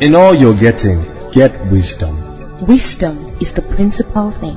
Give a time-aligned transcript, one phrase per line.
[0.00, 2.14] In all you're getting, get wisdom.
[2.66, 4.56] Wisdom is the principal thing,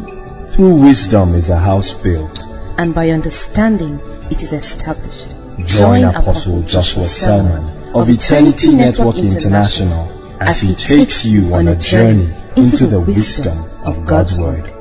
[0.52, 2.40] Through wisdom is a house built.
[2.78, 4.00] and by understanding
[4.30, 5.34] it is established.
[5.68, 7.64] Join Apostle Joshua Selman
[7.96, 10.08] of Eternity Network International
[10.40, 14.72] as he takes you on a journey into the wisdom of God's Word.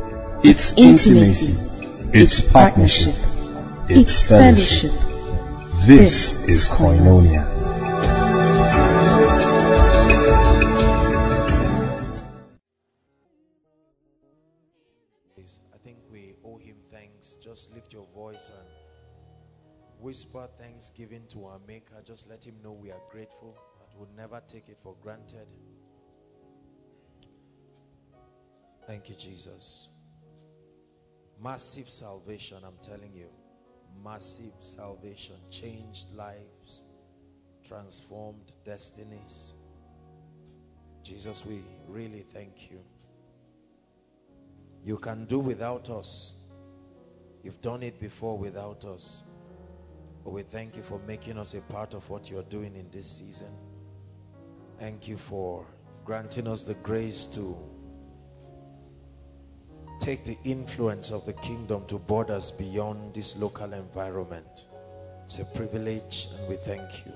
[0.45, 1.57] It's intimacy,
[2.13, 3.15] it's partnership,
[3.89, 4.93] it's fellowship.
[5.87, 7.60] This is Koinonia.
[20.01, 22.03] Whisper thanksgiving to our Maker.
[22.05, 25.47] Just let him know we are grateful, that we'll never take it for granted.
[28.87, 29.89] Thank you, Jesus.
[31.43, 33.29] Massive salvation, I'm telling you.
[34.03, 35.37] Massive salvation.
[35.51, 36.85] Changed lives,
[37.67, 39.55] transformed destinies.
[41.03, 42.81] Jesus, we really thank you.
[44.85, 46.35] You can do without us.
[47.43, 49.25] You've done it before without us.
[50.25, 53.09] But we thank you for making us a part of what you're doing in this
[53.09, 53.51] season.
[54.79, 55.67] Thank you for
[56.05, 57.57] granting us the grace to
[60.01, 64.67] take the influence of the kingdom to borders beyond this local environment.
[65.27, 67.13] It's a privilege and we thank you.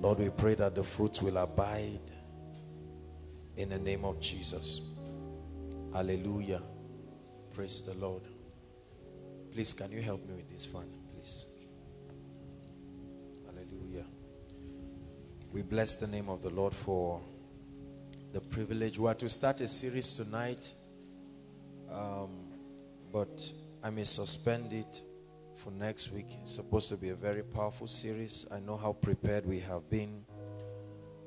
[0.00, 2.12] Lord, we pray that the fruits will abide
[3.56, 4.80] in the name of Jesus.
[5.92, 6.62] Hallelujah.
[7.54, 8.22] Praise the Lord.
[9.52, 10.88] Please, can you help me with this fan,
[15.58, 17.20] We bless the name of the Lord for
[18.32, 18.96] the privilege.
[18.96, 20.72] We are to start a series tonight,
[21.90, 22.30] um,
[23.12, 25.02] but I may suspend it
[25.56, 26.26] for next week.
[26.42, 28.46] It's supposed to be a very powerful series.
[28.52, 30.24] I know how prepared we have been,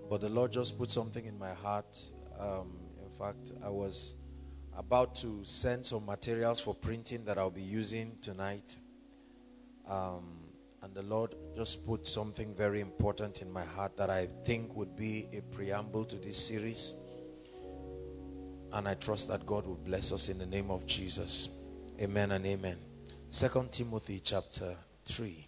[0.10, 1.98] but the Lord just put something in my heart.
[2.40, 2.72] Um,
[3.04, 4.16] in fact, I was
[4.78, 8.78] about to send some materials for printing that I'll be using tonight.
[9.90, 10.38] Um,
[10.84, 14.96] and the Lord just put something very important in my heart that I think would
[14.96, 16.94] be a preamble to this series.
[18.72, 21.50] And I trust that God will bless us in the name of Jesus.
[22.00, 22.78] Amen and amen.
[23.30, 24.76] Second Timothy chapter
[25.06, 25.48] 3.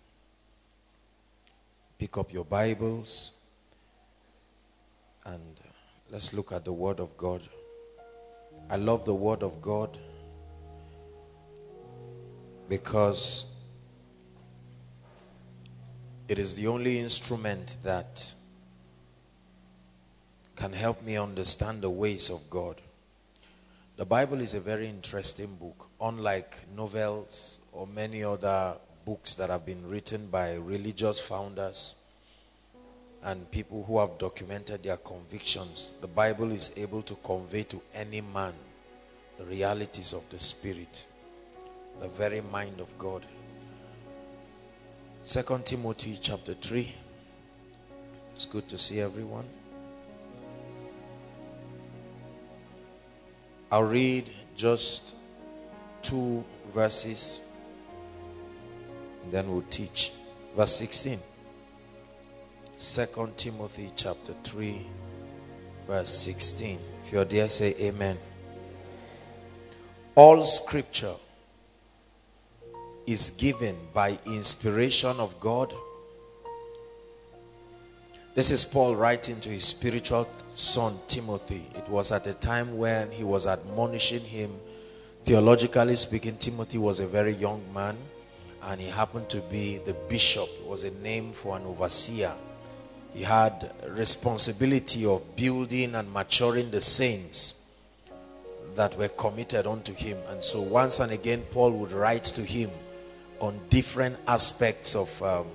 [1.98, 3.34] Pick up your Bibles
[5.26, 5.70] and uh,
[6.10, 7.42] let's look at the Word of God.
[8.70, 9.98] I love the Word of God
[12.68, 13.53] because
[16.34, 18.34] it is the only instrument that
[20.56, 22.82] can help me understand the ways of God.
[23.98, 29.64] The Bible is a very interesting book, unlike novels or many other books that have
[29.64, 31.94] been written by religious founders
[33.22, 35.94] and people who have documented their convictions.
[36.02, 38.56] The Bible is able to convey to any man
[39.38, 41.06] the realities of the Spirit,
[42.00, 43.24] the very mind of God.
[45.26, 46.94] Second Timothy chapter 3.
[48.34, 49.46] It's good to see everyone.
[53.72, 55.16] I'll read just
[56.02, 57.40] two verses,
[59.32, 60.12] then we'll teach.
[60.58, 61.20] Verse 16.
[62.76, 64.86] Second Timothy chapter 3,
[65.88, 66.80] verse 16.
[67.06, 68.18] If you're there, say amen.
[70.16, 71.16] All scripture
[73.06, 75.74] is given by inspiration of God.
[78.36, 81.64] This is Paul writing to his spiritual son Timothy.
[81.76, 84.52] It was at a time when he was admonishing him.
[85.24, 87.98] Theologically speaking, Timothy was a very young man
[88.64, 90.50] and he happened to be the bishop.
[90.62, 92.34] It was a name for an overseer.
[93.14, 97.62] He had responsibility of building and maturing the saints
[98.76, 100.18] that were committed unto him.
[100.30, 102.72] And so once and again, Paul would write to him
[103.44, 105.46] on different aspects of um,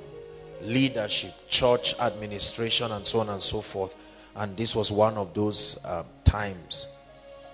[0.60, 3.96] leadership, church administration, and so on and so forth.
[4.36, 6.88] And this was one of those um, times.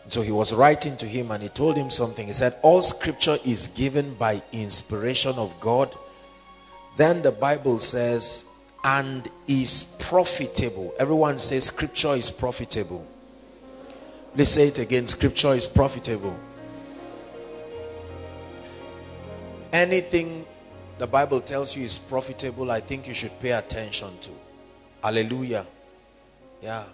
[0.02, 2.26] And so he was writing to him and he told him something.
[2.26, 5.94] He said, All scripture is given by inspiration of God.
[6.96, 8.44] Then the Bible says,
[8.82, 10.92] and is profitable.
[10.98, 13.06] Everyone says scripture is profitable.
[14.34, 15.06] Let's say it again.
[15.06, 16.36] Scripture is profitable.
[19.74, 20.46] Anything
[20.98, 24.30] the Bible tells you is profitable, I think you should pay attention to.
[25.02, 25.66] Hallelujah.
[26.62, 26.84] Yeah.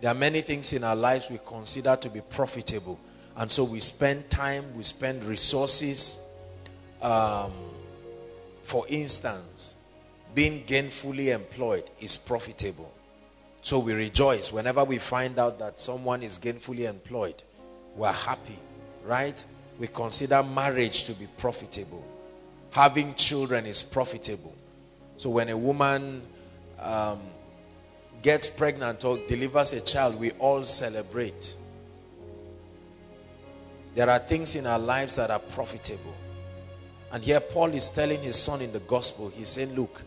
[0.00, 2.98] There are many things in our lives we consider to be profitable.
[3.36, 6.22] And so we spend time, we spend resources.
[7.02, 7.52] Um,
[8.62, 9.76] for instance,
[10.34, 12.90] being gainfully employed is profitable.
[13.60, 17.42] So we rejoice whenever we find out that someone is gainfully employed.
[17.94, 18.58] We're happy,
[19.04, 19.44] right?
[19.78, 22.02] We consider marriage to be profitable.
[22.72, 24.54] Having children is profitable.
[25.16, 26.22] So when a woman
[26.80, 27.20] um,
[28.22, 31.56] gets pregnant or delivers a child, we all celebrate.
[33.94, 36.14] There are things in our lives that are profitable.
[37.12, 40.02] And here Paul is telling his son in the gospel, he's saying, look,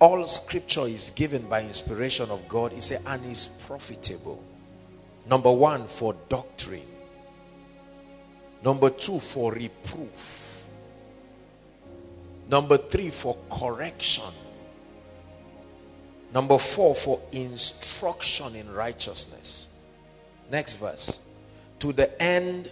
[0.00, 2.72] all scripture is given by inspiration of God.
[2.72, 4.42] He said, and is profitable.
[5.28, 6.86] Number one, for doctrine.
[8.64, 10.65] Number two, for reproof.
[12.48, 14.32] Number three, for correction.
[16.32, 19.68] Number four, for instruction in righteousness.
[20.50, 21.20] Next verse.
[21.80, 22.70] To the end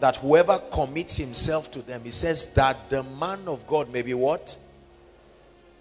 [0.00, 4.14] that whoever commits himself to them, he says that the man of God may be
[4.14, 4.56] what?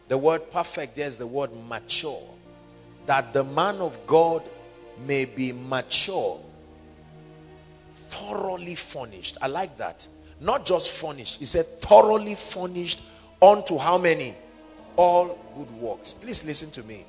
[0.08, 2.22] The word perfect there is the word mature.
[3.06, 4.48] That the man of God
[5.06, 6.40] may be mature,
[7.94, 9.38] thoroughly furnished.
[9.42, 10.08] I like that.
[10.40, 11.40] Not just furnished.
[11.40, 13.02] He said thoroughly furnished
[13.44, 14.34] unto how many?
[14.96, 16.14] All good works.
[16.14, 17.06] Please listen to me.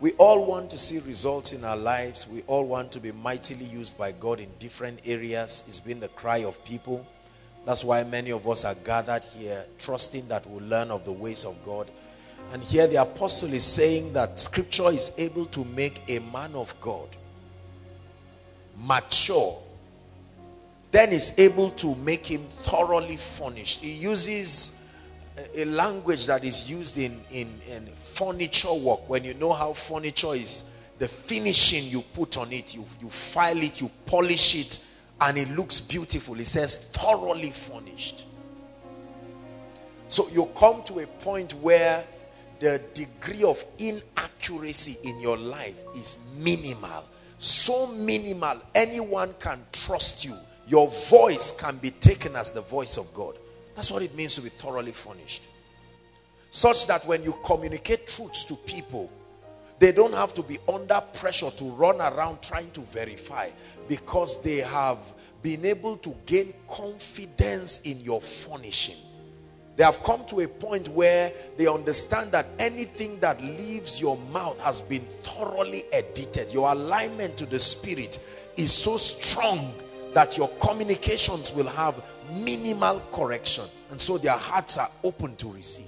[0.00, 2.28] We all want to see results in our lives.
[2.28, 5.64] We all want to be mightily used by God in different areas.
[5.66, 7.04] It's been the cry of people.
[7.64, 11.44] That's why many of us are gathered here, trusting that we'll learn of the ways
[11.44, 11.90] of God.
[12.52, 16.78] And here the apostle is saying that scripture is able to make a man of
[16.80, 17.08] God
[18.76, 19.58] mature.
[20.90, 23.80] Then is able to make him thoroughly furnished.
[23.80, 24.82] He uses
[25.54, 29.08] a language that is used in, in, in furniture work.
[29.08, 30.64] When you know how furniture is,
[30.98, 34.80] the finishing you put on it, you, you file it, you polish it,
[35.20, 36.38] and it looks beautiful.
[36.38, 38.26] It says thoroughly furnished.
[40.08, 42.04] So you come to a point where
[42.60, 47.04] the degree of inaccuracy in your life is minimal.
[47.38, 50.36] So minimal, anyone can trust you.
[50.66, 53.38] Your voice can be taken as the voice of God.
[53.78, 55.46] That's what it means to be thoroughly furnished.
[56.50, 59.08] Such that when you communicate truths to people,
[59.78, 63.50] they don't have to be under pressure to run around trying to verify
[63.86, 64.98] because they have
[65.42, 68.96] been able to gain confidence in your furnishing.
[69.76, 74.58] They have come to a point where they understand that anything that leaves your mouth
[74.58, 76.52] has been thoroughly edited.
[76.52, 78.18] Your alignment to the spirit
[78.56, 79.72] is so strong
[80.14, 81.94] that your communications will have
[82.30, 83.64] minimal correction.
[83.90, 85.86] And so their hearts are open to receive.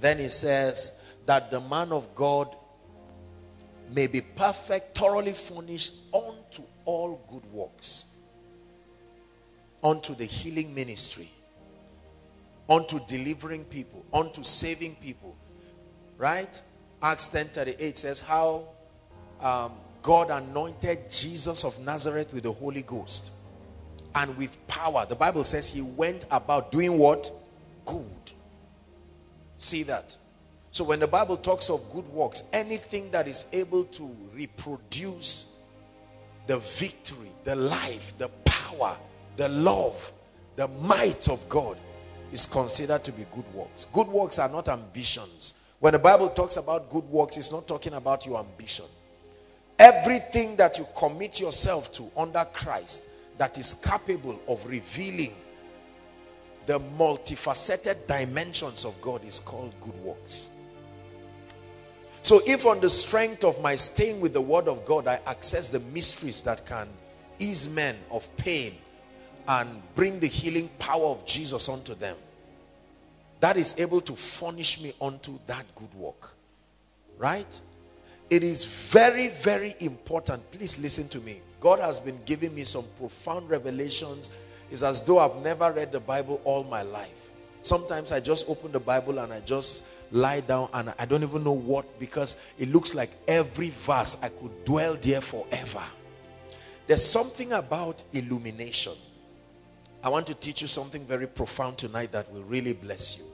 [0.00, 0.92] Then he says
[1.26, 2.54] that the man of God
[3.92, 8.06] may be perfect, thoroughly furnished unto all good works,
[9.82, 11.30] unto the healing ministry,
[12.68, 15.36] unto delivering people, unto saving people.
[16.16, 16.60] Right?
[17.02, 18.68] Acts 10 38 says how
[19.40, 19.72] um,
[20.02, 23.32] God anointed Jesus of Nazareth with the Holy Ghost
[24.14, 25.06] and with power.
[25.06, 27.30] The Bible says he went about doing what?
[27.84, 28.04] Good.
[29.58, 30.16] See that?
[30.72, 35.54] So when the Bible talks of good works, anything that is able to reproduce
[36.46, 38.96] the victory, the life, the power,
[39.36, 40.12] the love,
[40.56, 41.76] the might of God
[42.32, 43.86] is considered to be good works.
[43.92, 45.54] Good works are not ambitions.
[45.80, 48.84] When the Bible talks about good works, it's not talking about your ambition.
[49.78, 53.04] Everything that you commit yourself to under Christ
[53.40, 55.32] that is capable of revealing
[56.66, 60.50] the multifaceted dimensions of God is called good works.
[62.20, 65.70] So if on the strength of my staying with the word of God, I access
[65.70, 66.86] the mysteries that can
[67.38, 68.74] ease men of pain
[69.48, 72.18] and bring the healing power of Jesus unto them,
[73.40, 76.34] that is able to furnish me unto that good work.
[77.16, 77.58] Right?
[78.28, 80.50] It is very, very important.
[80.50, 81.40] Please listen to me.
[81.60, 84.30] God has been giving me some profound revelations.
[84.70, 87.30] It's as though I've never read the Bible all my life.
[87.62, 91.44] Sometimes I just open the Bible and I just lie down and I don't even
[91.44, 95.82] know what because it looks like every verse I could dwell there forever.
[96.86, 98.94] There's something about illumination.
[100.02, 103.24] I want to teach you something very profound tonight that will really bless you.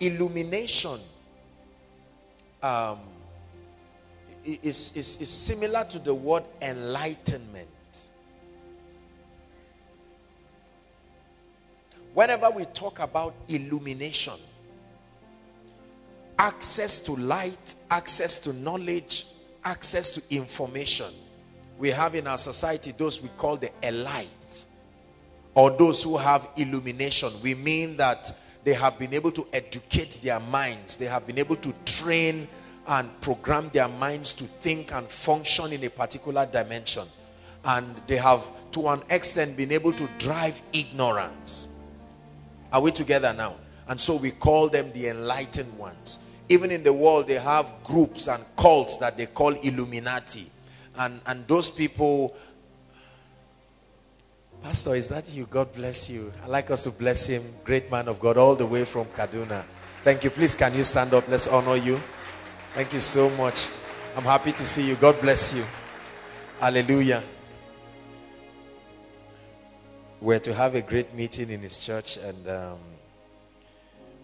[0.00, 0.98] Illumination
[2.62, 2.98] um,
[4.46, 7.68] is, is, is similar to the word enlightenment.
[12.14, 14.34] Whenever we talk about illumination,
[16.38, 19.26] access to light, access to knowledge,
[19.64, 21.12] access to information,
[21.78, 24.66] we have in our society those we call the elite
[25.54, 27.32] or those who have illumination.
[27.42, 28.34] We mean that
[28.64, 30.96] they have been able to educate their minds.
[30.96, 32.48] They have been able to train
[32.88, 37.06] and program their minds to think and function in a particular dimension.
[37.64, 41.68] And they have, to an extent, been able to drive ignorance.
[42.72, 43.56] Are we together now?
[43.88, 46.18] And so we call them the enlightened ones.
[46.48, 50.50] Even in the world, they have groups and cults that they call Illuminati.
[50.96, 52.36] And, and those people
[54.62, 55.46] Pastor, is that you?
[55.46, 56.32] God bless you.
[56.42, 57.44] i like us to bless him.
[57.62, 59.62] Great man of God, all the way from Kaduna.
[60.02, 60.30] Thank you.
[60.30, 61.28] Please, can you stand up?
[61.28, 62.00] Let's honor you.
[62.76, 63.70] Thank you so much.
[64.14, 64.96] I'm happy to see you.
[64.96, 65.64] God bless you.
[66.60, 67.22] Hallelujah.
[70.20, 72.78] We're to have a great meeting in his church, and um,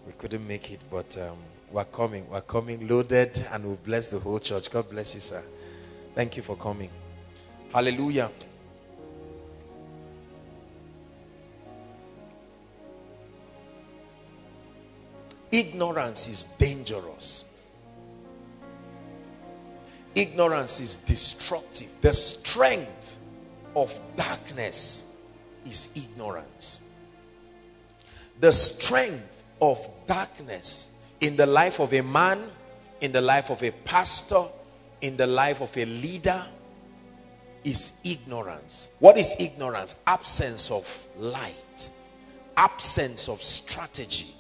[0.06, 1.38] we couldn't make it, but um,
[1.70, 2.28] we're coming.
[2.28, 4.70] We're coming loaded, and we'll bless the whole church.
[4.70, 5.42] God bless you, sir.
[6.14, 6.90] Thank you for coming.
[7.72, 8.30] Hallelujah.
[15.50, 17.46] Ignorance is dangerous.
[20.14, 21.88] Ignorance is destructive.
[22.00, 23.20] The strength
[23.74, 25.06] of darkness
[25.64, 26.82] is ignorance.
[28.40, 30.90] The strength of darkness
[31.20, 32.42] in the life of a man,
[33.00, 34.44] in the life of a pastor,
[35.00, 36.46] in the life of a leader
[37.64, 38.88] is ignorance.
[38.98, 39.96] What is ignorance?
[40.06, 41.90] Absence of light,
[42.56, 44.34] absence of strategy,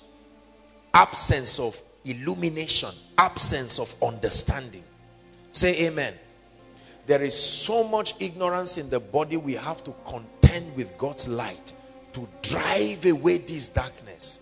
[0.92, 4.84] absence of illumination, absence of understanding.
[5.52, 6.14] Say amen.
[7.06, 11.72] There is so much ignorance in the body, we have to contend with God's light
[12.14, 14.40] to drive away this darkness.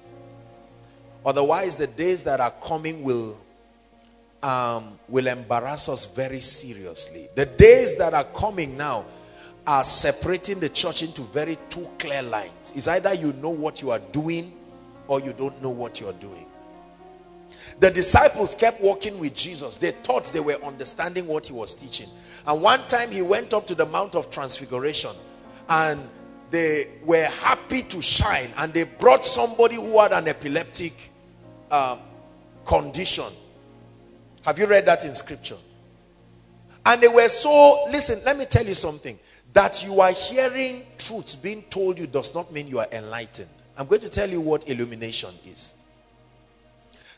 [1.26, 3.38] Otherwise, the days that are coming will
[4.42, 7.28] um, will embarrass us very seriously.
[7.34, 9.04] The days that are coming now
[9.66, 12.72] are separating the church into very two clear lines.
[12.74, 14.52] It's either you know what you are doing
[15.08, 16.46] or you don't know what you're doing.
[17.80, 19.76] The disciples kept walking with Jesus.
[19.76, 22.08] They thought they were understanding what he was teaching.
[22.46, 25.12] And one time he went up to the Mount of Transfiguration
[25.70, 25.98] and
[26.50, 28.50] they were happy to shine.
[28.58, 31.10] And they brought somebody who had an epileptic
[31.70, 31.96] uh,
[32.66, 33.32] condition.
[34.42, 35.56] Have you read that in scripture?
[36.84, 39.18] And they were so, listen, let me tell you something.
[39.54, 43.48] That you are hearing truths being told you does not mean you are enlightened.
[43.76, 45.74] I'm going to tell you what illumination is.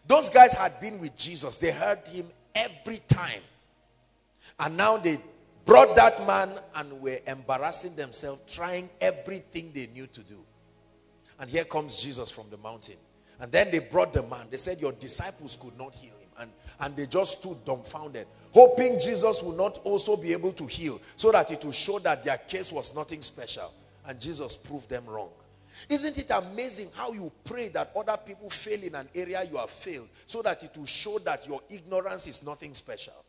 [0.07, 1.57] Those guys had been with Jesus.
[1.57, 3.43] They heard him every time.
[4.59, 5.19] And now they
[5.65, 10.39] brought that man and were embarrassing themselves, trying everything they knew to do.
[11.39, 12.97] And here comes Jesus from the mountain.
[13.41, 14.47] And then they brought the man.
[14.51, 16.29] They said, Your disciples could not heal him.
[16.39, 21.01] And, and they just stood dumbfounded, hoping Jesus would not also be able to heal,
[21.17, 23.73] so that it would show that their case was nothing special.
[24.07, 25.31] And Jesus proved them wrong.
[25.89, 29.71] Isn't it amazing how you pray that other people fail in an area you have
[29.71, 33.25] failed so that it will show that your ignorance is nothing special?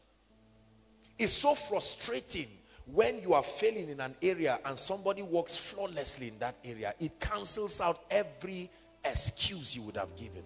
[1.18, 2.48] It's so frustrating
[2.86, 6.94] when you are failing in an area and somebody works flawlessly in that area.
[7.00, 8.70] It cancels out every
[9.06, 10.44] excuse you would have given.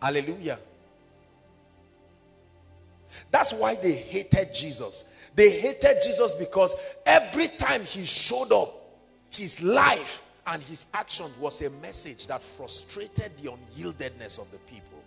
[0.00, 0.58] Hallelujah.
[3.30, 5.04] That's why they hated Jesus.
[5.34, 6.74] They hated Jesus because
[7.06, 8.74] every time he showed up,
[9.30, 15.02] his life and his actions was a message that frustrated the unyieldedness of the people.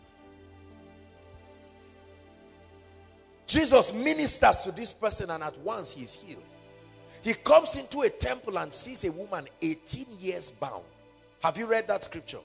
[3.48, 6.44] Jesus ministers to this person and at once he's healed.
[7.22, 10.84] He comes into a temple and sees a woman 18 years bound.
[11.44, 12.40] Have you read that scripture?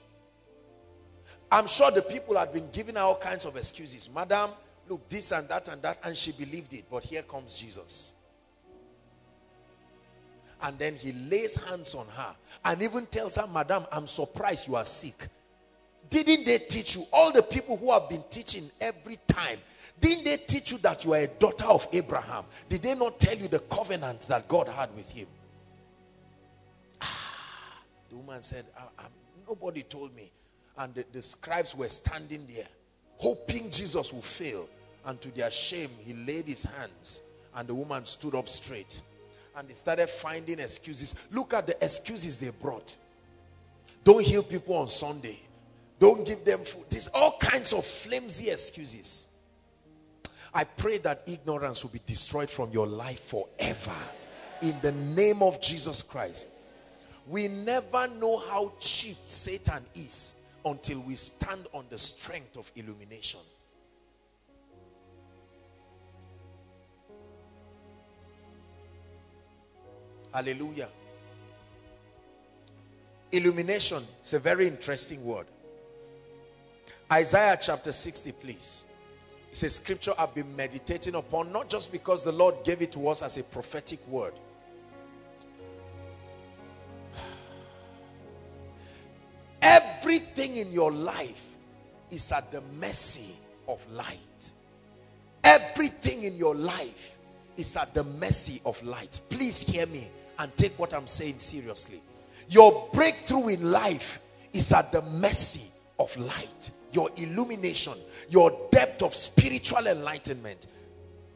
[1.51, 4.09] I'm sure the people had been giving all kinds of excuses.
[4.13, 4.51] Madam,
[4.89, 6.85] look, this and that and that, and she believed it.
[6.89, 8.13] But here comes Jesus.
[10.61, 14.75] And then he lays hands on her and even tells her, Madam, I'm surprised you
[14.75, 15.27] are sick.
[16.09, 19.59] Didn't they teach you, all the people who have been teaching every time,
[19.99, 22.45] didn't they teach you that you are a daughter of Abraham?
[22.69, 25.27] Did they not tell you the covenant that God had with him?
[27.01, 29.05] Ah, the woman said, I, I,
[29.47, 30.31] Nobody told me.
[30.77, 32.67] And the, the scribes were standing there,
[33.17, 34.67] hoping Jesus would fail.
[35.07, 37.21] And to their shame, he laid his hands
[37.55, 39.01] and the woman stood up straight.
[39.55, 41.15] And they started finding excuses.
[41.31, 42.95] Look at the excuses they brought.
[44.03, 45.39] Don't heal people on Sunday.
[45.97, 46.85] Don't give them food.
[46.89, 49.29] There's all kinds of flimsy excuses.
[50.53, 53.95] I pray that ignorance will be destroyed from your life forever.
[54.61, 56.49] In the name of Jesus Christ.
[57.27, 60.35] We never know how cheap Satan is
[60.65, 63.39] until we stand on the strength of illumination.
[70.37, 70.87] Hallelujah.
[73.31, 75.47] Illumination is a very interesting word.
[77.11, 78.85] Isaiah chapter 60, please.
[79.49, 83.07] It's a scripture I've been meditating upon, not just because the Lord gave it to
[83.07, 84.33] us as a prophetic word.
[89.63, 91.55] Everything in your life
[92.11, 93.35] is at the mercy
[93.67, 94.53] of light.
[95.43, 97.17] Everything in your life
[97.57, 99.19] is at the mercy of light.
[99.31, 102.01] Please hear me and take what I'm saying seriously.
[102.47, 104.19] Your breakthrough in life
[104.53, 106.71] is at the mercy of light.
[106.91, 107.93] Your illumination,
[108.29, 110.67] your depth of spiritual enlightenment,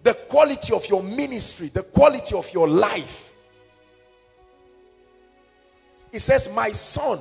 [0.03, 3.34] the quality of your ministry, the quality of your life.
[6.12, 7.20] He says, My son,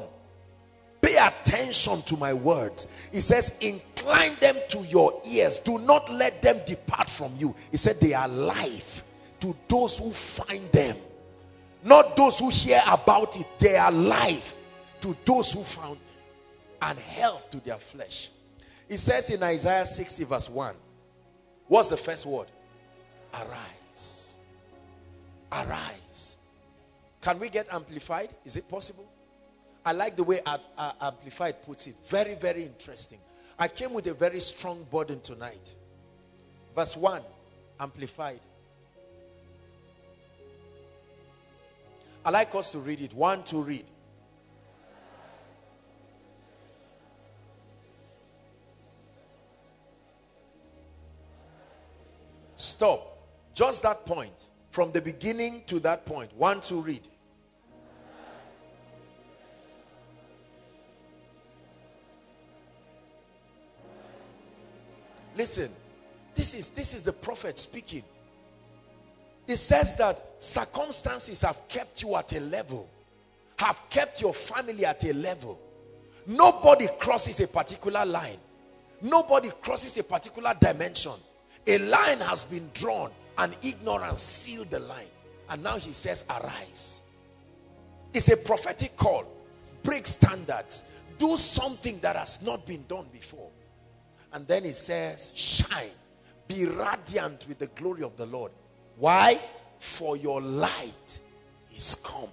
[1.00, 2.86] pay attention to my words.
[3.12, 5.58] He says, Incline them to your ears.
[5.58, 7.54] Do not let them depart from you.
[7.70, 9.04] He said, They are life
[9.40, 10.96] to those who find them.
[11.82, 13.46] Not those who hear about it.
[13.58, 14.54] They are life
[15.00, 16.04] to those who found them
[16.82, 18.30] and health to their flesh.
[18.88, 20.74] It says in Isaiah 60 verse 1.
[21.68, 22.48] What's the first word?
[23.32, 24.36] Arise.
[25.52, 26.38] Arise.
[27.20, 28.34] Can we get amplified?
[28.44, 29.08] Is it possible?
[29.84, 30.40] I like the way
[31.00, 31.94] Amplified puts it.
[32.04, 33.18] Very, very interesting.
[33.58, 35.76] I came with a very strong burden tonight.
[36.74, 37.22] Verse 1,
[37.78, 38.40] Amplified.
[42.24, 43.14] I like us to read it.
[43.14, 43.84] One to read.
[52.56, 53.16] Stop.
[53.54, 54.48] Just that point.
[54.70, 56.30] From the beginning to that point.
[56.36, 57.08] One to read.
[65.36, 65.70] Listen.
[66.34, 68.04] This is this is the prophet speaking.
[69.50, 72.88] It says that circumstances have kept you at a level,
[73.56, 75.58] have kept your family at a level.
[76.24, 78.38] Nobody crosses a particular line.
[79.02, 81.14] Nobody crosses a particular dimension.
[81.66, 85.10] A line has been drawn and ignorance sealed the line.
[85.48, 87.02] And now he says, arise.
[88.14, 89.24] It's a prophetic call.
[89.82, 90.84] Break standards.
[91.18, 93.50] Do something that has not been done before.
[94.32, 95.90] And then he says, shine.
[96.46, 98.52] Be radiant with the glory of the Lord.
[99.00, 99.40] Why?
[99.78, 101.20] For your light
[101.74, 102.28] is come.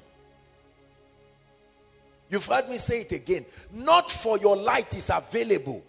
[2.30, 3.46] You've heard me say it again.
[3.74, 5.82] Not for your light is available.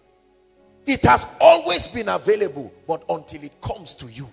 [0.87, 4.29] It has always been available, but until it comes to you.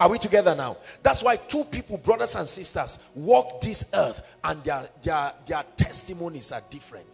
[0.00, 0.78] Are we together now?
[1.02, 6.50] That's why two people, brothers and sisters, walk this earth and their, their, their testimonies
[6.50, 7.06] are different.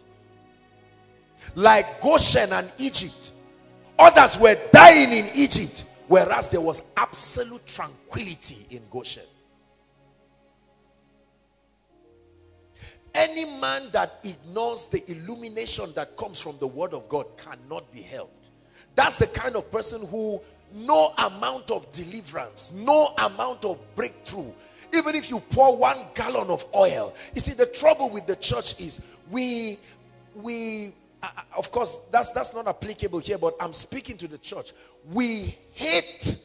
[1.53, 3.33] Like Goshen and Egypt.
[3.99, 9.23] Others were dying in Egypt, whereas there was absolute tranquility in Goshen.
[13.13, 18.01] Any man that ignores the illumination that comes from the word of God cannot be
[18.01, 18.49] helped.
[18.95, 20.41] That's the kind of person who
[20.73, 24.51] no amount of deliverance, no amount of breakthrough,
[24.93, 27.13] even if you pour one gallon of oil.
[27.33, 29.79] You see, the trouble with the church is we,
[30.35, 30.93] we,
[31.55, 34.73] of course, that's, that's not applicable here, but I'm speaking to the church.
[35.11, 36.37] We hate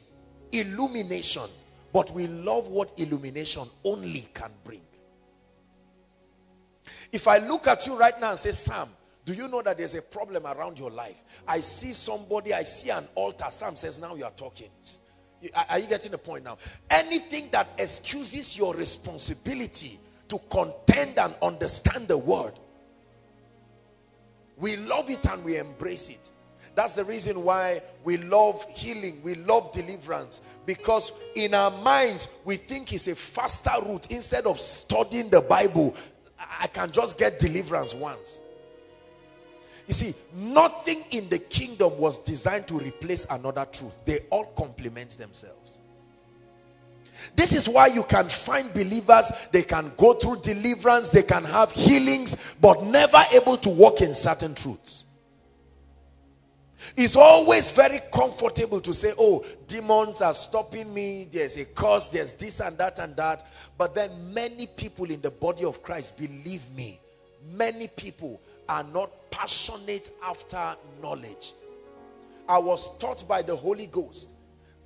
[0.53, 1.49] illumination,
[1.93, 4.83] but we love what illumination only can bring.
[7.13, 8.89] If I look at you right now and say, Sam,
[9.25, 11.23] do you know that there's a problem around your life?
[11.47, 13.47] I see somebody, I see an altar.
[13.51, 14.69] Sam says, now you are talking.
[15.69, 16.57] Are you getting the point now?
[16.91, 22.55] Anything that excuses your responsibility to contend and understand the word,
[24.57, 26.31] we love it and we embrace it.
[26.75, 30.41] That's the reason why we love healing, we love deliverance.
[30.65, 34.11] Because in our minds, we think it's a faster route.
[34.11, 35.95] Instead of studying the Bible,
[36.61, 38.41] I can just get deliverance once.
[39.87, 44.05] You see, nothing in the kingdom was designed to replace another truth.
[44.07, 45.81] They all complement themselves.
[47.35, 51.73] This is why you can find believers, they can go through deliverance, they can have
[51.73, 55.05] healings, but never able to walk in certain truths.
[56.97, 61.29] It's always very comfortable to say, oh, demons are stopping me.
[61.31, 63.47] There's a cause, there's this and that and that.
[63.79, 67.01] But then many people in the body of Christ, believe me,
[67.53, 71.53] many people are not passionate after knowledge.
[72.49, 74.35] I was taught by the Holy Ghost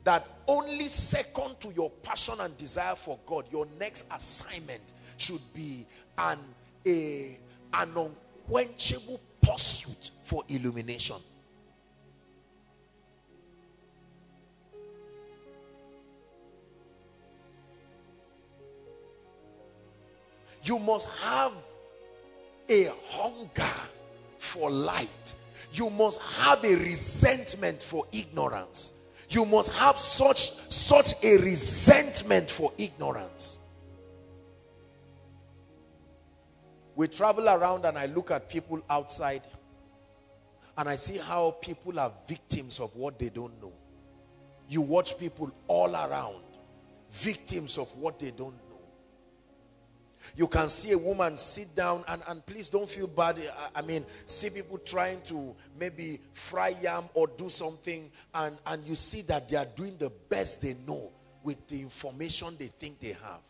[0.07, 4.81] that only second to your passion and desire for God, your next assignment
[5.17, 5.85] should be
[6.17, 6.39] an,
[6.87, 7.37] a,
[7.75, 11.17] an unquenchable pursuit for illumination.
[20.63, 21.53] You must have
[22.69, 23.65] a hunger
[24.39, 25.35] for light.
[25.73, 28.93] You must have a resentment for ignorance.
[29.29, 33.59] You must have such such a resentment for ignorance.
[36.95, 39.43] We travel around and I look at people outside
[40.79, 43.73] and I see how people are victims of what they don't know.
[44.69, 46.43] You watch people all around,
[47.11, 48.66] victims of what they don't know.
[50.35, 53.39] You can see a woman sit down and, and please don't feel bad.
[53.39, 58.85] I, I, mean, see people trying to maybe fry yam or do something and, and
[58.85, 61.13] you see that they are doing the best they know
[61.43, 63.41] with the information they think they have.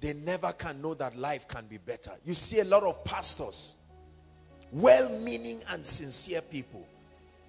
[0.00, 2.12] They never can know that life can be better.
[2.24, 3.76] You see a lot of pastors,
[4.72, 6.86] well-meaning and sincere people,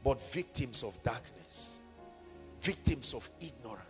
[0.03, 1.79] but victims of darkness,
[2.61, 3.88] victims of ignorance.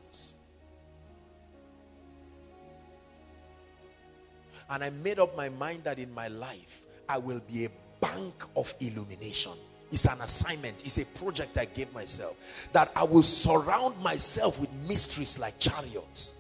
[4.70, 7.70] And I made up my mind that in my life, I will be a
[8.02, 9.54] bank of illumination.
[9.92, 12.38] It's an assignment, it's a project I gave myself.
[12.74, 16.34] That I will surround myself with mysteries like chariots.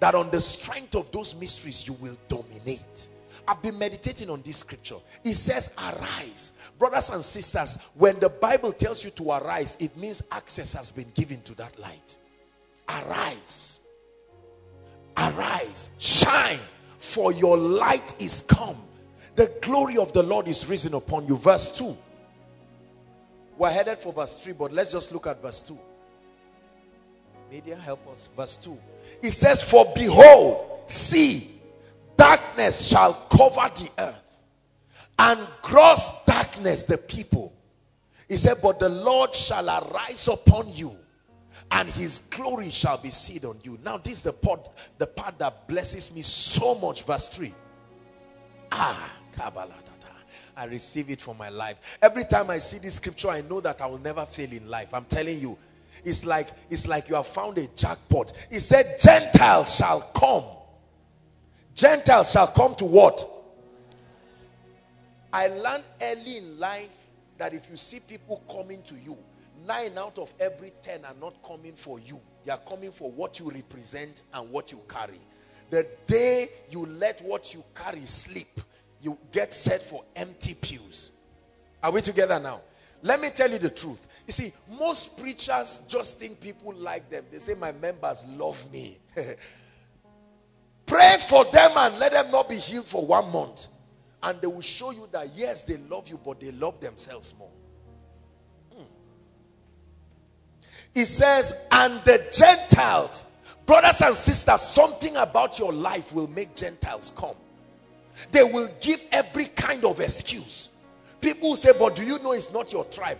[0.00, 3.08] That on the strength of those mysteries, you will dominate.
[3.46, 4.96] I've been meditating on this scripture.
[5.24, 6.52] It says, Arise.
[6.78, 11.10] Brothers and sisters, when the Bible tells you to arise, it means access has been
[11.14, 12.16] given to that light.
[12.88, 13.80] Arise.
[15.16, 15.90] Arise.
[15.98, 16.60] Shine
[16.98, 18.76] for your light is come.
[19.36, 21.36] The glory of the Lord is risen upon you.
[21.36, 21.96] Verse 2.
[23.56, 25.78] We're headed for verse 3, but let's just look at verse 2.
[27.50, 28.28] Media, help us.
[28.36, 28.76] Verse 2.
[29.22, 31.60] It says, For behold, see,
[32.16, 34.44] darkness shall cover the earth,
[35.18, 37.52] and gross darkness the people.
[38.28, 40.96] He said, But the Lord shall arise upon you,
[41.70, 43.78] and his glory shall be seen on you.
[43.84, 47.04] Now, this is the part, the part that blesses me so much.
[47.04, 47.54] Verse 3.
[48.72, 49.74] Ah, Kabbalah.
[50.58, 51.76] I receive it for my life.
[52.02, 54.92] Every time I see this scripture, I know that I will never fail in life.
[54.92, 55.56] I'm telling you,
[56.04, 58.32] it's like it's like you have found a jackpot.
[58.50, 60.42] He said, Gentiles shall come.
[61.76, 63.24] Gentiles shall come to what?
[65.32, 66.90] I learned early in life
[67.36, 69.16] that if you see people coming to you,
[69.68, 72.20] nine out of every ten are not coming for you.
[72.44, 75.20] They are coming for what you represent and what you carry.
[75.70, 78.60] The day you let what you carry sleep,
[79.00, 81.10] you get set for empty pews.
[81.82, 82.62] Are we together now?
[83.02, 84.08] Let me tell you the truth.
[84.26, 87.24] You see, most preachers just think people like them.
[87.30, 88.98] They say, My members love me.
[90.86, 93.68] Pray for them and let them not be healed for one month.
[94.22, 97.50] And they will show you that, yes, they love you, but they love themselves more.
[100.94, 103.24] He says, and the Gentiles,
[103.66, 107.36] brothers and sisters, something about your life will make Gentiles come.
[108.30, 110.70] They will give every kind of excuse.
[111.20, 113.18] People say, but do you know it's not your tribe?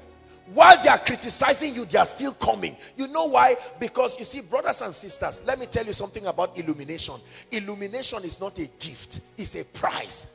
[0.55, 2.77] While they are criticizing you, they are still coming.
[2.97, 3.57] You know why?
[3.79, 7.17] Because you see, brothers and sisters, let me tell you something about illumination.
[7.51, 10.27] Illumination is not a gift, it's a prize.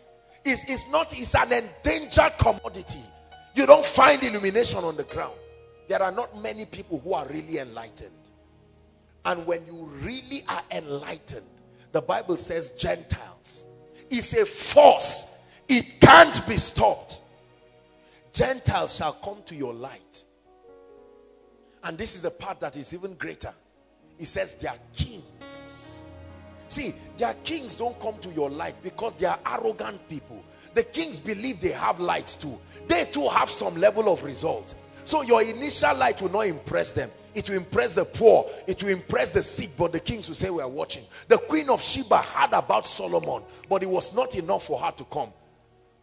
[0.46, 3.00] It's, it's not, it's an endangered commodity.
[3.56, 5.34] You don't find illumination on the ground.
[5.88, 8.12] There are not many people who are really enlightened.
[9.26, 11.48] And when you really are enlightened,
[11.92, 13.66] the Bible says Gentiles
[14.10, 15.26] is a force.
[15.68, 17.22] It can't be stopped.
[18.34, 20.24] Gentiles shall come to your light.
[21.84, 23.54] And this is the part that is even greater.
[24.18, 26.06] It says they are kings.
[26.68, 30.44] See, their kings don't come to your light because they are arrogant people.
[30.74, 32.60] The kings believe they have light too.
[32.88, 34.74] They too have some level of result.
[35.06, 37.10] So your initial light will not impress them.
[37.36, 38.50] It will impress the poor.
[38.68, 39.72] It will impress the sick.
[39.78, 41.04] But the kings will say, we are watching.
[41.28, 43.44] The queen of Sheba heard about Solomon.
[43.68, 45.34] But it was not enough for her to come.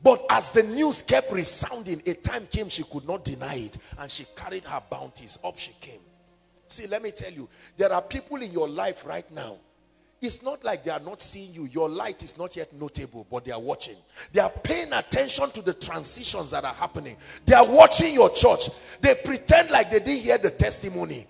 [0.02, 3.78] But as the news kept resounding, a time came she could not deny it.
[3.98, 5.38] And she carried her bounties.
[5.44, 6.00] Up she came.
[6.66, 7.48] See, let me tell you.
[7.76, 9.56] There are people in your life right now
[10.22, 11.64] it's not like they are not seeing you.
[11.66, 13.96] Your light is not yet notable, but they are watching.
[14.32, 17.16] They are paying attention to the transitions that are happening.
[17.46, 18.68] They are watching your church.
[19.00, 21.26] They pretend like they didn't hear the testimony.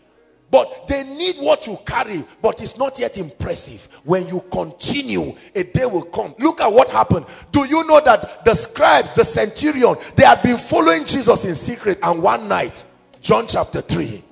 [0.50, 3.87] But they need what you carry, but it's not yet impressive.
[4.03, 6.35] When you continue, a day will come.
[6.40, 7.26] Look at what happened.
[7.53, 12.00] Do you know that the scribes, the centurion, they had been following Jesus in secret,
[12.03, 12.85] and one night,
[13.20, 14.24] John chapter 3,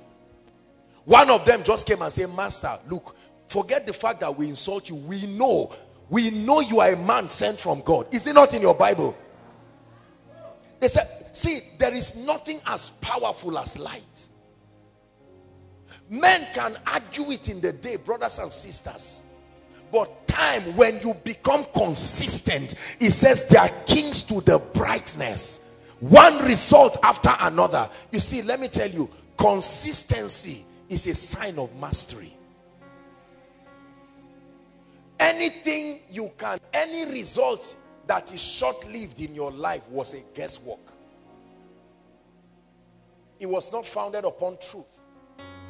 [1.05, 3.15] one of them just came and said, Master, look,
[3.49, 4.95] Forget the fact that we insult you.
[4.95, 5.75] We know.
[6.09, 8.13] We know you are a man sent from God.
[8.13, 9.17] Is it not in your Bible?
[10.79, 14.29] They said, see, there is nothing as powerful as light.
[16.09, 19.23] Men can argue it in the day, brothers and sisters.
[19.91, 25.61] But time when you become consistent, it says they are kings to the brightness.
[25.99, 27.89] One result after another.
[28.11, 32.35] You see, let me tell you, consistency is a sign of mastery.
[35.19, 37.75] Anything you can, any result
[38.07, 40.79] that is short-lived in your life was a guesswork.
[43.39, 44.99] It was not founded upon truth.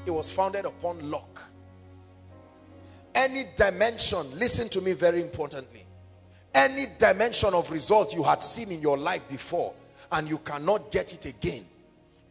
[0.05, 1.41] It was founded upon luck.
[3.13, 5.85] Any dimension, listen to me very importantly.
[6.53, 9.73] Any dimension of result you had seen in your life before
[10.11, 11.65] and you cannot get it again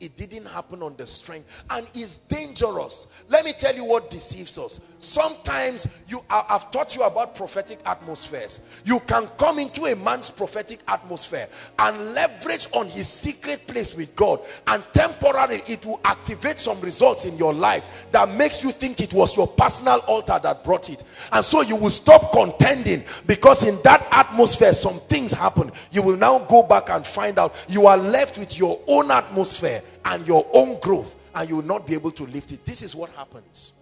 [0.01, 3.07] it didn't happen on the strength and is dangerous.
[3.29, 4.81] Let me tell you what deceives us.
[4.99, 8.61] Sometimes you i've taught you about prophetic atmospheres.
[8.85, 14.15] You can come into a man's prophetic atmosphere and leverage on his secret place with
[14.17, 19.01] god and temporarily it will activate some results in your life that makes you think
[19.01, 21.03] it was your personal altar that brought it.
[21.33, 25.71] And so you will stop contending because in that atmosphere some things happen.
[25.91, 29.83] You will now go back and find out you are left with your own atmosphere
[30.05, 32.65] and your own growth and you will not be able to lift it.
[32.65, 33.73] This is what happens.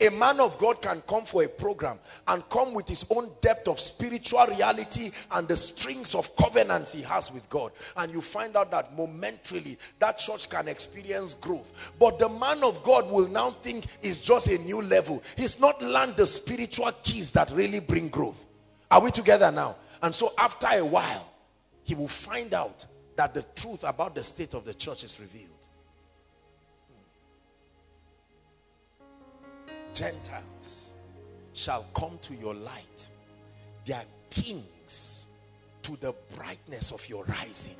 [0.00, 3.68] A man of God can come for a program and come with his own depth
[3.68, 7.72] of spiritual reality and the strings of covenants he has with God.
[7.96, 11.92] And you find out that momentarily that church can experience growth.
[11.98, 15.22] But the man of God will now think it's just a new level.
[15.36, 18.46] He's not learned the spiritual keys that really bring growth.
[18.90, 19.76] Are we together now?
[20.02, 21.28] And so after a while,
[21.84, 25.50] he will find out that the truth about the state of the church is revealed.
[29.92, 30.94] Gentiles
[31.52, 33.08] shall come to your light.
[33.84, 35.28] They are kings
[35.82, 37.76] to the brightness of your rising.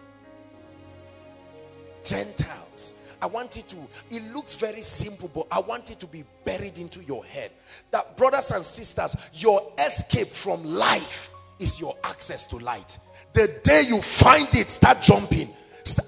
[2.05, 2.94] Gentiles.
[3.20, 3.77] I want it to,
[4.11, 7.53] it looks very simple, but I want it to be buried into your head.
[7.90, 12.99] That brothers and sisters, your escape from life is your access to light.
[13.35, 15.51] The day you find it, start jumping.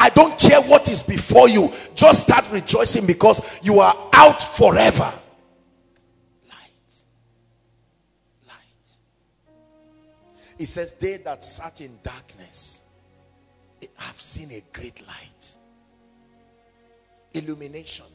[0.01, 1.71] I don't care what is before you.
[1.95, 5.13] Just start rejoicing because you are out forever.
[6.49, 7.05] Light.
[8.49, 8.91] Light.
[10.59, 12.83] It says, They that sat in darkness
[13.97, 15.57] have seen a great light.
[17.35, 18.07] Illumination.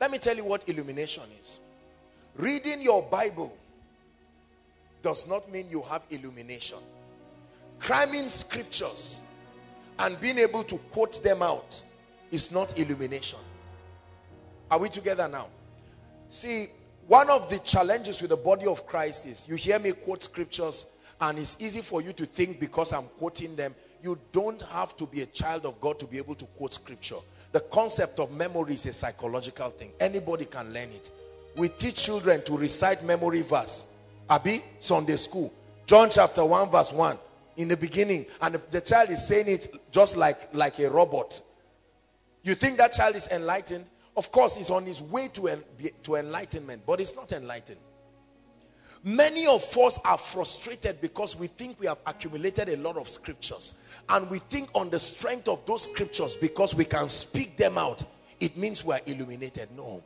[0.00, 1.60] Let me tell you what illumination is.
[2.36, 3.56] Reading your Bible
[5.02, 6.78] does not mean you have illumination.
[7.78, 9.22] Cramming scriptures
[9.98, 11.82] and being able to quote them out
[12.30, 13.38] is not illumination.
[14.70, 15.48] Are we together now?
[16.28, 16.68] See,
[17.06, 20.86] one of the challenges with the body of Christ is you hear me quote scriptures
[21.20, 23.74] and it's easy for you to think because I'm quoting them.
[24.02, 27.16] You don't have to be a child of God to be able to quote scripture.
[27.52, 29.90] The concept of memory is a psychological thing.
[30.00, 31.10] Anybody can learn it.
[31.56, 33.86] We teach children to recite memory verse
[34.30, 35.52] Abi, Sunday school.
[35.86, 37.18] John chapter 1 verse 1.
[37.56, 38.26] In the beginning.
[38.40, 41.40] And the child is saying it just like, like a robot.
[42.44, 43.86] You think that child is enlightened?
[44.16, 45.64] Of course, he's on his way to, en
[46.04, 46.82] to enlightenment.
[46.86, 47.80] But it's not enlightened.
[49.02, 53.74] Many of us are frustrated because we think we have accumulated a lot of scriptures.
[54.08, 58.04] And we think on the strength of those scriptures because we can speak them out.
[58.38, 59.70] It means we are illuminated.
[59.76, 60.02] No.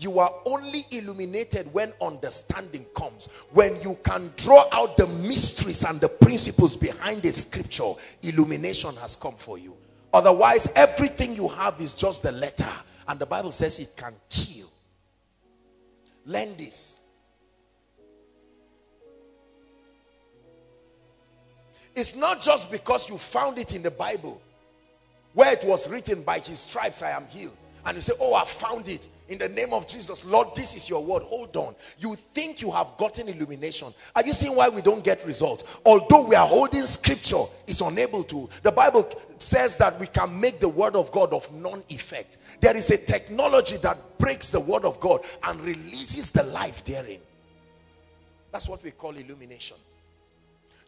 [0.00, 3.26] You are only illuminated when understanding comes.
[3.52, 9.14] When you can draw out the mysteries and the principles behind the scripture, illumination has
[9.14, 9.76] come for you.
[10.14, 12.72] Otherwise, everything you have is just the letter.
[13.08, 14.72] And the Bible says it can kill.
[16.24, 17.02] Learn this.
[21.94, 24.40] It's not just because you found it in the Bible
[25.34, 27.56] where it was written by his stripes I am healed.
[27.84, 30.90] And you say, oh, I found it in the name of Jesus, Lord, this is
[30.90, 31.22] your word.
[31.22, 31.76] Hold on.
[31.98, 33.94] You think you have gotten illumination.
[34.14, 35.62] Are you seeing why we don't get results?
[35.86, 38.48] Although we are holding scripture, it's unable to.
[38.64, 42.38] The Bible says that we can make the word of God of non-effect.
[42.60, 47.20] There is a technology that breaks the word of God and releases the life therein.
[48.50, 49.76] That's what we call illumination.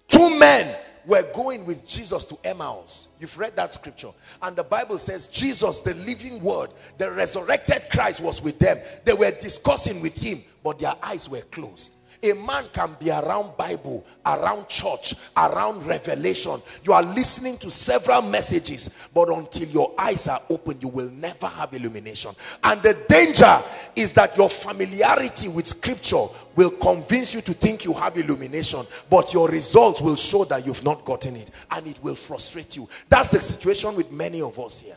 [0.08, 3.08] Two men were going with Jesus to Emmaus.
[3.18, 4.10] You've read that scripture.
[4.40, 8.78] And the Bible says Jesus, the living word, the resurrected Christ was with them.
[9.04, 11.92] They were discussing with him, but their eyes were closed.
[12.24, 16.62] A man can be around Bible, around church, around revelation.
[16.84, 21.48] You are listening to several messages, but until your eyes are open, you will never
[21.48, 22.34] have illumination.
[22.62, 23.60] And the danger
[23.96, 29.34] is that your familiarity with scripture will convince you to think you have illumination, but
[29.34, 32.88] your results will show that you've not gotten it, and it will frustrate you.
[33.08, 34.96] That's the situation with many of us here.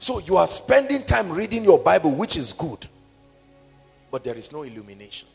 [0.00, 2.88] So you are spending time reading your Bible, which is good.
[4.14, 5.28] but there is no illumination.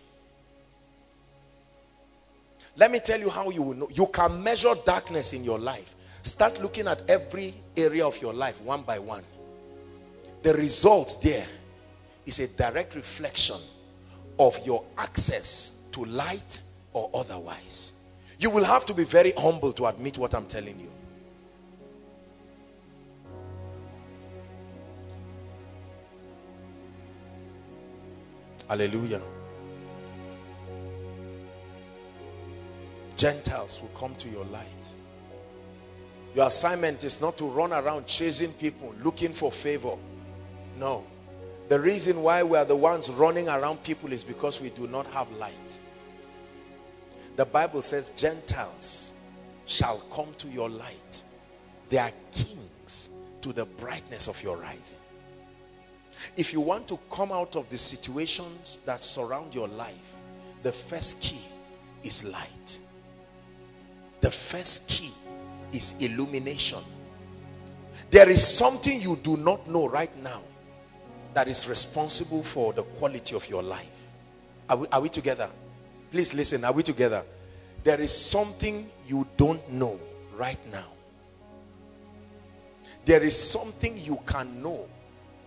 [2.79, 3.89] Let me tell you how you will know.
[3.93, 5.97] You can measure darkness in your life.
[6.23, 9.23] Start looking at every area of your life one by one.
[10.43, 11.45] The result there
[12.25, 13.57] is a direct reflection
[14.39, 16.61] of your access to light
[16.93, 17.91] or otherwise.
[18.39, 20.89] You will have to be very humble to admit what I'm telling you.
[28.69, 29.21] Hallelujah.
[33.19, 34.65] Gentiles will come to your light.
[36.33, 39.97] Your assignment is not to run around chasing people, looking for favor.
[40.79, 41.05] No.
[41.67, 45.05] The reason why we are the ones running around people is because we do not
[45.07, 45.81] have light.
[47.35, 49.11] The Bible says Gentiles
[49.65, 51.23] shall come to your light.
[51.89, 53.09] They are kings
[53.41, 54.97] to the brightness of your rising.
[56.37, 60.15] If you want to come out of the situations that surround your life,
[60.63, 61.41] the first key
[62.01, 62.79] is light.
[64.21, 65.11] The first key
[65.71, 66.79] is illumination.
[68.09, 70.41] There is something you do not know right now
[71.33, 74.07] that is responsible for the quality of your life.
[74.69, 75.49] Are we, are we together?
[76.11, 76.65] Please listen.
[76.65, 77.23] Are we together?
[77.83, 79.99] There is something you don't know
[80.35, 80.87] right now.
[83.05, 84.87] There is something you can know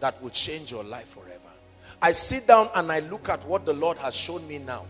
[0.01, 1.39] that will change your life forever.
[2.01, 4.87] I sit down and I look at what the Lord has shown me now.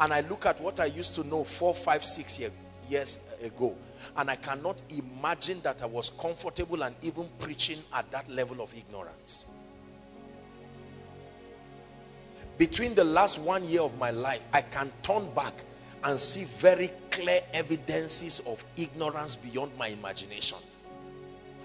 [0.00, 2.50] And I look at what I used to know four, five, six year,
[2.88, 3.74] years ago.
[4.16, 8.74] And I cannot imagine that I was comfortable and even preaching at that level of
[8.74, 9.46] ignorance.
[12.58, 15.54] Between the last one year of my life, I can turn back
[16.04, 20.58] and see very clear evidences of ignorance beyond my imagination.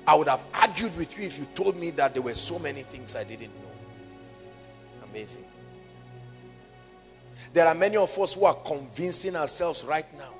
[0.07, 2.81] I would have argued with you if you told me that there were so many
[2.81, 5.05] things I didn't know.
[5.11, 5.45] Amazing.
[7.53, 10.33] There are many of us who are convincing ourselves right now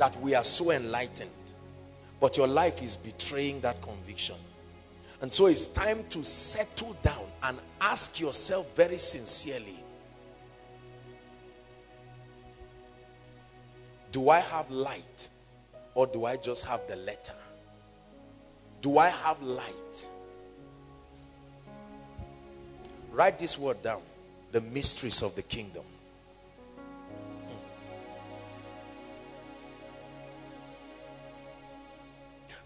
[0.00, 1.30] that we are so enlightened.
[2.20, 4.36] But your life is betraying that conviction.
[5.20, 9.76] And so it's time to settle down and ask yourself very sincerely
[14.12, 15.28] Do I have light
[15.94, 17.34] or do I just have the letter?
[18.82, 20.08] Do I have light?
[23.12, 24.00] Write this word down
[24.50, 25.84] the mysteries of the kingdom.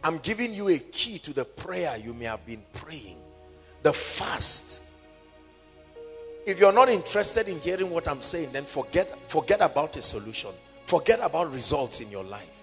[0.05, 3.17] I'm giving you a key to the prayer you may have been praying.
[3.83, 4.83] The fast.
[6.47, 10.51] If you're not interested in hearing what I'm saying, then forget, forget about a solution.
[10.85, 12.63] Forget about results in your life.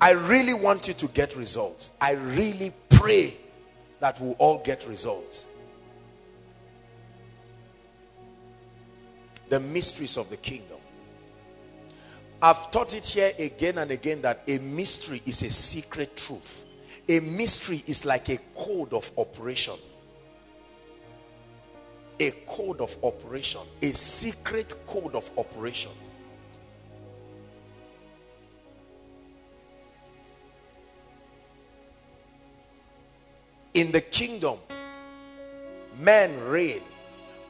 [0.00, 1.90] I really want you to get results.
[2.00, 3.36] I really pray
[4.00, 5.46] that we'll all get results.
[9.50, 10.73] The mysteries of the kingdom.
[12.44, 16.66] I've taught it here again and again that a mystery is a secret truth.
[17.08, 19.76] A mystery is like a code of operation.
[22.20, 23.62] A code of operation.
[23.80, 25.92] A secret code of operation.
[33.72, 34.58] In the kingdom,
[35.98, 36.82] men reign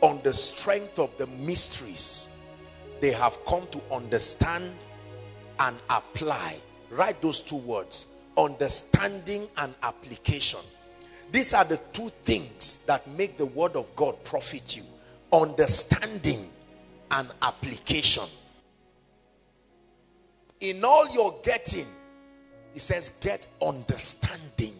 [0.02, 2.28] on the strength of the mysteries
[3.04, 4.72] they have come to understand
[5.60, 6.56] and apply.
[6.90, 10.60] Write those two words understanding and application.
[11.30, 14.82] These are the two things that make the word of God profit you
[15.34, 16.48] understanding
[17.10, 18.24] and application.
[20.60, 21.86] In all you're getting,
[22.72, 24.74] he says, get understanding.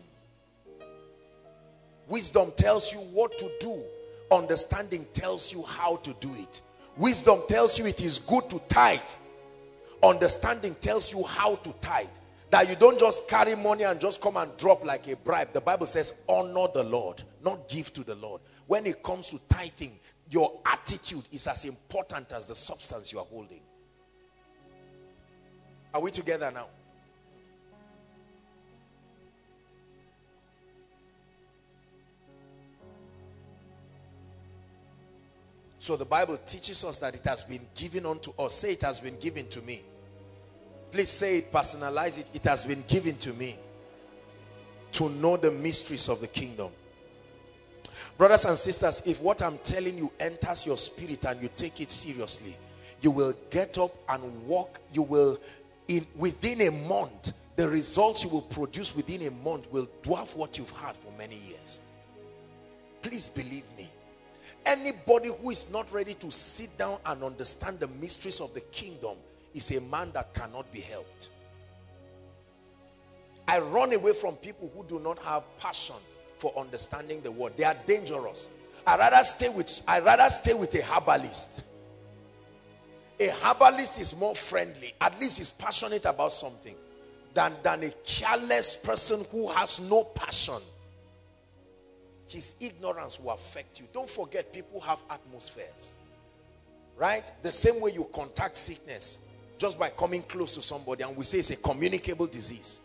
[2.09, 3.83] Wisdom tells you what to do,
[4.31, 6.63] understanding tells you how to do it.
[6.97, 9.01] Wisdom tells you it is good to tithe.
[10.05, 12.07] Understanding tells you how to tithe.
[12.51, 15.53] That you don't just carry money and just come and drop like a bribe.
[15.53, 18.43] The Bible says, honor the Lord, not give to the Lord.
[18.67, 19.99] When it comes to tithing,
[20.31, 23.61] your attitude is as important as the substance you are holding.
[25.95, 26.67] Are we together now?
[35.79, 38.55] So the Bible teaches us that it has been given unto us.
[38.55, 39.83] Say it has been given to me.
[40.95, 42.29] Please say it, personalize it.
[42.33, 43.59] It has been given to me
[44.93, 46.71] to know the mysteries of the kingdom.
[48.17, 51.91] Brothers and sisters, if what I'm telling you enters your spirit and you take it
[51.91, 52.57] seriously,
[53.01, 54.79] you will get up and walk.
[54.93, 55.41] You will,
[55.89, 60.59] in within a month, the results you will produce within a month will dwarf what
[60.59, 61.81] you've had for many years.
[63.03, 63.91] Please believe me.
[64.65, 69.17] Anybody who is not ready to sit down and understand the mysteries of the kingdom
[69.55, 71.31] is a man that cannot be helped.
[73.47, 75.97] I run away from people who do not have passion
[76.37, 77.57] for understanding the word.
[77.57, 78.49] They are dangerous.
[78.87, 81.63] I rather stay with I rather stay with a herbalist.
[83.21, 84.95] A herbalist is more friendly.
[85.01, 86.75] At least he's passionate about something
[87.33, 90.61] than, than a careless person who has no passion.
[92.27, 93.87] His ignorance will affect you.
[93.93, 95.95] Don't forget, people have atmospheres.
[96.97, 97.31] Right?
[97.43, 99.21] The same way you contact sickness
[99.59, 102.81] just by coming close to somebody, and we say it's a communicable disease.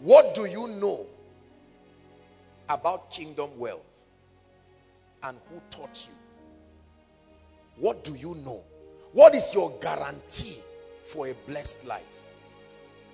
[0.00, 1.06] What do you know
[2.68, 4.04] about kingdom wealth?
[5.22, 6.14] And who taught you?
[7.76, 8.62] What do you know?
[9.12, 10.58] What is your guarantee
[11.04, 12.02] for a blessed life?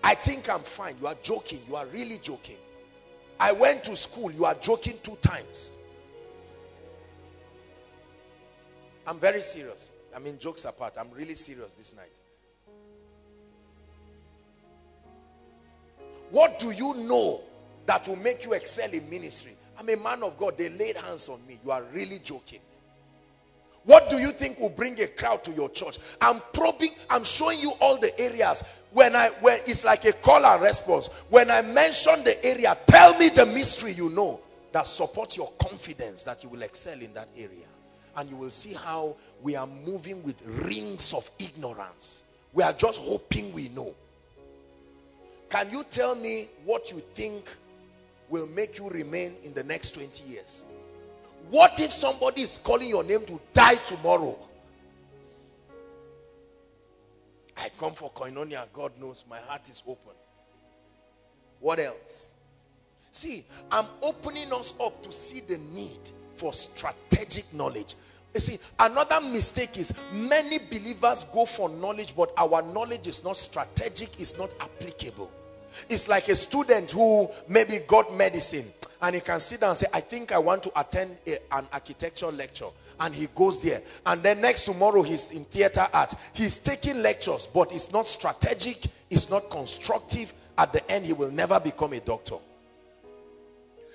[0.04, 0.94] I think I'm fine.
[1.00, 1.60] You are joking.
[1.68, 2.58] You are really joking.
[3.40, 4.30] I went to school.
[4.30, 5.72] You are joking two times.
[9.07, 9.92] I'm very serious.
[10.14, 10.94] I mean, jokes apart.
[10.98, 12.20] I'm really serious this night.
[16.30, 17.40] What do you know
[17.86, 19.52] that will make you excel in ministry?
[19.78, 20.59] I'm a man of God.
[20.59, 21.59] They laid hands on me.
[21.64, 22.61] You are really joking.
[23.84, 25.98] What do you think will bring a crowd to your church?
[26.20, 28.64] I'm probing, I'm showing you all the areas.
[28.90, 31.09] When I when it's like a call and response.
[31.28, 34.40] When I mention the area, tell me the mystery you know
[34.72, 37.66] that supports your confidence that you will excel in that area.
[38.16, 42.24] And you will see how we are moving with rings of ignorance.
[42.52, 43.94] We are just hoping we know.
[45.50, 47.48] Can you tell me what you think
[48.28, 50.66] will make you remain in the next 20 years?
[51.50, 54.36] What if somebody is calling your name to die tomorrow?
[57.56, 58.66] I come for koinonia.
[58.72, 60.12] God knows my heart is open.
[61.60, 62.32] What else?
[63.12, 65.98] See, I'm opening us up to see the need
[66.39, 67.95] for strategic knowledge.
[68.34, 73.37] You see, another mistake is many believers go for knowledge, but our knowledge is not
[73.37, 75.30] strategic, it's not applicable.
[75.89, 78.66] It's like a student who maybe got medicine
[79.03, 81.66] and he can sit down and say, I think I want to attend a, an
[81.72, 82.68] architecture lecture.
[82.99, 83.82] And he goes there.
[84.07, 86.14] And then next tomorrow, he's in theater art.
[86.32, 90.32] He's taking lectures, but it's not strategic, it's not constructive.
[90.59, 92.37] At the end, he will never become a doctor.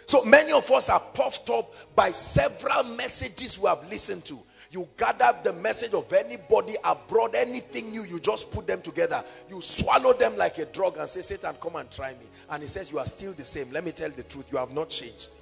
[0.06, 4.40] So many of us are puffed up by several messages we have listened to.
[4.72, 9.24] You gather the message of anybody abroad, anything new, you just put them together.
[9.50, 12.26] You swallow them like a drug and say, Satan, come and try me.
[12.50, 13.70] And he says, you are still the same.
[13.72, 15.36] Let me tell the truth, you have not changed.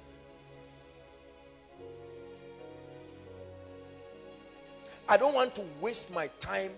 [5.08, 6.72] I don't want to waste my time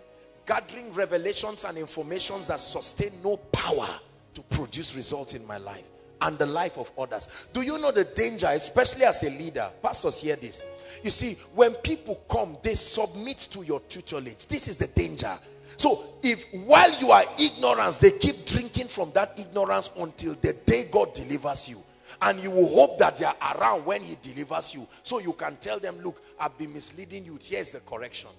[0.46, 3.88] gathering revelations and informations that sustain no power
[4.34, 5.91] to produce results in my life
[6.22, 7.28] and the life of others.
[7.52, 9.70] Do you know the danger, especially as a leader?
[9.82, 10.62] Pastors hear this.
[11.02, 14.46] You see, when people come, they submit to your tutelage.
[14.46, 15.36] This is the danger.
[15.76, 20.84] So if while you are ignorance, they keep drinking from that ignorance until the day
[20.90, 21.82] God delivers you.
[22.20, 24.86] And you will hope that they are around when he delivers you.
[25.02, 27.38] So you can tell them, look, I've been misleading you.
[27.42, 28.30] Here's the correction.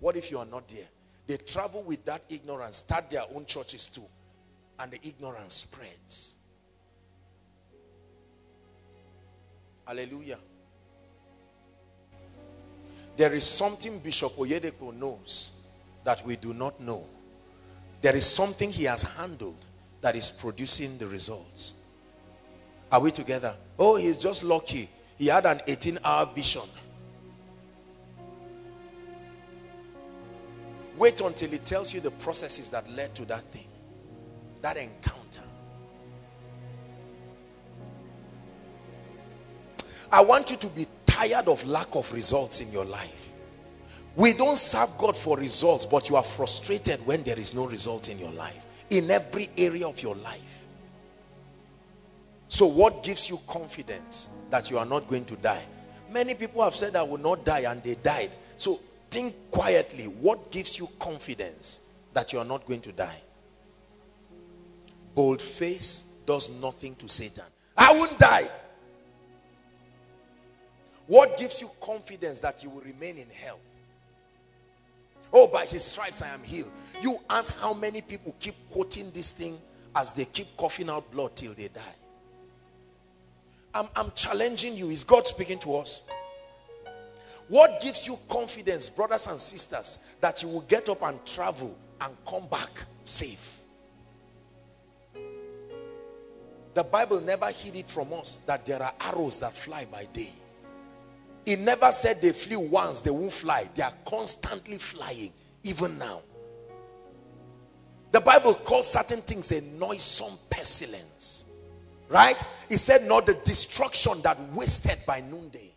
[0.00, 0.86] What if you are not there?
[1.26, 4.04] They travel with that ignorance, start their own churches too.
[4.78, 6.36] And the ignorance spreads.
[9.88, 10.36] Hallelujah.
[13.16, 15.52] There is something Bishop Oyedepo knows
[16.04, 17.06] that we do not know.
[18.02, 19.56] There is something he has handled
[20.02, 21.72] that is producing the results.
[22.92, 23.54] Are we together?
[23.78, 24.90] Oh, he's just lucky.
[25.16, 26.68] He had an 18 hour vision.
[30.98, 33.68] Wait until he tells you the processes that led to that thing,
[34.60, 35.47] that encounter.
[40.10, 43.32] I want you to be tired of lack of results in your life.
[44.16, 48.08] We don't serve God for results, but you are frustrated when there is no result
[48.08, 48.66] in your life.
[48.90, 50.66] In every area of your life.
[52.48, 55.64] So what gives you confidence that you are not going to die?
[56.10, 58.34] Many people have said I will not die and they died.
[58.56, 58.80] So
[59.10, 60.04] think quietly.
[60.04, 61.82] What gives you confidence
[62.14, 63.20] that you are not going to die?
[65.14, 67.44] Bold face does nothing to Satan.
[67.76, 68.48] I won't die.
[71.08, 73.58] What gives you confidence that you will remain in health?
[75.32, 76.70] Oh, by his stripes I am healed.
[77.02, 79.58] You ask how many people keep quoting this thing
[79.96, 81.80] as they keep coughing out blood till they die.
[83.74, 84.90] I'm, I'm challenging you.
[84.90, 86.02] Is God speaking to us?
[87.48, 92.14] What gives you confidence, brothers and sisters, that you will get up and travel and
[92.26, 93.58] come back safe?
[96.78, 100.30] the Bible never hid it from us that there are arrows that fly by day.
[101.48, 103.66] It never said they flew once, they won't fly.
[103.74, 105.32] They are constantly flying,
[105.62, 106.20] even now.
[108.10, 111.46] The Bible calls certain things a noisome pestilence.
[112.10, 112.38] Right?
[112.68, 115.72] It said not the destruction that wasted by noonday.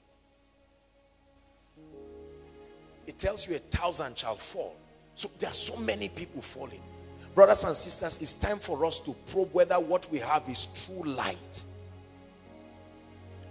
[3.08, 4.76] It tells you a thousand shall fall.
[5.16, 6.82] So there are so many people falling.
[7.34, 11.04] Brothers and sisters, it's time for us to probe whether what we have is true
[11.06, 11.64] light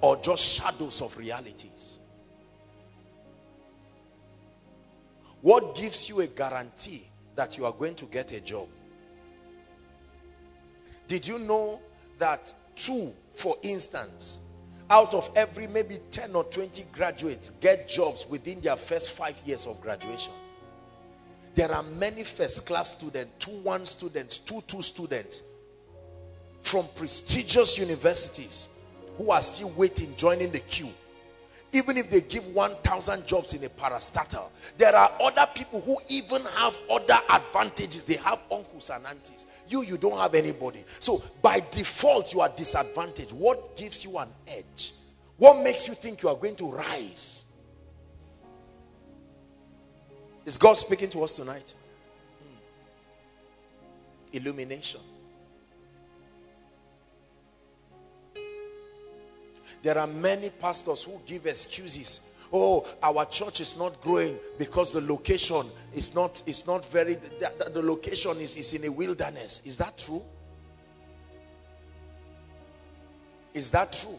[0.02, 1.99] or just shadows of realities.
[5.42, 8.68] What gives you a guarantee that you are going to get a job?
[11.08, 11.80] Did you know
[12.18, 14.42] that two, for instance,
[14.90, 19.66] out of every maybe 10 or 20 graduates get jobs within their first five years
[19.66, 20.32] of graduation?
[21.54, 25.42] There are many first class students, 2-1 students, 2-2 students
[26.60, 28.68] from prestigious universities
[29.16, 30.92] who are still waiting, joining the queue.
[31.72, 36.42] Even if they give 1,000 jobs in a parastatal, there are other people who even
[36.56, 38.04] have other advantages.
[38.04, 39.46] They have uncles and aunties.
[39.68, 40.84] You, you don't have anybody.
[40.98, 43.32] So by default, you are disadvantaged.
[43.32, 44.94] What gives you an edge?
[45.36, 47.44] What makes you think you are going to rise?
[50.44, 51.74] Is God speaking to us tonight?
[52.42, 54.36] Hmm.
[54.36, 55.00] Illumination.
[59.82, 62.20] There are many pastors who give excuses.
[62.52, 67.70] Oh, our church is not growing because the location is not, is not very, the,
[67.72, 69.62] the location is, is in a wilderness.
[69.64, 70.22] Is that true?
[73.54, 74.18] Is that true?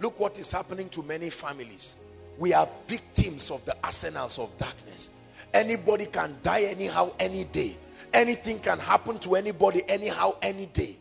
[0.00, 1.96] Look what is happening to many families
[2.40, 5.10] we are victims of the arsenals of darkness.
[5.52, 7.76] Anybody can die anyhow, any day.
[8.14, 10.96] Anything can happen to anybody anyhow, any day.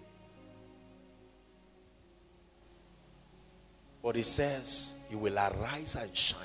[4.01, 6.39] But he says, you will arise and shine.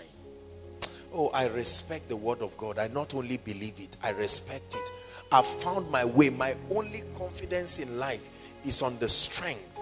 [1.13, 2.79] Oh, I respect the word of God.
[2.79, 4.91] I not only believe it, I respect it.
[5.31, 6.31] I've found my way.
[6.31, 8.29] My only confidence in life
[8.65, 9.79] is on the strength.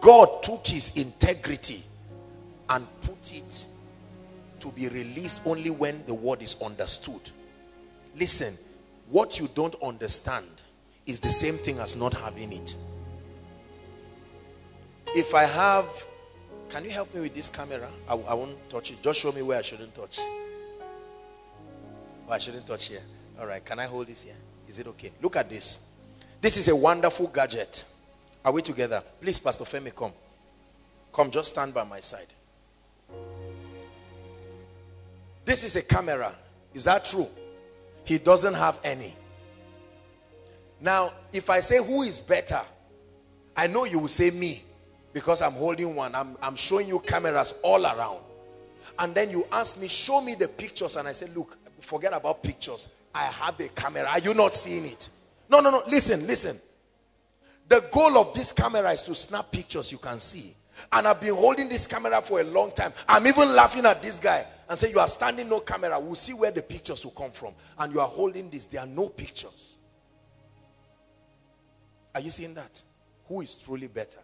[0.00, 1.82] God took his integrity
[2.68, 3.66] and put it
[4.60, 7.30] to be released only when the word is understood.
[8.16, 8.56] Listen,
[9.08, 10.46] what you don't understand
[11.06, 12.76] is the same thing as not having it.
[15.08, 16.06] If I have,
[16.70, 17.88] can you help me with this camera?
[18.08, 19.02] I, I won't touch it.
[19.02, 20.20] Just show me where I shouldn't touch.
[20.20, 20.78] Oh,
[22.30, 23.02] I shouldn't touch here.
[23.38, 24.36] All right, can I hold this here?
[24.68, 25.10] Is it okay?
[25.20, 25.80] Look at this.
[26.40, 27.84] This is a wonderful gadget.
[28.44, 29.02] Are we together?
[29.20, 30.12] Please, Pastor Femi, come.
[31.12, 32.28] Come, just stand by my side.
[35.44, 36.34] This is a camera.
[36.72, 37.26] Is that true?
[38.04, 39.16] He doesn't have any.
[40.80, 42.60] Now, if I say who is better,
[43.56, 44.62] I know you will say me
[45.12, 46.14] because I'm holding one.
[46.14, 48.20] I'm, I'm showing you cameras all around.
[48.98, 50.96] And then you ask me, show me the pictures.
[50.96, 52.88] And I say, look, forget about pictures.
[53.14, 54.06] I have a camera.
[54.08, 55.08] Are you not seeing it?
[55.48, 55.82] No, no, no.
[55.88, 56.58] Listen, listen.
[57.68, 60.54] The goal of this camera is to snap pictures you can see.
[60.92, 62.92] And I've been holding this camera for a long time.
[63.08, 65.98] I'm even laughing at this guy and say, you are standing no camera.
[66.00, 67.54] We'll see where the pictures will come from.
[67.78, 68.66] And you are holding this.
[68.66, 69.76] There are no pictures.
[72.14, 72.82] Are you seeing that?
[73.28, 74.18] Who is truly better?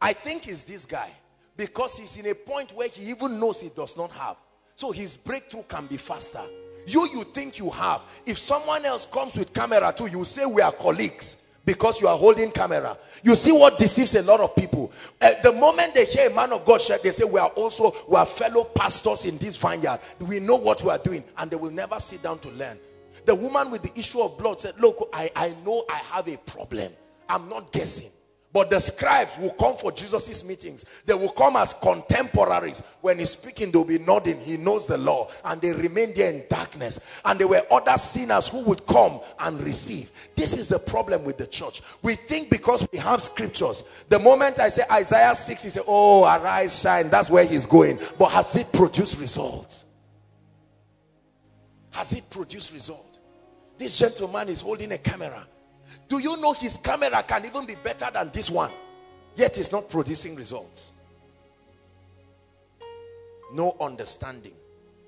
[0.00, 1.10] I think it's this guy
[1.56, 4.36] because he's in a point where he even knows he does not have.
[4.76, 6.42] So his breakthrough can be faster.
[6.86, 8.02] You, you think you have.
[8.24, 11.36] If someone else comes with camera too, you say we are colleagues
[11.66, 12.96] because you are holding camera.
[13.22, 14.90] You see what deceives a lot of people.
[15.20, 18.16] Uh, the moment they hear a man of God they say we are also we
[18.16, 20.00] are fellow pastors in this vineyard.
[20.20, 22.78] We know what we are doing and they will never sit down to learn.
[23.26, 26.38] The woman with the issue of blood said, look, I, I know I have a
[26.38, 26.92] problem.
[27.28, 28.10] I'm not guessing.
[28.52, 30.84] But the scribes will come for Jesus's meetings.
[31.06, 32.82] They will come as contemporaries.
[33.00, 34.40] When he's speaking, they'll be nodding.
[34.40, 35.30] He knows the law.
[35.44, 36.98] And they remain there in darkness.
[37.24, 40.10] And there were other sinners who would come and receive.
[40.34, 41.80] This is the problem with the church.
[42.02, 43.84] We think because we have scriptures.
[44.08, 47.08] The moment I say Isaiah 6, he say, oh, arise, shine.
[47.08, 48.00] That's where he's going.
[48.18, 49.84] But has it produced results?
[51.90, 53.20] Has it produced results?
[53.78, 55.46] This gentleman is holding a camera
[56.10, 58.70] do you know his camera can even be better than this one?
[59.36, 60.92] Yet it's not producing results.
[63.54, 64.54] No understanding.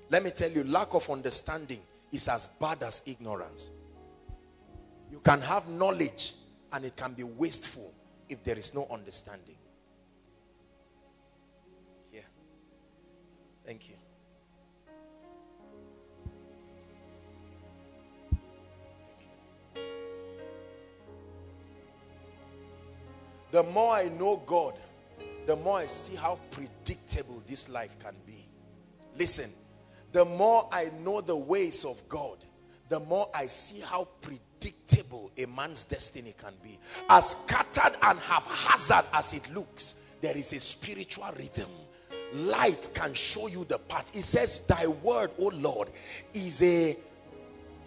[0.09, 1.81] Let me tell you, lack of understanding
[2.13, 3.69] is as bad as ignorance.
[5.11, 6.35] You can have knowledge
[6.71, 7.93] and it can be wasteful
[8.29, 9.52] if there is no understanding.
[23.53, 24.79] The more I know God,
[25.45, 28.47] the more I see how predictable this life can be.
[29.15, 29.51] Listen,
[30.11, 32.39] the more I know the ways of God,
[32.89, 36.79] the more I see how predictable a man's destiny can be.
[37.07, 41.69] As scattered and haphazard as it looks, there is a spiritual rhythm.
[42.33, 44.11] Light can show you the path.
[44.15, 45.89] It says, Thy word, O Lord,
[46.33, 46.97] is a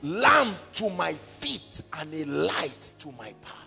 [0.05, 3.66] lamp to my feet and a light to my path.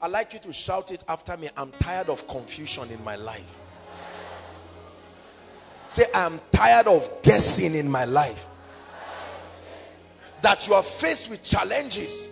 [0.00, 1.48] I'd like you to shout it after me.
[1.56, 3.58] I'm tired of confusion in my life.
[5.88, 8.46] Say, I'm tired of guessing in my life.
[10.42, 12.30] That you are faced with challenges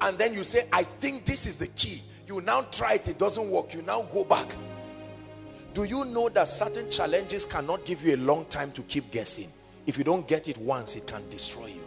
[0.00, 2.02] and then you say, I think this is the key.
[2.26, 3.72] You now try it, it doesn't work.
[3.72, 4.54] You now go back.
[5.72, 9.48] Do you know that certain challenges cannot give you a long time to keep guessing?
[9.86, 11.84] If you don't get it once, it can destroy you.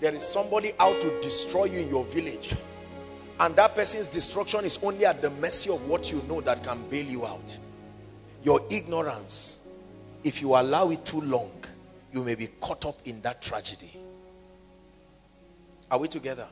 [0.00, 2.54] There is somebody out to destroy you in your village.
[3.38, 6.88] And that person's destruction is only at the mercy of what you know that can
[6.88, 7.58] bail you out.
[8.42, 9.58] Your ignorance,
[10.24, 11.50] if you allow it too long,
[12.12, 13.96] you may be caught up in that tragedy.
[15.90, 16.46] Are we together?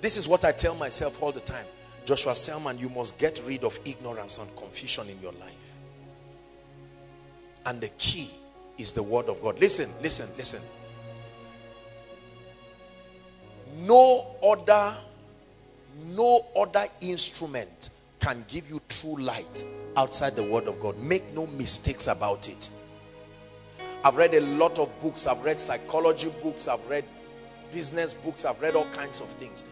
[0.00, 1.66] This is what I tell myself all the time.
[2.04, 5.76] Joshua Selman, you must get rid of ignorance and confusion in your life.
[7.66, 8.30] And the key
[8.78, 9.60] is the word of God.
[9.60, 10.62] Listen, listen, listen.
[13.78, 14.96] No other,
[16.06, 17.90] no other instrument
[18.20, 19.64] can give you true light
[19.96, 20.98] outside the word of God.
[20.98, 22.70] Make no mistakes about it.
[24.04, 25.26] I've read a lot of books.
[25.26, 26.68] I've read psychology books.
[26.68, 27.04] I've read
[27.72, 28.44] business books.
[28.44, 29.64] I've read all kinds of things.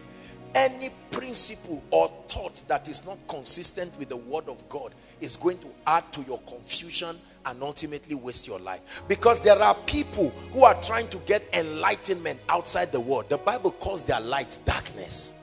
[0.55, 5.59] Any principle or thought that is not consistent with the word of God is going
[5.59, 9.03] to add to your confusion and ultimately waste your life.
[9.07, 13.29] Because there are people who are trying to get enlightenment outside the word.
[13.29, 15.33] The Bible calls their light darkness.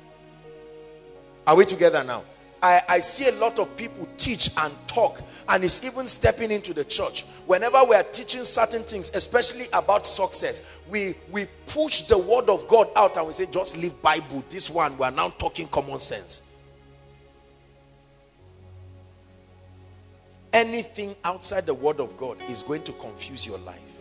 [1.47, 2.25] Are we together now?
[2.63, 6.73] I, I see a lot of people teach and talk and is even stepping into
[6.73, 7.25] the church.
[7.47, 12.67] Whenever we are teaching certain things, especially about success, we, we push the word of
[12.67, 14.43] God out and we say, just leave Bible.
[14.49, 16.43] This one, we are now talking common sense.
[20.57, 24.01] Anything outside the word of God is going to confuse your life.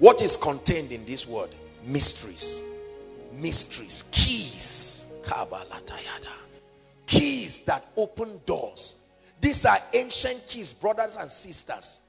[0.00, 1.50] What is contained in this word?
[1.84, 2.64] Mysteries.
[3.32, 4.02] Mysteries.
[4.10, 5.06] Keys.
[7.06, 8.96] Keys that open doors.
[9.40, 12.00] These are ancient keys, brothers and sisters.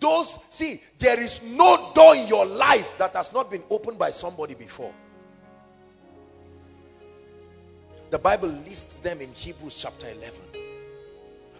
[0.00, 4.10] Those, see, there is no door in your life that has not been opened by
[4.10, 4.94] somebody before.
[8.08, 10.65] The Bible lists them in Hebrews chapter 11.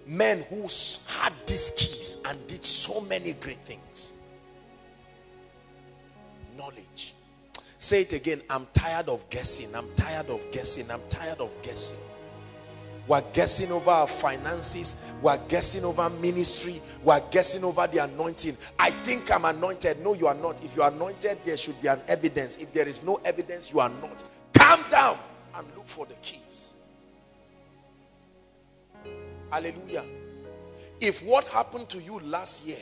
[0.06, 0.68] Men who
[1.06, 4.12] had these keys and did so many great things.
[6.56, 7.14] Knowledge.
[7.78, 8.40] Say it again.
[8.48, 9.74] I'm tired of guessing.
[9.74, 10.90] I'm tired of guessing.
[10.90, 11.98] I'm tired of guessing.
[13.08, 14.96] We're guessing over our finances.
[15.22, 16.80] We're guessing over ministry.
[17.04, 18.56] We're guessing over the anointing.
[18.78, 20.02] I think I'm anointed.
[20.02, 20.64] No, you are not.
[20.64, 22.56] If you are anointed, there should be an evidence.
[22.56, 24.24] If there is no evidence, you are not.
[24.54, 25.18] Calm down
[25.54, 26.65] and look for the keys.
[29.50, 30.04] Hallelujah.
[31.00, 32.78] If what happened to you last year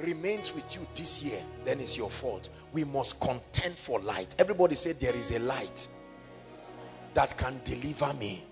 [0.00, 2.48] remains with you this year, then it's your fault.
[2.72, 4.34] We must contend for light.
[4.38, 5.88] Everybody said there is a light
[7.14, 8.44] that can deliver me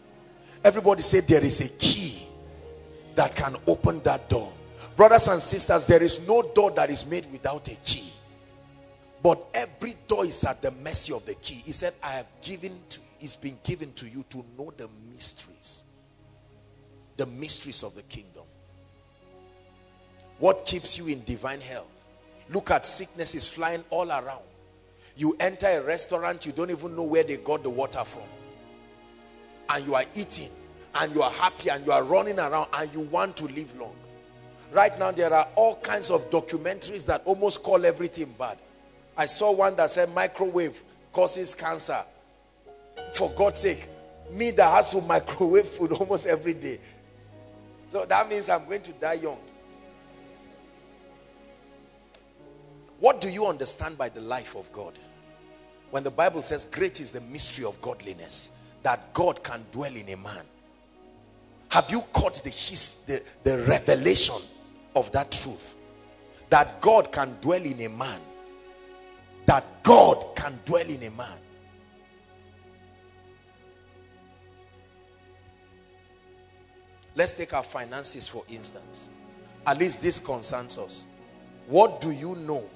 [0.65, 2.27] Everybody say there is a key
[3.15, 4.53] that can open that door.
[4.97, 8.13] Brothers and sisters, there is no door that is made without a key.
[9.23, 11.63] But every door is at the mercy of the key.
[11.65, 15.85] He said, I have given to, it's been given to you to know the mysteries.
[17.17, 18.45] The mysteries of the kingdom.
[20.39, 22.09] What keeps you in divine health?
[22.51, 24.43] Look at sicknesses flying all around.
[25.17, 28.23] You enter a restaurant, you don't even know where they got the water from
[29.73, 30.51] and you are eating
[30.95, 33.95] and you are happy and you are running around and you want to live long.
[34.71, 38.59] Right now, there are all kinds of documentaries that almost call everything bad.
[39.17, 40.83] I saw one that said microwave
[41.13, 42.03] causes cancer.
[43.15, 43.89] For God's sake,
[44.31, 46.79] me that has to microwave food almost every day.
[47.93, 49.37] So that means I'm going to die young.
[53.01, 54.99] What do you understand by the life of God?
[55.91, 60.09] When the Bible says, Great is the mystery of godliness that God can dwell in
[60.09, 60.43] a man.
[61.69, 64.41] Have you caught the, his, the, the revelation
[64.97, 65.75] of that truth?
[66.49, 68.21] That God can dwell in a man.
[69.45, 71.37] That God can dwell in a man.
[77.15, 79.11] Let's take our finances for instance.
[79.67, 81.07] At least this concerns us.
[81.67, 82.69] What do you know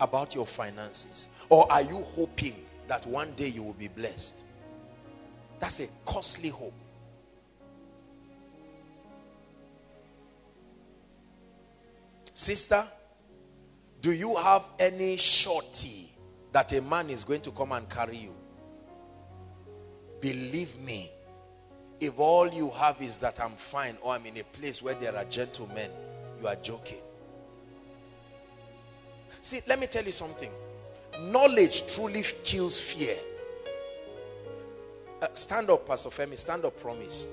[0.00, 1.28] about your finances?
[1.48, 2.56] Or are you hoping
[2.88, 4.44] that one day you will be blessed?
[5.58, 6.74] That's a costly hope.
[12.34, 12.84] Sister,
[14.02, 16.12] do you have any surety
[16.52, 18.34] that a man is going to come and carry you?
[20.20, 21.10] Believe me,
[22.00, 25.14] if all you have is that I'm fine or I'm in a place where there
[25.16, 25.90] are gentlemen,
[26.40, 26.98] you are joking.
[29.40, 30.50] See, let me tell you something.
[31.20, 33.16] Knowledge truly kills fear.
[35.22, 36.38] Uh, stand up, Pastor Femi.
[36.38, 37.28] Stand up, promise.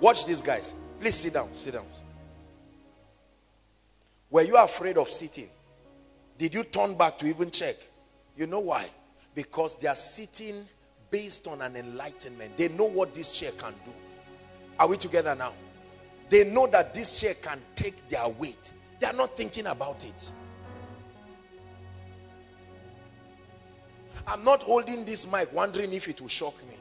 [0.00, 0.74] Watch these guys.
[1.00, 1.48] Please sit down.
[1.54, 1.86] Sit down.
[4.30, 5.48] Were you afraid of sitting?
[6.38, 7.76] Did you turn back to even check?
[8.36, 8.86] You know why?
[9.34, 10.66] Because they are sitting
[11.14, 12.56] based on an enlightenment.
[12.56, 13.92] They know what this chair can do.
[14.80, 15.52] Are we together now?
[16.28, 18.72] They know that this chair can take their weight.
[18.98, 20.32] They are not thinking about it.
[24.26, 26.74] I'm not holding this mic wondering if it will shock me.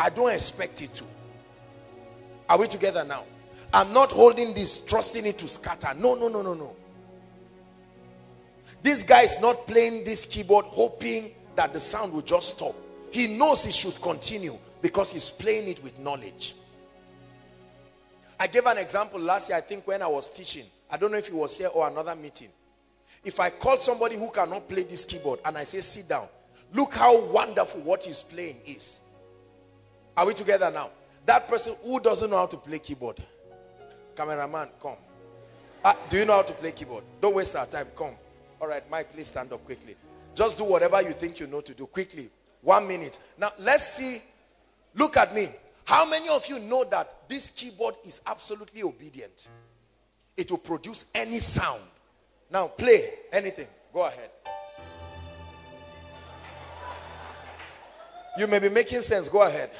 [0.00, 1.04] I don't expect it to.
[2.48, 3.22] Are we together now?
[3.72, 5.94] I'm not holding this, trusting it to scatter.
[5.96, 6.74] No, no, no, no, no.
[8.82, 12.74] This guy is not playing this keyboard hoping that the sound will just stop.
[13.10, 16.54] He knows he should continue because he's playing it with knowledge.
[18.38, 20.64] I gave an example last year, I think when I was teaching.
[20.90, 22.48] I don't know if he was here or another meeting.
[23.24, 26.28] If I call somebody who cannot play this keyboard and I say, sit down,
[26.72, 29.00] look how wonderful what he's playing is.
[30.16, 30.90] Are we together now?
[31.24, 33.18] That person who doesn't know how to play keyboard,
[34.14, 34.96] cameraman, come.
[35.84, 37.04] Uh, do you know how to play keyboard?
[37.20, 38.14] Don't waste our time, come.
[38.60, 39.96] All right, Mike, please stand up quickly.
[40.34, 42.30] Just do whatever you think you know to do quickly.
[42.62, 43.18] One minute.
[43.38, 44.22] Now, let's see.
[44.94, 45.48] Look at me.
[45.84, 49.48] How many of you know that this keyboard is absolutely obedient?
[50.36, 51.82] It will produce any sound.
[52.50, 53.68] Now, play anything.
[53.92, 54.30] Go ahead.
[58.38, 59.28] You may be making sense.
[59.28, 59.70] Go ahead.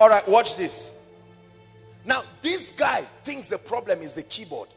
[0.00, 0.94] All right, watch this.
[2.04, 4.68] Now, this guy thinks the problem is the keyboard.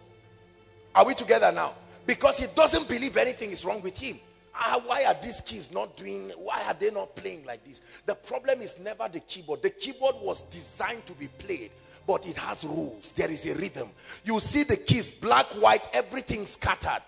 [0.96, 1.76] Are we together now?
[2.06, 4.20] Because he doesn't believe anything is wrong with him.
[4.54, 7.82] Ah, why are these keys not doing, why are they not playing like this?
[8.06, 9.62] The problem is never the keyboard.
[9.62, 11.72] The keyboard was designed to be played,
[12.06, 13.12] but it has rules.
[13.14, 13.89] There is a rhythm.
[14.26, 17.02] You see the keys, black, white, everything scattered.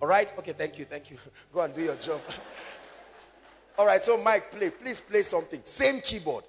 [0.00, 0.32] All right?
[0.38, 1.16] Okay, thank you, thank you.
[1.52, 2.20] Go and do your job.
[3.78, 4.70] All right, so Mike, play.
[4.70, 5.60] Please play something.
[5.64, 6.44] Same keyboard,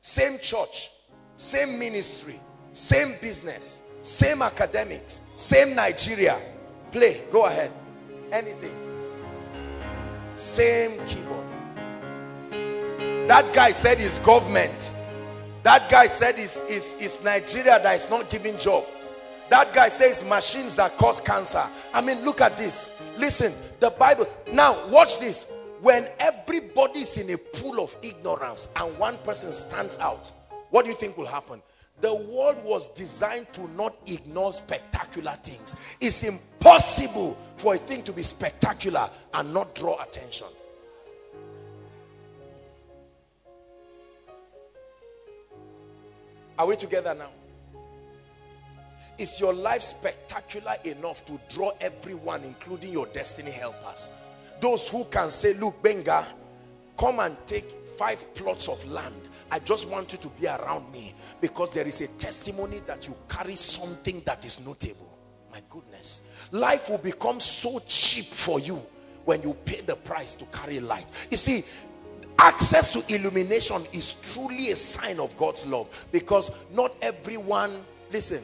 [0.00, 0.90] same church,
[1.36, 2.40] same ministry,
[2.72, 6.38] same business, same academics, same Nigeria.
[6.92, 7.72] Play, go ahead.
[8.30, 8.74] Anything.
[10.36, 11.46] Same keyboard.
[13.28, 14.92] That guy said it's government.
[15.62, 18.84] That guy said it's, it's, it's Nigeria that is not giving job.
[19.48, 21.64] That guy says machines that cause cancer.
[21.94, 22.92] I mean, look at this.
[23.16, 24.26] Listen, the Bible.
[24.52, 25.46] Now, watch this.
[25.80, 30.30] When everybody is in a pool of ignorance and one person stands out,
[30.70, 31.60] what do you think will happen?
[32.02, 35.76] The world was designed to not ignore spectacular things.
[36.00, 40.48] It's impossible for a thing to be spectacular and not draw attention.
[46.58, 47.30] Are we together now?
[49.16, 54.10] Is your life spectacular enough to draw everyone, including your destiny helpers?
[54.60, 56.26] Those who can say, look, Benga,
[56.98, 61.12] come and take five plots of land I just want you to be around me
[61.42, 65.14] because there is a testimony that you carry something that is notable.
[65.52, 66.22] My goodness.
[66.52, 68.82] Life will become so cheap for you
[69.26, 71.06] when you pay the price to carry light.
[71.30, 71.64] You see,
[72.38, 78.42] access to illumination is truly a sign of God's love because not everyone, listen,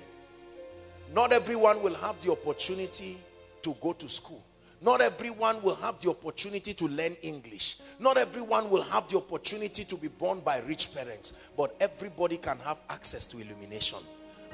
[1.14, 3.16] not everyone will have the opportunity
[3.62, 4.44] to go to school.
[4.80, 7.78] Not everyone will have the opportunity to learn English.
[7.98, 11.32] Not everyone will have the opportunity to be born by rich parents.
[11.56, 13.98] But everybody can have access to illumination.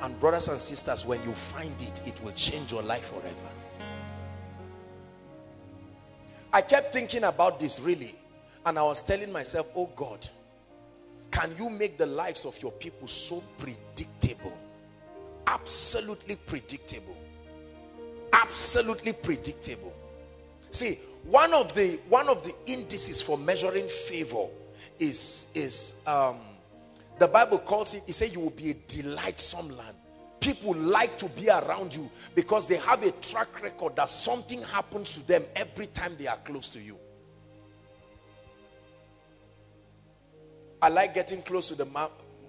[0.01, 3.51] And brothers and sisters, when you find it, it will change your life forever.
[6.53, 8.15] I kept thinking about this really.
[8.67, 10.27] And I was telling myself, oh God,
[11.31, 14.57] can you make the lives of your people so predictable?
[15.47, 17.17] Absolutely predictable.
[18.33, 19.94] Absolutely predictable.
[20.75, 24.47] See, one of the one of the indices for measuring favor
[24.99, 26.39] is is um,
[27.21, 28.03] the Bible calls it.
[28.09, 29.97] It says you will be a delightsome land.
[30.41, 35.15] People like to be around you because they have a track record that something happens
[35.15, 36.99] to them every time they are close to you.
[40.83, 42.09] I like getting close to the ma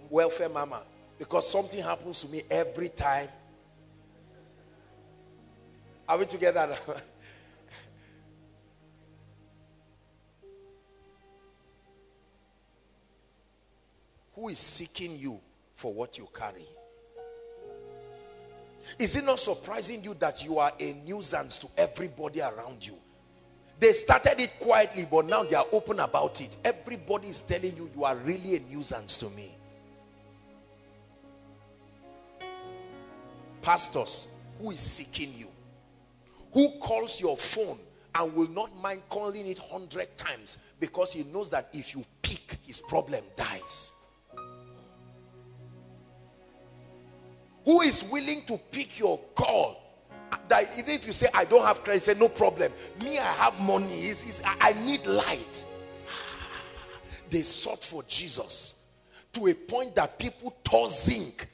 [0.10, 0.82] welfare mama
[1.20, 3.30] because something happens to me every time
[6.08, 6.76] Are we together
[14.36, 15.40] Who is seeking you
[15.74, 16.66] for what you carry?
[19.00, 22.96] Is it not surprising you that you are a nuisance to everybody around you?
[23.80, 26.56] They started it quietly, but now they are open about it.
[26.64, 29.56] Everybody is telling you, you are really a nuisance to me.
[33.62, 34.28] Pastors,
[34.62, 35.48] who is seeking you?
[36.54, 37.80] Who calls your phone
[38.14, 42.58] and will not mind calling it 100 times because he knows that if you pick,
[42.66, 43.95] his problem dies.
[47.66, 49.82] Who is willing to pick your call
[50.48, 52.72] that even if you say I don't have credit, say no problem.
[53.04, 54.02] Me, I have money.
[54.02, 55.66] It's, it's, I need light.
[57.30, 58.82] They sought for Jesus
[59.34, 61.48] to a point that people tore zinc.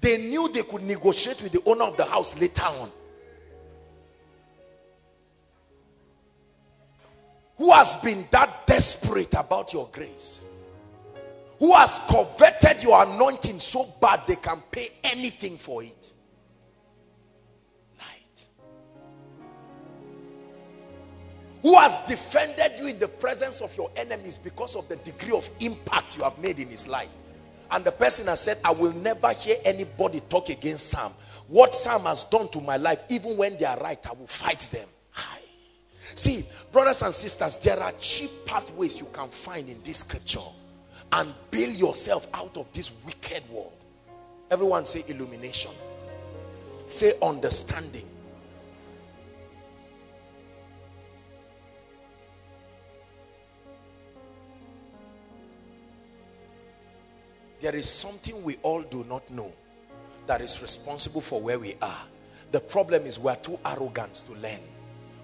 [0.00, 2.90] They knew they could negotiate with the owner of the house later on.
[7.58, 10.44] Who has been that desperate about your grace?
[11.62, 16.12] Who has coveted your anointing so bad they can pay anything for it?
[18.00, 18.48] Light.
[21.62, 25.48] Who has defended you in the presence of your enemies because of the degree of
[25.60, 27.10] impact you have made in his life.
[27.70, 31.12] And the person has said, I will never hear anybody talk against Sam.
[31.46, 34.68] What Sam has done to my life, even when they are right, I will fight
[34.72, 34.88] them.
[35.12, 35.38] Hi.
[36.16, 40.40] See, brothers and sisters, there are cheap pathways you can find in this scripture
[41.12, 43.72] and build yourself out of this wicked world.
[44.50, 45.72] Everyone say illumination.
[46.86, 48.06] Say understanding.
[57.60, 59.52] There is something we all do not know
[60.26, 62.02] that is responsible for where we are.
[62.50, 64.60] The problem is we are too arrogant to learn.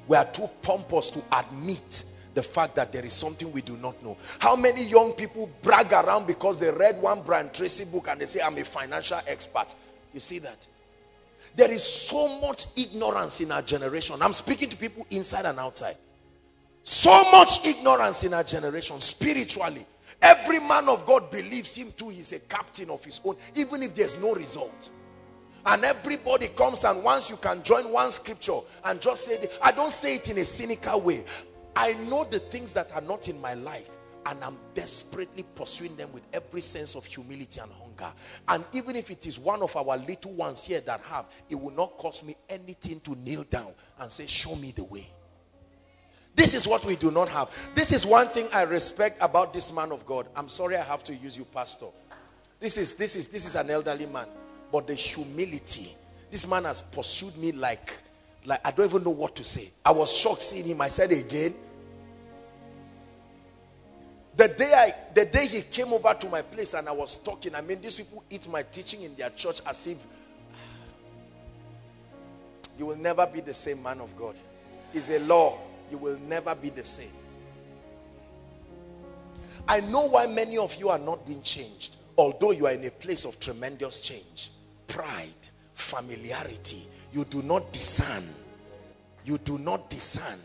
[0.07, 2.05] We are too pompous to admit
[2.39, 4.17] the fact that there is something we do not know.
[4.39, 8.27] How many young people brag around because they read one Brian Tracy book and they
[8.27, 9.75] say, I'm a financial expert.
[10.15, 10.65] You see that?
[11.57, 14.23] There is so much ignorance in our generation.
[14.23, 15.97] I'm speaking to people inside and outside.
[16.85, 19.85] So much ignorance in our generation, spiritually.
[20.23, 22.11] Every man of God believes him too.
[22.11, 24.93] He's a captain of his own, even if there's no result.
[25.67, 29.93] And everybody comes and once you can join one scripture and just say, I don't
[29.93, 31.25] say it in a cynical way.
[31.79, 33.89] I know the things that are not in my life
[34.27, 38.13] and I'm desperately pursuing them with every sense of humility and hunger.
[38.49, 41.71] And even if it is one of our little ones here that have, it will
[41.71, 45.07] not cost me anything to kneel down and say, show me the way.
[46.35, 47.57] This is what we do not have.
[47.77, 50.27] This is one thing I respect about this man of God.
[50.35, 51.87] I'm sorry I have to use you, pastor.
[52.59, 54.27] This is this is this is an elderly man,
[54.73, 55.95] but the humility.
[56.31, 57.99] This man has pursued me like
[58.45, 59.71] like I don't even know what to say.
[59.85, 60.81] I was shocked seeing him.
[60.81, 61.55] I said again.
[64.39, 67.57] The day I the day he came over to my place and I was talking,
[67.57, 69.99] I mean, these people eat my teaching in their church as if
[72.79, 74.37] you will never be the same man of God.
[74.95, 75.59] It's a law
[75.91, 77.11] you will never be the same.
[79.67, 82.93] I know why many of you are not being changed, although you are in a
[82.93, 84.53] place of tremendous change.
[84.87, 86.87] Pride, familiarity.
[87.11, 88.29] You do not discern.
[89.25, 90.39] You do not discern.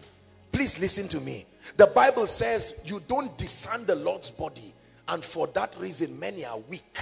[0.52, 1.46] Please listen to me.
[1.78, 4.74] The Bible says you don't discern the Lord's body,
[5.08, 7.00] and for that reason, many are weak,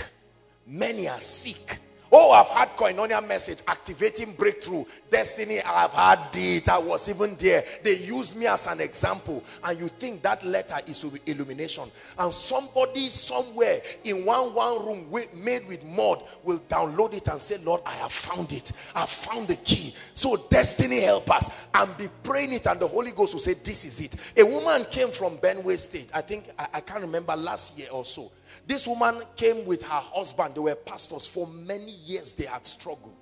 [0.65, 1.79] many are sick,
[2.13, 5.61] Oh, I've had koinonia message, activating breakthrough, destiny.
[5.61, 6.67] I've had it.
[6.67, 7.63] I was even there.
[7.83, 9.41] They use me as an example.
[9.63, 11.89] And you think that letter is illumination.
[12.17, 17.57] And somebody somewhere in one one room made with mud will download it and say,
[17.59, 18.73] Lord, I have found it.
[18.93, 19.93] I found the key.
[20.13, 21.49] So destiny help us.
[21.73, 24.15] And be praying it and the Holy Ghost will say, this is it.
[24.37, 26.11] A woman came from Benue State.
[26.13, 28.31] I think, I, I can't remember last year or so
[28.67, 30.55] this woman came with her husband.
[30.55, 31.27] They were pastors.
[31.27, 33.15] For many years, they had struggled.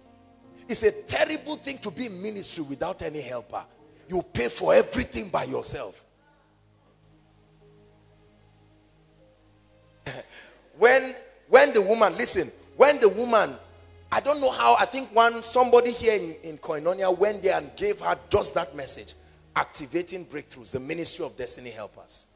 [0.68, 3.64] It's a terrible thing to be in ministry without any helper.
[4.08, 6.04] You pay for everything by yourself.
[10.78, 11.16] when,
[11.48, 13.56] when the woman, listen, when the woman,
[14.12, 17.76] I don't know how, I think one, somebody here in, in Koinonia went there and
[17.76, 19.14] gave her just that message.
[19.56, 22.28] Activating breakthroughs, the ministry of destiny helpers.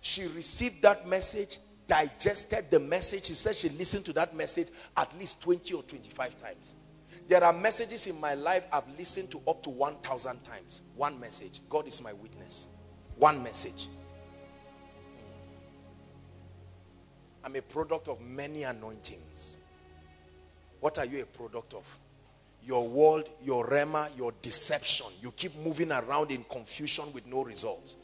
[0.00, 3.24] She received that message digested the message.
[3.24, 6.76] She said she listened to that message at least 20 or 25 times.
[7.26, 10.82] There are messages in my life I've listened to up to 1,000 times.
[10.94, 11.60] One message.
[11.68, 12.68] God is my witness.
[13.16, 13.88] One message.
[17.42, 19.58] I'm a product of many anointings.
[20.80, 21.98] What are you a product of?
[22.68, 25.06] your world, your rhema, your deception.
[25.22, 27.96] You keep moving around in confusion with no results.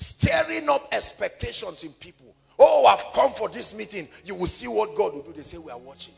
[0.00, 2.34] Stirring up expectations in people.
[2.58, 4.08] Oh, I've come for this meeting.
[4.24, 5.34] You will see what God will do.
[5.34, 6.14] They say, We are watching.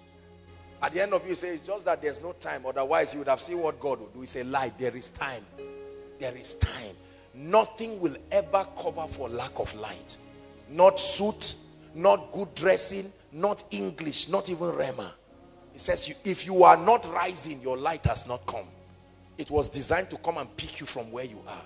[0.81, 2.65] At the end of you say, It's just that there's no time.
[2.65, 4.23] Otherwise, you would have seen what God will do.
[4.23, 4.73] It's a lie.
[4.79, 5.45] There is time.
[6.21, 6.95] There is time.
[7.35, 10.17] Nothing will ever cover for lack of light.
[10.71, 11.57] Not suit,
[11.93, 15.11] not good dressing, not English, not even Rhema.
[15.75, 18.67] It says, if you are not rising, your light has not come.
[19.39, 21.65] It was designed to come and pick you from where you are.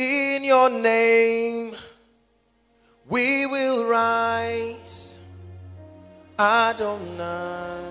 [0.00, 1.74] In your name,
[3.10, 5.18] we will rise.
[6.38, 7.82] Adonai,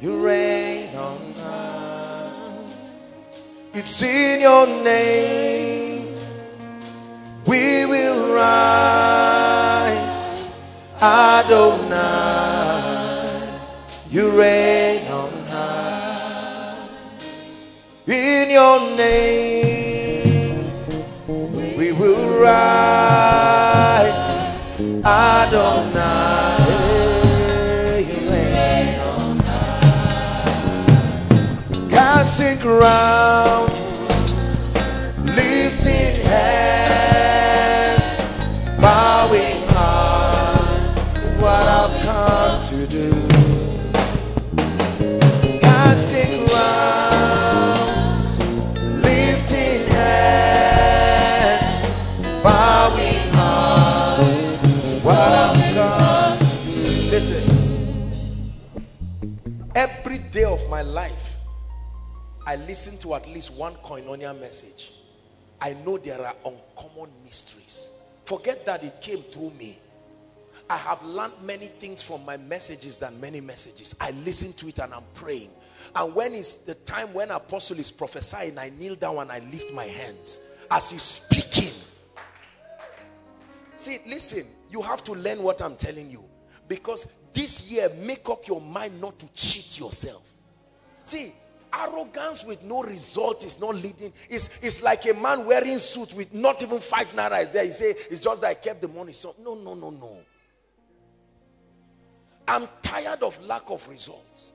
[0.00, 2.64] you reign on high.
[3.72, 6.16] It's in your name,
[7.46, 10.18] we will rise.
[11.00, 12.02] Adonai,
[14.10, 16.88] you reign on high.
[18.08, 19.57] In your name,
[21.98, 23.58] will rise.
[25.04, 26.58] Adonai.
[31.90, 33.77] Casting crowns,
[62.48, 64.94] I listen to at least one koinonia message.
[65.60, 67.90] I know there are uncommon mysteries.
[68.24, 69.78] Forget that it came through me.
[70.70, 73.94] I have learned many things from my messages than many messages.
[74.00, 75.50] I listen to it and I'm praying.
[75.94, 79.70] And when it's the time when apostle is prophesying, I kneel down and I lift
[79.74, 80.40] my hands
[80.70, 81.74] as he's speaking.
[83.76, 86.24] See, listen, you have to learn what I'm telling you.
[86.66, 90.22] Because this year, make up your mind not to cheat yourself.
[91.04, 91.34] See,
[91.72, 94.12] arrogance with no result is not leading.
[94.28, 97.64] It's, it's like a man wearing suit with not even five naira is there.
[97.64, 99.12] He say, it's just that I kept the money.
[99.12, 100.16] So, no, no, no, no.
[102.46, 104.52] I'm tired of lack of results.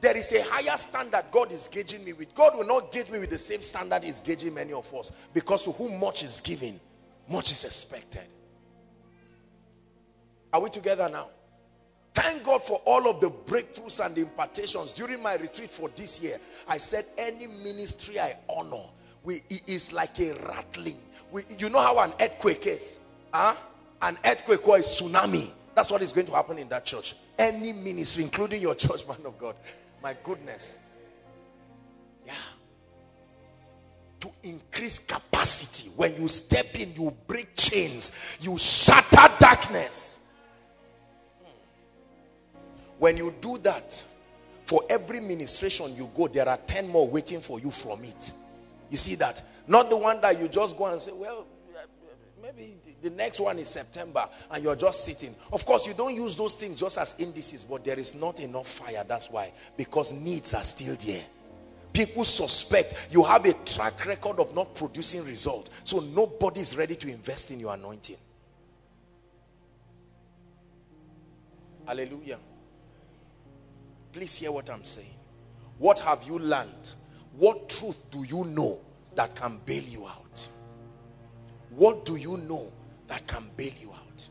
[0.00, 2.34] There is a higher standard God is gauging me with.
[2.34, 5.12] God will not gauge me with the same standard He's gauging many of us.
[5.32, 6.80] Because to whom much is given,
[7.28, 8.26] much is expected.
[10.52, 11.28] Are we together now?
[12.14, 16.20] Thank God for all of the breakthroughs and the impartations during my retreat for this
[16.20, 16.38] year.
[16.68, 18.84] I said, any ministry I honor,
[19.24, 20.98] we, it is like a rattling.
[21.30, 22.98] We, you know how an earthquake is?
[23.32, 23.54] Huh?
[24.02, 25.52] An earthquake or a tsunami.
[25.74, 27.14] That's what is going to happen in that church.
[27.38, 29.56] Any ministry, including your church, man of God.
[30.02, 30.76] My goodness.
[32.26, 32.34] Yeah.
[34.20, 35.90] To increase capacity.
[35.96, 38.12] When you step in, you break chains.
[38.40, 40.18] You shatter darkness.
[43.02, 44.04] When you do that,
[44.64, 48.32] for every ministration you go, there are 10 more waiting for you from it.
[48.90, 49.42] You see that?
[49.66, 51.44] Not the one that you just go and say, well,
[52.40, 55.34] maybe the next one is September and you're just sitting.
[55.52, 58.68] Of course, you don't use those things just as indices, but there is not enough
[58.68, 59.04] fire.
[59.08, 59.52] That's why.
[59.76, 61.24] Because needs are still there.
[61.92, 65.70] People suspect you have a track record of not producing result.
[65.82, 68.16] So nobody is ready to invest in your anointing.
[71.84, 72.38] Hallelujah.
[74.12, 75.14] Please hear what I'm saying.
[75.78, 76.94] What have you learned?
[77.36, 78.78] What truth do you know
[79.14, 80.48] that can bail you out?
[81.70, 82.70] What do you know
[83.06, 84.28] that can bail you out?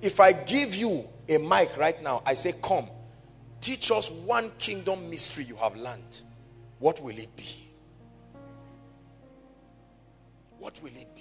[0.00, 2.88] If I give you a mic right now, I say, Come,
[3.60, 6.22] teach us one kingdom mystery you have learned.
[6.78, 7.70] What will it be?
[10.58, 11.15] What will it be?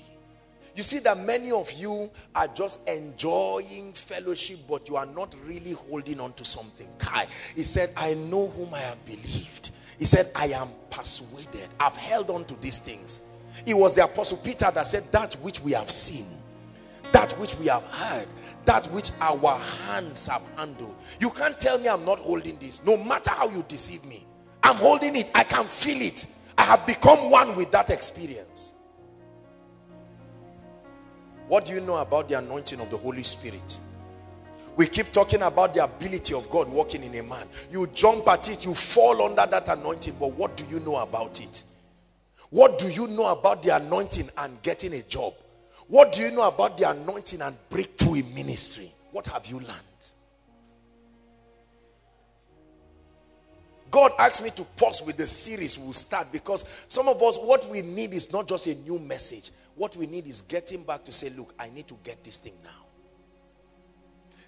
[0.76, 5.72] You see that many of you are just enjoying fellowship, but you are not really
[5.72, 6.88] holding on to something.
[7.00, 9.72] Kai, he said, I know whom I have believed.
[9.98, 11.70] He said, I am persuaded.
[11.80, 13.22] I've held on to these things.
[13.66, 16.26] It was the apostle Peter that said, That which we have seen,
[17.14, 18.28] that which we have heard,
[18.66, 19.58] that which our
[19.88, 20.96] hands have handled.
[21.22, 24.26] You can't tell me I'm not holding this, no matter how you deceive me.
[24.62, 26.26] I'm holding it, I can feel it.
[26.58, 28.75] I have become one with that experience.
[31.48, 33.80] What do you know about the anointing of the Holy Spirit?
[34.76, 37.48] We keep talking about the ability of God working in a man.
[37.72, 41.40] You jump at it, you fall under that anointing, but what do you know about
[41.40, 41.64] it?
[42.50, 45.34] What do you know about the anointing and getting a job?
[45.88, 48.92] What do you know about the anointing and breakthrough in ministry?
[49.12, 49.82] What have you learned?
[53.92, 57.70] God asked me to pause with the series we'll start because some of us, what
[57.70, 59.52] we need is not just a new message.
[59.76, 62.54] What we need is getting back to say, look, I need to get this thing
[62.64, 62.86] now.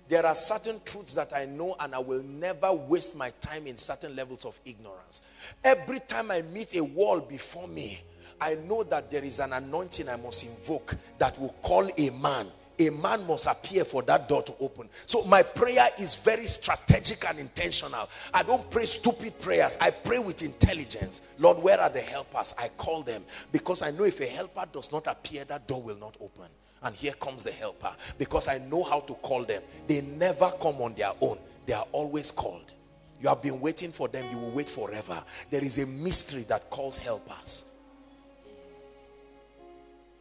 [0.08, 3.78] There are certain truths that I know and I will never waste my time in
[3.78, 5.22] certain levels of ignorance.
[5.64, 8.00] Every time I meet a wall before me,
[8.40, 12.48] I know that there is an anointing I must invoke that will call a man
[12.80, 14.90] a man must appear for that door to open.
[15.06, 18.10] So my prayer is very strategic and intentional.
[18.34, 19.78] I don't pray stupid prayers.
[19.82, 21.22] I pray with intelligence.
[21.40, 22.54] Lord, where are the helpers?
[22.58, 25.98] I call them because I know if a helper does not appear, that door will
[25.98, 26.48] not open.
[26.84, 29.64] And here comes the helper because I know how to call them.
[29.88, 31.40] They never come on their own.
[31.66, 32.74] They are always called.
[33.20, 34.30] You have been waiting for them.
[34.32, 35.24] You will wait forever.
[35.50, 37.66] There is a mystery that calls helpers.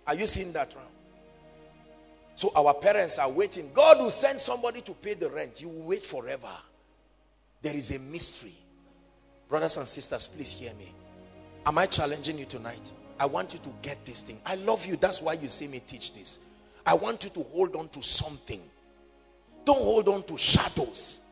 [0.07, 0.89] Are you seeing that round?
[2.37, 3.71] So our parents are waiting.
[3.73, 5.61] God will send somebody to pay the rent.
[5.63, 6.53] You wait forever.
[7.63, 8.53] There is a mystery.
[9.49, 10.93] Brothers and sisters, please hear me.
[11.65, 12.93] Am I challenging you tonight?
[13.19, 14.39] I want you to get this thing.
[14.45, 14.97] I love you.
[14.97, 16.39] That's why you see me teach this.
[16.85, 18.61] I want you to hold on to something.
[19.65, 21.23] Don't hold on to shadows.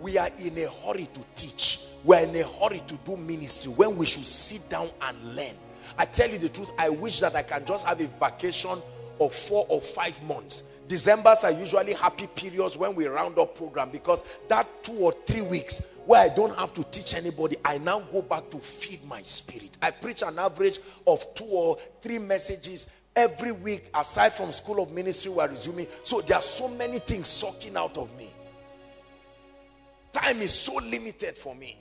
[0.00, 1.80] We are in a hurry to teach.
[2.04, 5.54] We are in a hurry to do ministry when we should sit down and learn.
[5.96, 8.80] I tell you the truth, I wish that I can just have a vacation
[9.20, 10.62] of four or five months.
[10.86, 15.42] Decembers are usually happy periods when we round up program because that two or three
[15.42, 19.22] weeks where I don't have to teach anybody, I now go back to feed my
[19.22, 19.76] spirit.
[19.82, 24.90] I preach an average of two or three messages every week aside from school of
[24.90, 25.88] ministry we're resuming.
[26.04, 28.30] So there are so many things sucking out of me.
[30.14, 31.78] Time is so limited for me.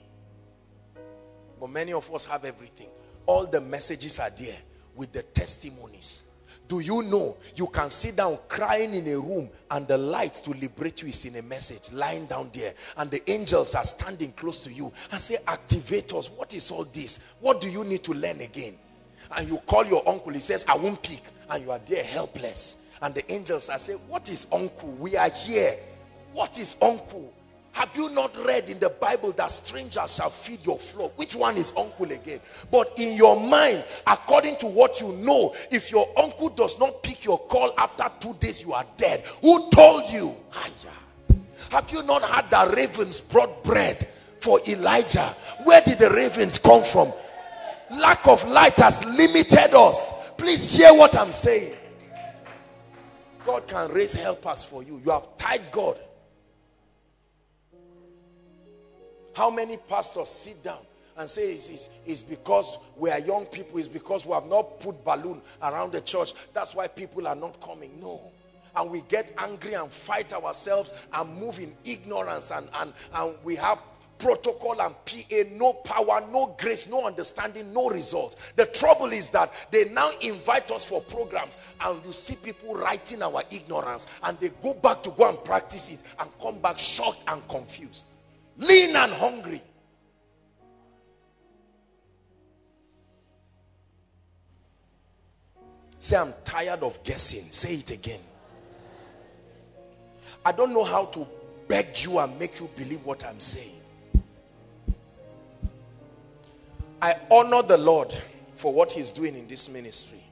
[1.60, 2.90] But many of us have everything
[3.28, 4.58] all the messages are there
[4.96, 6.24] with the testimonies.
[6.68, 10.52] Do you know you can sit down crying in a room and the light to
[10.52, 14.64] liberate you is in a message lying down there and the angels are standing close
[14.66, 16.30] to you and say activate us.
[16.30, 17.20] What is all this?
[17.40, 18.74] What do you need to learn again?
[19.36, 21.22] And you call your uncle, he says, I won't pick.
[21.50, 22.78] And you are there helpless.
[23.02, 24.90] And the angels are saying, what is uncle?
[24.94, 25.76] We are here.
[26.34, 27.34] What is uncle?
[27.78, 31.16] Have you not read in the Bible that strangers shall feed your flock?
[31.16, 32.40] Which one is uncle again?
[32.72, 37.24] But in your mind, according to what you know, if your uncle does not pick
[37.24, 39.28] your call after two days, you are dead.
[39.44, 40.36] Who told you?
[41.70, 44.08] Have you not had the ravens brought bread
[44.40, 45.36] for Elijah?
[45.64, 47.14] Where did the ravens come from?
[47.92, 50.12] Lack of light has limited us.
[50.36, 51.76] Please hear what I'm saying.
[53.46, 55.00] God can raise helpers for you.
[55.06, 56.00] You have tied God
[59.38, 60.80] How many pastors sit down
[61.16, 64.80] and say it's, it's, it's, because we are young people, it's because we have not
[64.80, 66.34] put balloon around the church.
[66.56, 67.92] That's why people are not coming.
[68.02, 68.20] No.
[68.76, 73.56] And we get angry and fight ourselves and move in ignorance and, and, and we
[73.58, 73.78] have
[74.18, 78.38] protocol and PA, no power, no grace, no understanding, no results.
[78.56, 83.22] The trouble is that they now invite us for programs and you see people writing
[83.22, 87.22] our ignorance and they go back to go and practice it and come back shocked
[87.28, 88.08] and confused
[88.58, 89.62] lean and hungry.
[96.00, 97.46] Say, I'm tired of guessing.
[97.52, 98.22] Say it again.
[100.46, 101.28] I don't know how to
[101.68, 103.82] beg you and make you believe what I'm saying.
[107.02, 108.14] I honor the Lord
[108.56, 110.24] for what he's doing in this ministry.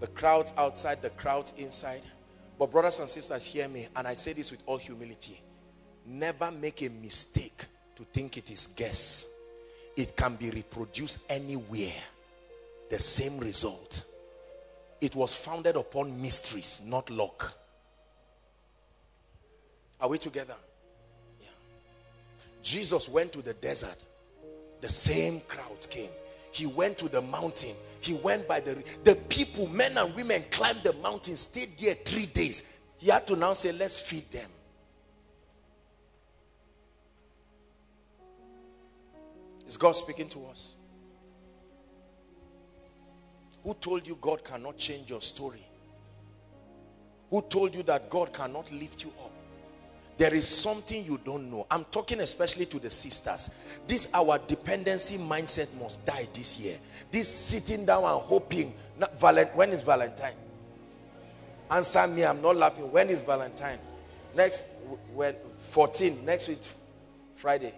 [0.00, 2.02] The crowds outside, the crowds inside.
[2.58, 3.88] But brothers and sisters, hear me.
[3.96, 5.40] And I say this with all humility.
[6.04, 7.64] Never make a mistake
[7.96, 9.28] to think it is guess.
[9.96, 11.92] It can be reproduced anywhere.
[12.90, 14.02] The same result.
[15.00, 17.56] It was founded upon mysteries, not luck.
[20.00, 20.56] Are we together?
[21.40, 21.48] Yeah.
[22.62, 23.96] Jesus went to the desert.
[24.80, 26.10] The same crowds came.
[26.50, 27.74] He went to the mountain.
[28.00, 32.26] He went by the the people, men and women, climbed the mountain, stayed there three
[32.26, 32.62] days.
[32.98, 34.50] He had to now say, let's feed them.
[39.72, 40.74] Is God speaking to us?
[43.64, 45.66] Who told you God cannot change your story?
[47.30, 49.30] Who told you that God cannot lift you up?
[50.18, 51.66] There is something you don't know.
[51.70, 53.48] I'm talking especially to the sisters.
[53.86, 56.78] This our dependency mindset must die this year.
[57.10, 58.74] This sitting down and hoping.
[58.98, 60.34] Not Valent when is Valentine?
[61.70, 62.92] Answer me, I'm not laughing.
[62.92, 63.78] When is Valentine?
[64.34, 64.64] Next,
[65.14, 65.34] when
[65.70, 66.58] 14, next week,
[67.36, 67.72] Friday.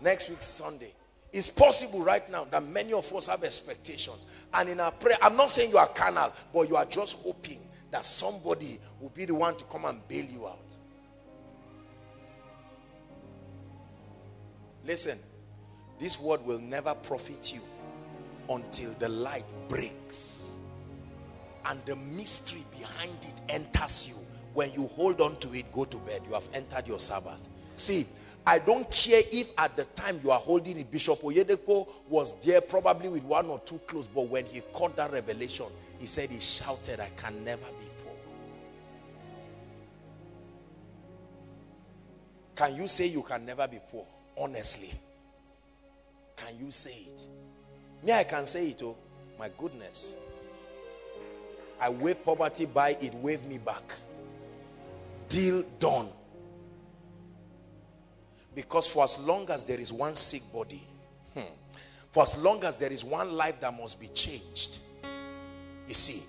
[0.00, 0.92] Next week, Sunday.
[1.32, 4.26] It's possible right now that many of us have expectations.
[4.52, 7.60] And in our prayer, I'm not saying you are carnal, but you are just hoping
[7.92, 10.58] that somebody will be the one to come and bail you out.
[14.84, 15.18] Listen,
[15.98, 17.60] this word will never profit you
[18.48, 20.56] until the light breaks
[21.66, 24.14] and the mystery behind it enters you.
[24.54, 26.22] When you hold on to it, go to bed.
[26.26, 27.46] You have entered your Sabbath.
[27.76, 28.06] See,
[28.46, 32.60] I don't care if at the time you are holding it, Bishop Oyedepo was there
[32.60, 35.66] probably with one or two clothes, but when he caught that revelation,
[35.98, 38.14] he said he shouted, I can never be poor.
[42.56, 44.06] Can you say you can never be poor?
[44.36, 44.90] Honestly.
[46.36, 47.28] Can you say it?
[48.02, 48.96] Me, I can say it, oh.
[49.38, 50.16] My goodness.
[51.80, 53.94] I wave poverty by, it wave me back.
[55.28, 56.08] Deal done.
[58.54, 60.82] Because for as long as there is one sick body,
[61.34, 61.52] hmm,
[62.10, 64.80] for as long as there is one life that must be changed,
[65.86, 66.22] you see,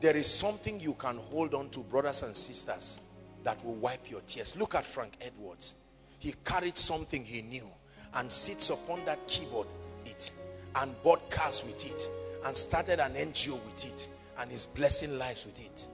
[0.00, 3.00] there is something you can hold on to, brothers and sisters,
[3.44, 4.56] that will wipe your tears.
[4.56, 5.74] Look at Frank Edwards.
[6.18, 7.68] He carried something he knew
[8.14, 9.66] and sits upon that keyboard
[10.04, 10.30] it
[10.76, 12.08] and bought cars with it
[12.44, 14.08] and started an NGO with it
[14.38, 15.88] and is blessing lives with it.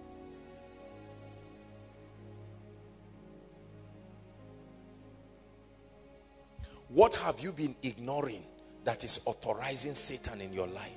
[6.88, 8.42] What have you been ignoring
[8.84, 10.90] that is authorizing Satan in your life?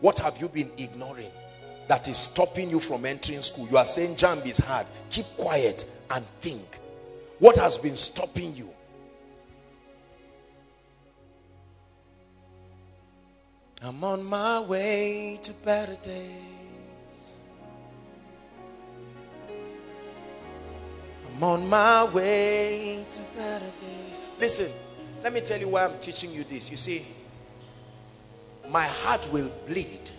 [0.00, 1.30] What have you been ignoring
[1.88, 3.68] that is stopping you from entering school?
[3.68, 4.86] You are saying JAMB is hard.
[5.10, 6.78] Keep quiet and think.
[7.40, 8.70] What has been stopping you?
[13.84, 17.40] I'm on my way to better days.
[21.26, 24.20] I'm on my way to better days.
[24.38, 24.70] Listen,
[25.24, 26.70] let me tell you why I'm teaching you this.
[26.70, 27.04] You see,
[28.68, 30.12] my heart will bleed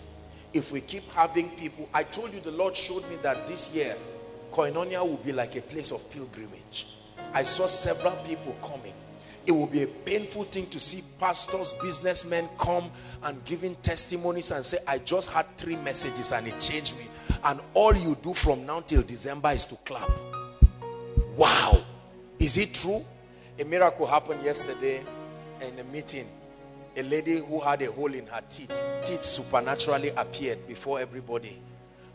[0.52, 1.88] if we keep having people.
[1.94, 3.96] I told you the Lord showed me that this year,
[4.52, 6.86] Koinonia will be like a place of pilgrimage.
[7.32, 8.92] I saw several people coming
[9.46, 12.90] it will be a painful thing to see pastors, businessmen come
[13.24, 17.08] and giving testimonies and say, I just had three messages and it changed me.
[17.44, 20.10] And all you do from now till December is to clap.
[21.36, 21.82] Wow.
[22.38, 23.04] Is it true?
[23.58, 25.02] A miracle happened yesterday
[25.60, 26.28] in a meeting.
[26.96, 31.60] A lady who had a hole in her teeth, teeth supernaturally appeared before everybody.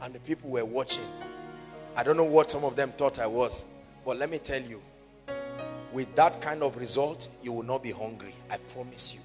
[0.02, 1.06] And the people were watching.
[1.96, 3.66] I don't know what some of them thought I was.
[4.06, 4.82] But let me tell you,
[5.94, 8.34] with that kind of result, you will not be hungry.
[8.50, 9.20] I promise you.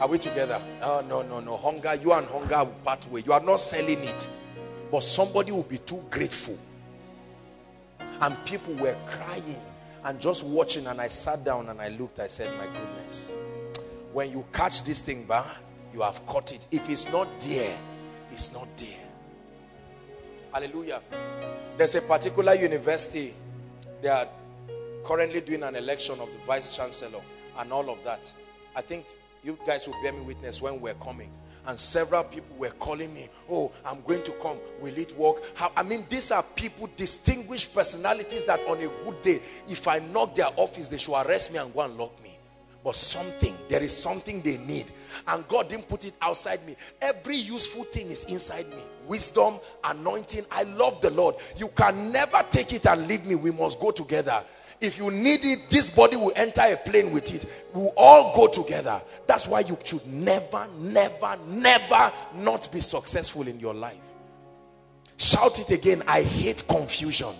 [0.00, 0.60] Are we together?
[0.82, 1.56] Oh, no, no, no.
[1.56, 3.22] Hunger, you and hunger will part way.
[3.24, 4.28] You are not selling it.
[4.90, 6.58] But somebody will be too grateful.
[8.20, 9.60] And people were crying
[10.04, 10.86] and just watching.
[10.86, 12.20] And I sat down and I looked.
[12.20, 13.34] I said, my goodness.
[14.12, 15.46] When you catch this thing, bah,
[15.92, 16.66] you have caught it.
[16.70, 17.76] If it's not there,
[18.30, 19.00] it's not there.
[20.52, 21.00] Hallelujah.
[21.76, 23.34] There's a particular university.
[24.02, 24.28] There are
[25.06, 27.20] currently doing an election of the vice chancellor
[27.58, 28.32] and all of that.
[28.74, 29.06] I think
[29.44, 31.30] you guys will bear me witness when we're coming.
[31.66, 34.56] And several people were calling me, oh, I'm going to come.
[34.80, 35.44] Will it work?
[35.54, 40.00] How, I mean, these are people, distinguished personalities that on a good day, if I
[40.00, 42.36] knock their office, they should arrest me and go and lock me.
[42.82, 44.86] But something, there is something they need.
[45.28, 46.74] And God didn't put it outside me.
[47.00, 48.82] Every useful thing is inside me.
[49.06, 50.46] Wisdom, anointing.
[50.50, 51.36] I love the Lord.
[51.56, 53.36] You can never take it and leave me.
[53.36, 54.44] We must go together.
[54.80, 57.46] If you need it, this body will enter a plane with it.
[57.72, 59.00] We'll all go together.
[59.26, 63.96] That's why you should never, never, never not be successful in your life.
[65.16, 66.02] Shout it again.
[66.06, 67.34] I hate confusion.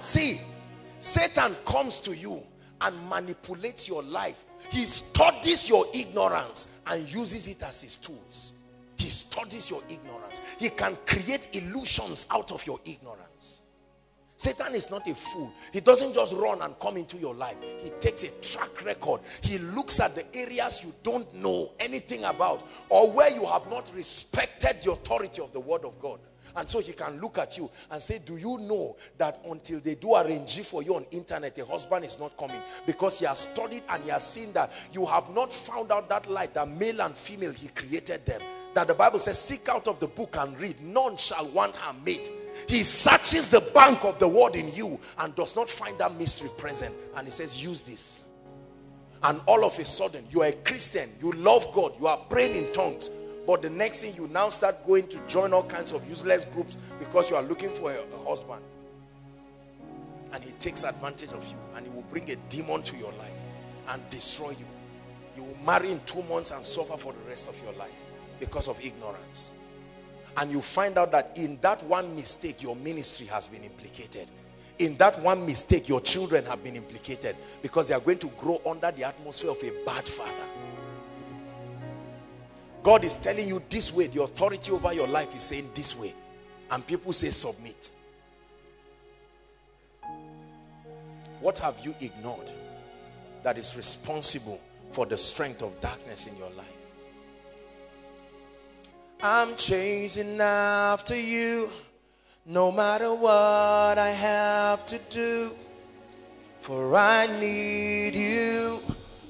[0.00, 0.40] See,
[1.00, 2.42] Satan comes to you
[2.80, 4.44] and manipulates your life.
[4.70, 8.52] He studies your ignorance and uses it as his tools.
[8.96, 10.40] He studies your ignorance.
[10.58, 13.29] He can create illusions out of your ignorance.
[14.40, 15.52] Satan is not a fool.
[15.70, 17.58] He doesn't just run and come into your life.
[17.82, 19.20] He takes a track record.
[19.42, 23.92] He looks at the areas you don't know anything about or where you have not
[23.94, 26.20] respected the authority of the word of God.
[26.56, 29.94] And so he can look at you and say, do you know that until they
[29.94, 32.60] do arrange for you on internet, a husband is not coming?
[32.86, 36.30] Because he has studied and he has seen that you have not found out that
[36.30, 38.40] light, that male and female, he created them.
[38.74, 40.80] That the Bible says, seek out of the book and read.
[40.80, 42.30] None shall want her mate
[42.68, 46.50] he searches the bank of the word in you and does not find that mystery
[46.56, 46.94] present.
[47.16, 48.22] And he says, use this.
[49.22, 51.10] And all of a sudden, you are a Christian.
[51.20, 51.92] You love God.
[52.00, 53.10] You are praying in tongues.
[53.46, 56.76] But the next thing you now start going to join all kinds of useless groups
[56.98, 58.62] because you are looking for a, a husband.
[60.32, 63.32] And he takes advantage of you and he will bring a demon to your life
[63.88, 64.66] and destroy you.
[65.36, 67.90] You will marry in two months and suffer for the rest of your life
[68.38, 69.52] because of ignorance.
[70.36, 74.28] And you find out that in that one mistake, your ministry has been implicated.
[74.78, 78.60] In that one mistake, your children have been implicated because they are going to grow
[78.64, 80.32] under the atmosphere of a bad father.
[82.82, 84.06] God is telling you this way.
[84.06, 86.14] The authority over your life is saying this way.
[86.70, 87.90] And people say submit.
[91.40, 92.52] What have you ignored
[93.42, 94.60] that is responsible
[94.92, 96.66] for the strength of darkness in your life?
[99.22, 101.70] I'm chasing after you
[102.46, 105.52] no matter what I have to do.
[106.60, 108.80] For I need you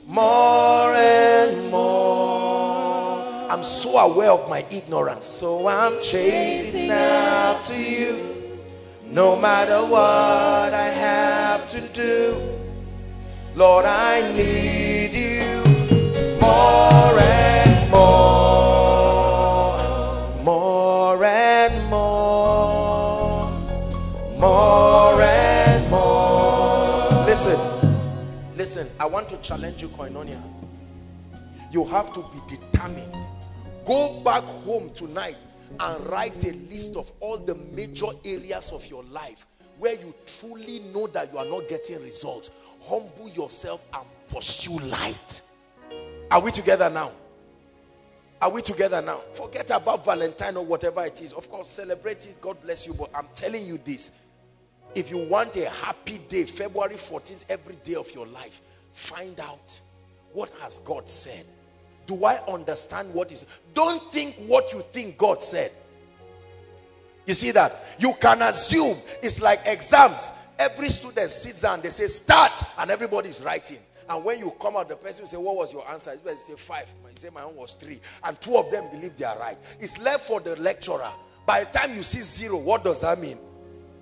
[0.06, 2.89] more and more.
[3.50, 8.60] I'm so aware of my ignorance, so I'm chasing after you
[9.06, 12.36] no matter what I have to do.
[13.56, 15.64] Lord, I need you
[16.40, 18.44] more and more,
[20.44, 23.50] more and more,
[24.38, 27.24] more and more.
[27.26, 27.58] Listen,
[28.56, 30.40] listen, I want to challenge you, Koinonia.
[31.72, 33.12] You have to be determined.
[33.84, 35.38] Go back home tonight
[35.78, 39.46] and write a list of all the major areas of your life
[39.78, 42.50] where you truly know that you are not getting results.
[42.82, 45.42] Humble yourself and pursue light.
[46.30, 47.12] Are we together now?
[48.42, 49.20] Are we together now?
[49.32, 51.32] Forget about valentine or whatever it is.
[51.32, 52.40] Of course celebrate it.
[52.40, 52.94] God bless you.
[52.94, 54.10] But i'm telling you this.
[54.94, 58.60] If you want a happy day february 14th every day of your life
[58.92, 59.80] find out
[60.32, 61.46] what has god said
[62.10, 65.70] do i understand what is don't think what you think god said
[67.26, 72.06] you see that you can assume it's like exams every student sits down, they say,
[72.06, 73.78] start, and everybody is writing.
[74.08, 76.12] And when you come out, the person will say, What was your answer?
[76.12, 76.92] You say five.
[77.04, 78.00] You say my own was three.
[78.24, 79.56] And two of them believe they are right.
[79.78, 81.10] It's left for the lecturer.
[81.46, 83.38] By the time you see zero, what does that mean?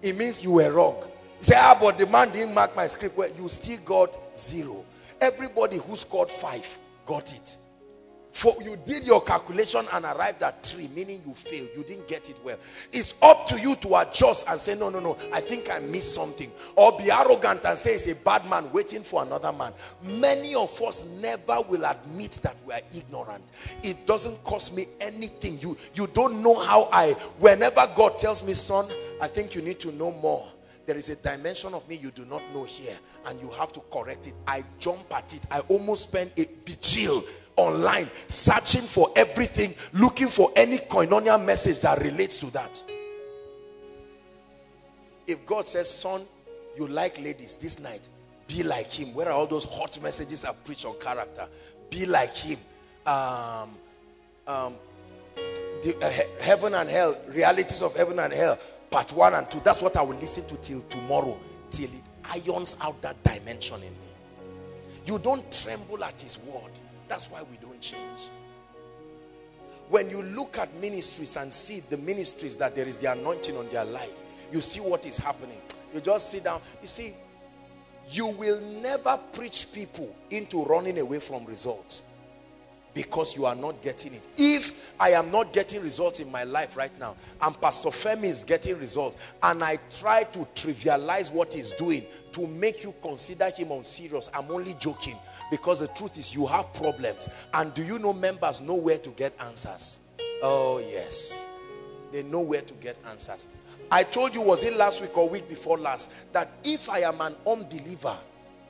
[0.03, 0.97] It means you were wrong.
[1.03, 3.19] You say, ah, but the man didn't mark my script.
[3.19, 4.85] Well, you still got zero.
[5.21, 7.59] Everybody who scored five got it.
[8.39, 11.71] For you did your calculation and arrived at three, meaning you failed.
[11.77, 12.57] You didn't get it well.
[12.93, 16.15] It's up to you to adjust and say, no, no, no, I think I missed
[16.15, 16.53] something.
[16.77, 19.73] Or be arrogant and say it's a bad man waiting for another man.
[20.05, 23.43] Many of us never will admit that we are ignorant.
[23.83, 25.59] It doesn't cost me anything.
[25.61, 28.87] You, you don't know how I, whenever God tells me, son,
[29.21, 30.47] I think you need to know more
[30.89, 32.97] there is a dimension of me you do not know here
[33.27, 37.23] and you have to correct it i jump at it i almost spend a vigil
[37.59, 42.83] online searching for everything looking for any koinonia message that relates to that.
[45.27, 46.23] If god says son
[46.77, 48.09] you like ladies this night
[48.49, 49.13] be like him.
[49.13, 51.47] Where are all those hot messages i've preached on character?
[51.91, 52.59] Be like him.
[53.07, 53.71] Um,
[54.47, 54.75] um,
[55.37, 58.59] the, uh, heaven and hell realities of heaven and hell
[58.91, 59.61] part one and two.
[59.63, 61.39] That's what i will listen to till tomorrow
[61.71, 64.09] till it irons out that dimension in me.
[65.05, 66.73] You don't tremble at his word
[67.09, 68.31] that's why we don't change.
[69.89, 73.69] When you look at ministries and see the ministries that there is the anointing on
[73.69, 74.13] their life,
[74.53, 75.61] you see what is happening.
[75.95, 76.61] You just sit down.
[76.83, 77.15] You see,
[78.11, 82.03] you will never preach people into running away from results
[82.99, 84.23] because you are not getting it.
[84.37, 88.43] If I am not getting results in my life right now, and Pastor Femi is
[88.43, 93.71] getting results, and I try to trivialize what he's doing to make you consider him
[93.71, 95.15] unserious, I'm only joking.
[95.49, 97.29] Because the truth is, you have problems.
[97.55, 100.01] And do you know members know where to get answers?
[100.43, 101.47] Oh, yes.
[102.11, 103.47] They know where to get answers.
[103.93, 107.21] I told you, was it last week or week before last, that if I am
[107.21, 108.19] an unbeliever,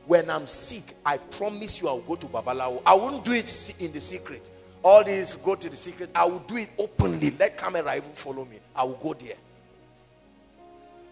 [0.09, 2.80] when I'm sick, I promise you I'll go to Babalawo.
[2.86, 4.51] I won't do it in the secret.
[4.82, 6.10] All this go to the secret.
[6.14, 7.32] I will do it openly.
[7.39, 8.59] Let camera even follow me.
[8.74, 9.36] I will go there.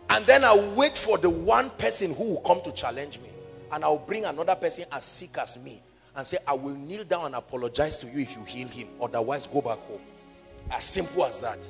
[0.09, 3.29] And then I'll wait for the one person who will come to challenge me.
[3.71, 5.83] And I'll bring another person as sick as me.
[6.15, 8.89] And say, I will kneel down and apologize to you if you heal him.
[9.03, 10.01] Otherwise, go back home.
[10.71, 11.69] As simple as that.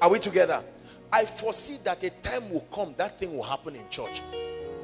[0.00, 0.64] Are we together?
[1.12, 4.22] I foresee that a time will come that thing will happen in church.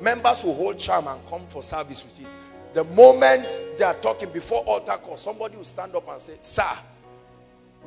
[0.01, 2.29] Members will hold charm and come for service with it.
[2.75, 6.69] The moment they are talking before altar call, somebody will stand up and say, Sir,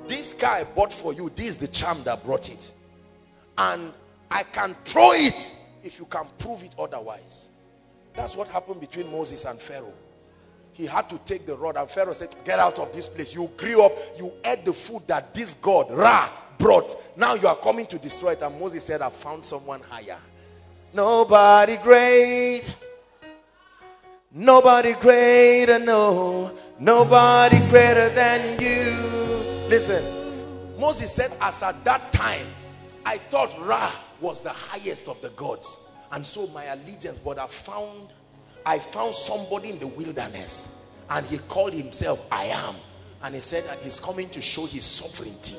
[0.07, 2.73] this I bought for you, this is the charm that brought it.
[3.57, 3.91] And
[4.31, 7.51] I can throw it if you can prove it otherwise.
[8.13, 9.93] That's what happened between Moses and Pharaoh.
[10.73, 13.35] he had to take the rod and Pharaoh said, get out of this place.
[13.35, 16.95] You grew up, you ate the food that this God, Ra, brought.
[17.17, 18.41] Now you are coming to destroy it.
[18.41, 20.17] And Moses said, I found someone higher.
[20.93, 22.63] Nobody great.
[24.31, 26.55] Nobody greater, no.
[26.79, 28.91] Nobody greater than you.
[29.69, 30.03] Listen,
[30.79, 32.47] Moses said, as at that time,
[33.05, 33.91] I thought Ra
[34.21, 35.79] was the highest of the gods.
[36.11, 38.13] And so my allegiance, but I found
[38.65, 42.75] I found somebody in the wilderness and he called himself I am.
[43.21, 45.57] And he said that he's coming to show his sovereignty.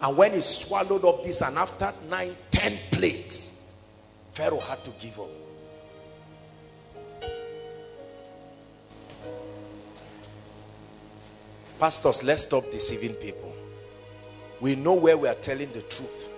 [0.00, 3.53] And when he swallowed up this and after nine, ten plagues,
[4.34, 5.30] Pharaoh had to give up.
[11.78, 13.52] Pastors, let's stop deceiving people.
[14.60, 16.30] We know where we are telling the truth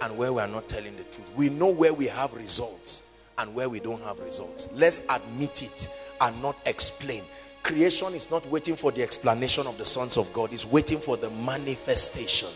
[0.00, 1.30] and where we are not telling the truth.
[1.36, 3.04] We know where we have results
[3.36, 4.68] and where we don't have results.
[4.72, 5.88] Let's admit it
[6.22, 7.22] and not explain.
[7.62, 10.54] Creation is not waiting for the explanation of the sons of God.
[10.54, 12.48] It's waiting for the manifestation.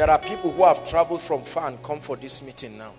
[0.00, 2.94] There are people who have traveled from far and come for this meeting now.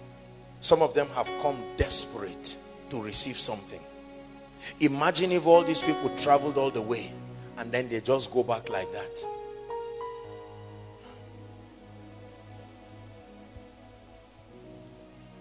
[0.59, 2.55] Some of them have come desperate
[2.91, 3.79] to receive something.
[4.81, 7.11] Imagine if all these people traveled all the way
[7.57, 9.25] and then they just go back like that.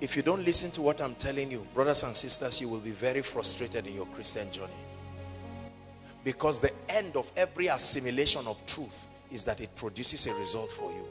[0.00, 2.92] If you don't listen to what I'm telling you, brothers and sisters, you will be
[2.92, 4.72] very frustrated in your Christian journey.
[6.24, 10.90] Because the end of every assimilation of truth is that it produces a result for
[10.90, 11.04] you.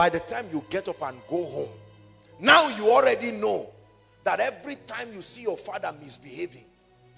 [0.00, 1.68] By the time you get up and go home,
[2.38, 3.68] now you already know
[4.24, 6.64] that every time you see your father misbehaving,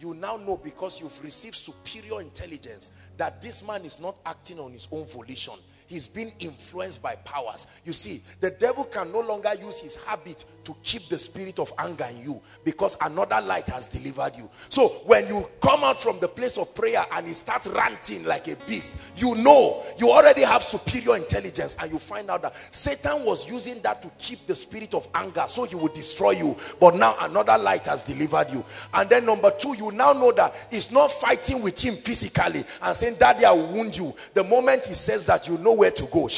[0.01, 4.73] you now know because you've received superior intelligence that this man is not acting on
[4.73, 5.55] his own volition
[5.93, 7.67] he's been influenced by powers.
[7.85, 11.73] You see the devil can no longer use his habit to keep the spirit of
[11.79, 14.49] anger in you because another light has delivered you.
[14.71, 18.49] So when you come out from the place of prayer and he starts ranting like
[18.49, 23.25] a beast you know you already have superior intelligence and you find out that satan
[23.25, 26.57] was using that to keep the spirit of anger so he would destroy you.
[26.81, 28.65] But now another light has delivered you.
[28.95, 32.97] And then number two you now know that he's not fighting with him physically and
[32.97, 34.15] saying daddy i wound you.
[34.35, 36.29] The moment he says that you know where to go.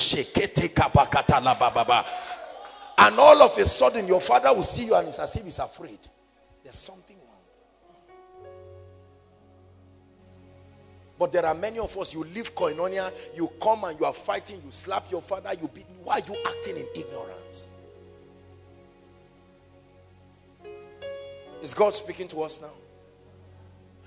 [2.97, 5.59] And all of a sudden, your father will see you and it's as if he's
[5.59, 5.99] afraid.
[6.62, 8.47] There's something wrong.
[11.19, 14.62] But there are many of us, you leave koinonia, you come and you are fighting,
[14.65, 15.85] you slap your father, you beat.
[16.03, 17.69] Why are you acting in ignorance?
[21.62, 22.73] Is God speaking to us now?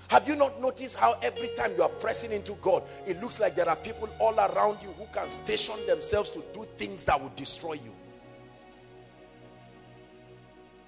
[0.08, 3.54] Have you not noticed how every time you are pressing into God, it looks like
[3.54, 7.36] there are people all around you who can station themselves to do things that would
[7.36, 7.92] destroy you.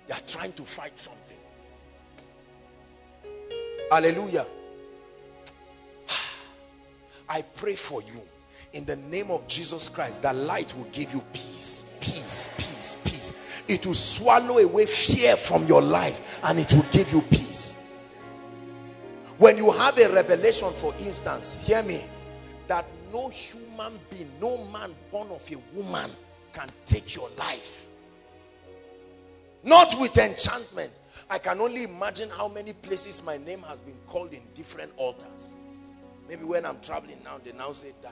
[0.07, 1.37] They are trying to fight something.
[3.93, 4.47] Hallelujah.
[7.29, 8.23] I pray for you
[8.73, 13.33] in the name of Jesus Christ that light will give you peace, peace, peace, peace.
[13.69, 17.77] It will swallow away fear from your life and it will give you peace.
[19.41, 22.05] When you have a revelation, for instance, hear me,
[22.69, 26.11] that no human being, no man born of a woman
[26.53, 27.87] can take your life.
[29.65, 30.93] Not with enchantment.
[31.31, 35.57] I can only imagine how many places my name has been called in different altars.
[36.29, 38.11] Maybe when I'm traveling now, they now say die.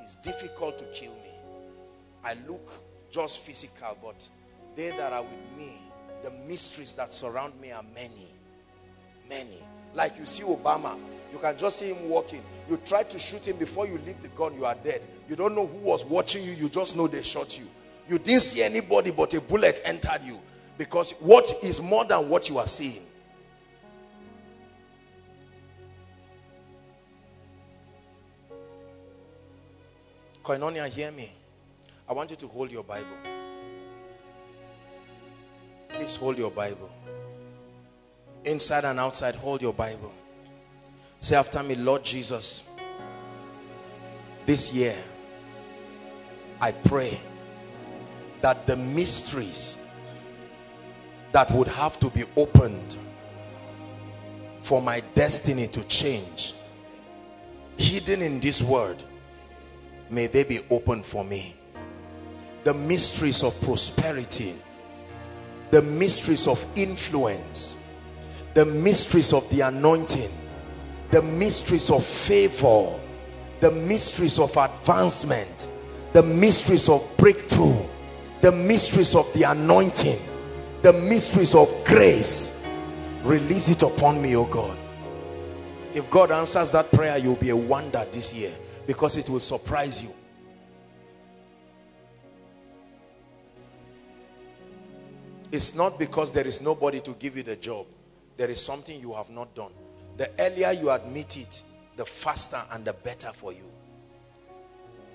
[0.00, 1.38] It's difficult to kill me.
[2.24, 2.68] I look
[3.12, 4.28] just physical, but
[4.74, 5.70] they that are with me,
[6.24, 8.32] the mysteries that surround me are many.
[9.28, 9.62] Many.
[9.94, 10.98] Like you see Obama,
[11.32, 12.42] you can just see him walking.
[12.68, 15.02] You try to shoot him before you leave the gun, you are dead.
[15.28, 17.66] You don't know who was watching you, you just know they shot you.
[18.08, 20.38] You didn't see anybody, but a bullet entered you.
[20.78, 23.02] Because what is more than what you are seeing?
[30.42, 31.32] Koinonia, hear me.
[32.08, 33.06] I want you to hold your Bible.
[35.88, 36.88] Please hold your Bible.
[38.46, 40.14] Inside and outside, hold your Bible.
[41.20, 42.62] Say after me, Lord Jesus,
[44.46, 44.96] this year,
[46.60, 47.20] I pray
[48.42, 49.84] that the mysteries
[51.32, 52.96] that would have to be opened
[54.60, 56.54] for my destiny to change,
[57.76, 59.02] hidden in this word,
[60.08, 61.56] may they be opened for me.
[62.62, 64.54] The mysteries of prosperity,
[65.72, 67.76] the mysteries of influence,
[68.56, 70.32] the mysteries of the anointing
[71.10, 72.98] the mysteries of favor
[73.60, 75.68] the mysteries of advancement
[76.12, 77.76] the mysteries of breakthrough
[78.40, 80.18] the mysteries of the anointing
[80.86, 82.60] the mysteries of grace.
[83.24, 84.78] Release it upon me, oh God.
[85.94, 88.52] If God answers that prayer, you'll be a wonder this year
[88.86, 90.14] because it will surprise you.
[95.50, 97.86] It's not because there is nobody to give you the job.
[98.36, 99.72] There is something you have not done.
[100.16, 101.62] The earlier you admit it,
[101.96, 103.70] the faster and the better for you.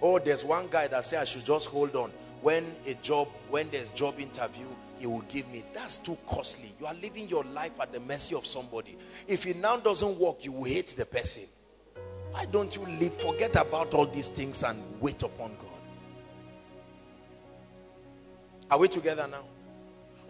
[0.01, 2.11] Oh, there's one guy that said I should just hold on.
[2.41, 4.65] When a job, when there's job interview,
[4.97, 5.63] he will give me.
[5.73, 6.71] That's too costly.
[6.79, 8.97] You are living your life at the mercy of somebody.
[9.27, 11.43] If it now doesn't work, you will hate the person.
[12.31, 13.13] Why don't you live?
[13.15, 15.67] Forget about all these things and wait upon God.
[18.71, 19.43] Are we together now?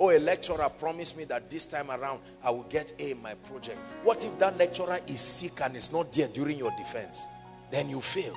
[0.02, 3.36] Oh, a lecturer promised me that this time around I will get A in my
[3.36, 3.78] project.
[4.02, 7.28] What if that lecturer is sick and is not there during your defense?
[7.69, 8.36] Then you fail.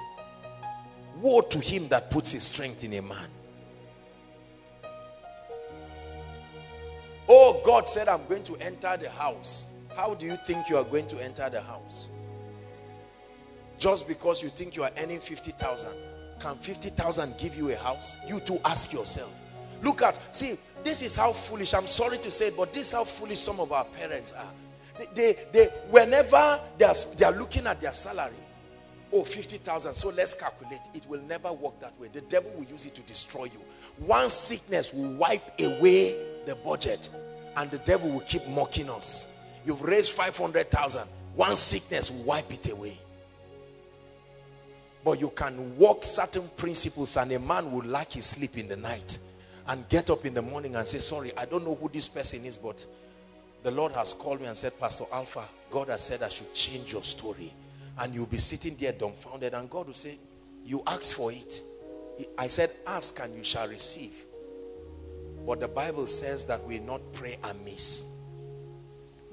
[1.23, 3.29] Woe to him that puts his strength in a man.
[7.31, 9.69] Oh, God said, I'm going to enter the house.
[9.97, 12.09] How do you think you are going to enter the house?
[13.79, 15.89] Just because you think you are earning 50,000.
[16.41, 18.19] Can 50,000 give you a house?
[18.29, 19.33] You to ask yourself.
[19.83, 22.93] Look at, see, this is how foolish, I'm sorry to say it, but this is
[22.93, 24.53] how foolish some of our parents are.
[24.99, 28.35] They, they, they whenever they are, they are looking at their salary,
[29.13, 30.81] oh, 50,000, so let's calculate.
[30.93, 32.09] It will never work that way.
[32.13, 33.61] The devil will use it to destroy you.
[33.99, 36.17] One sickness will wipe away
[36.47, 37.09] the budget
[37.57, 39.29] and the devil will keep mocking us.
[39.65, 41.09] You've raised 500,000.
[41.35, 42.99] One sickness will wipe it away.
[45.05, 48.77] But you can walk certain principles and a man will lack his sleep in the
[48.77, 49.19] night
[49.69, 52.45] and get up in the morning and say, sorry, I don't know who this person
[52.45, 52.85] is, but
[53.63, 56.93] the Lord has called me and said, Pastor Alpha, God has said I should change
[56.93, 57.53] your story.
[57.99, 60.19] And you'll be sitting there dumbfounded and God will say,
[60.65, 61.63] you asked for it.
[62.37, 64.13] I said, ask and you shall receive.
[65.47, 68.05] But the Bible says that we not pray amiss.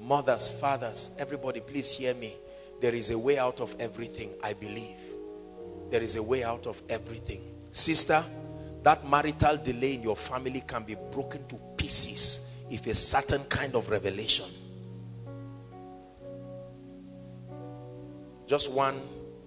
[0.00, 2.34] Mothers, fathers, everybody please hear me.
[2.80, 4.96] There is a way out of everything, I believe.
[5.90, 7.42] There is a way out of everything.
[7.70, 8.24] Sister,
[8.82, 13.74] that marital delay in your family can be broken to pieces if a certain kind
[13.74, 14.46] of revelation.
[18.46, 19.00] Just one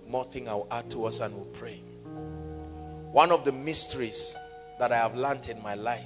[0.07, 1.81] more thing I'll add to us and we'll pray.
[3.11, 4.35] One of the mysteries
[4.79, 6.03] that I have learned in my life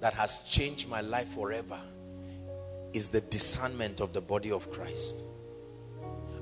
[0.00, 1.80] that has changed my life forever
[2.92, 5.24] is the discernment of the body of Christ.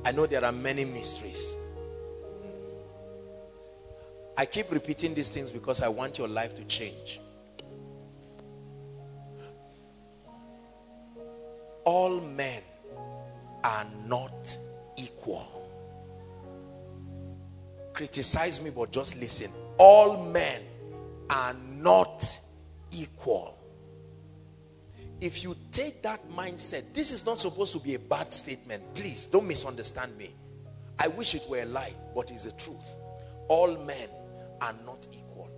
[0.05, 1.57] I know there are many mysteries.
[4.39, 7.21] I keep repeating these things because I want your life to change.
[11.85, 12.63] All men
[13.65, 14.57] are not
[14.97, 15.45] equal.
[17.93, 19.51] Criticize me, but just listen.
[19.77, 20.63] All men
[21.31, 22.39] are not
[22.93, 23.59] equal.
[25.21, 28.85] If you take that mindset, this is not supposed to be a bad statement.
[28.95, 30.31] Please don't misunderstand me.
[30.97, 32.95] I wish it were a lie, but it's the truth.
[33.49, 34.09] All men
[34.61, 35.51] are not equal.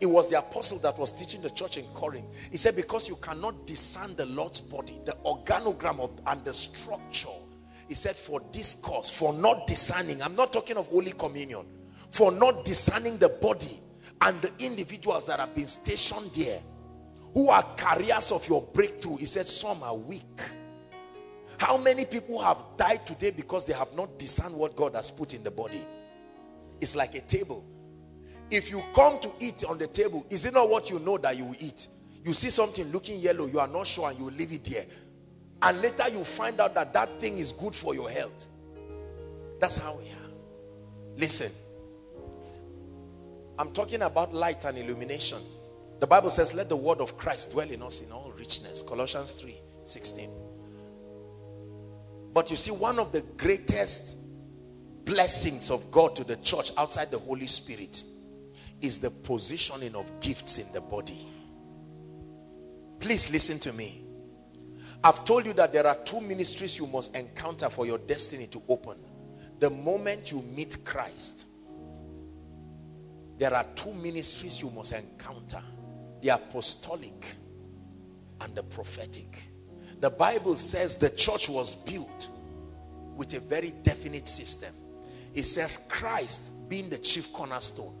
[0.00, 2.26] It was the apostle that was teaching the church in Corinth.
[2.50, 7.28] He said, Because you cannot discern the Lord's body, the organogram of, and the structure.
[7.88, 11.66] He said, For this cause, for not discerning, I'm not talking of Holy Communion,
[12.10, 13.80] for not discerning the body
[14.20, 16.60] and the individuals that have been stationed there
[17.34, 19.16] who are carriers of your breakthrough.
[19.16, 20.40] He said, Some are weak.
[21.58, 25.34] How many people have died today because they have not discerned what God has put
[25.34, 25.84] in the body?
[26.80, 27.64] It's like a table.
[28.50, 31.36] If you come to eat on the table, is it not what you know that
[31.36, 31.88] you will eat?
[32.24, 34.86] You see something looking yellow, you are not sure, and you leave it there.
[35.62, 38.48] And later you find out that that thing is good for your health.
[39.60, 40.30] That's how we are.
[41.16, 41.50] Listen,
[43.58, 45.38] I'm talking about light and illumination.
[46.00, 48.82] The Bible says, let the word of Christ dwell in us in all richness.
[48.82, 50.30] Colossians 3 16.
[52.32, 54.18] But you see, one of the greatest
[55.04, 58.02] blessings of God to the church outside the Holy Spirit
[58.80, 61.26] is the positioning of gifts in the body.
[63.00, 64.04] Please listen to me.
[65.02, 68.62] I've told you that there are two ministries you must encounter for your destiny to
[68.68, 68.96] open.
[69.58, 71.46] The moment you meet Christ,
[73.38, 75.62] there are two ministries you must encounter
[76.22, 77.36] the apostolic
[78.40, 79.50] and the prophetic.
[80.00, 82.30] The Bible says the church was built
[83.16, 84.74] with a very definite system.
[85.34, 87.94] It says Christ being the chief cornerstone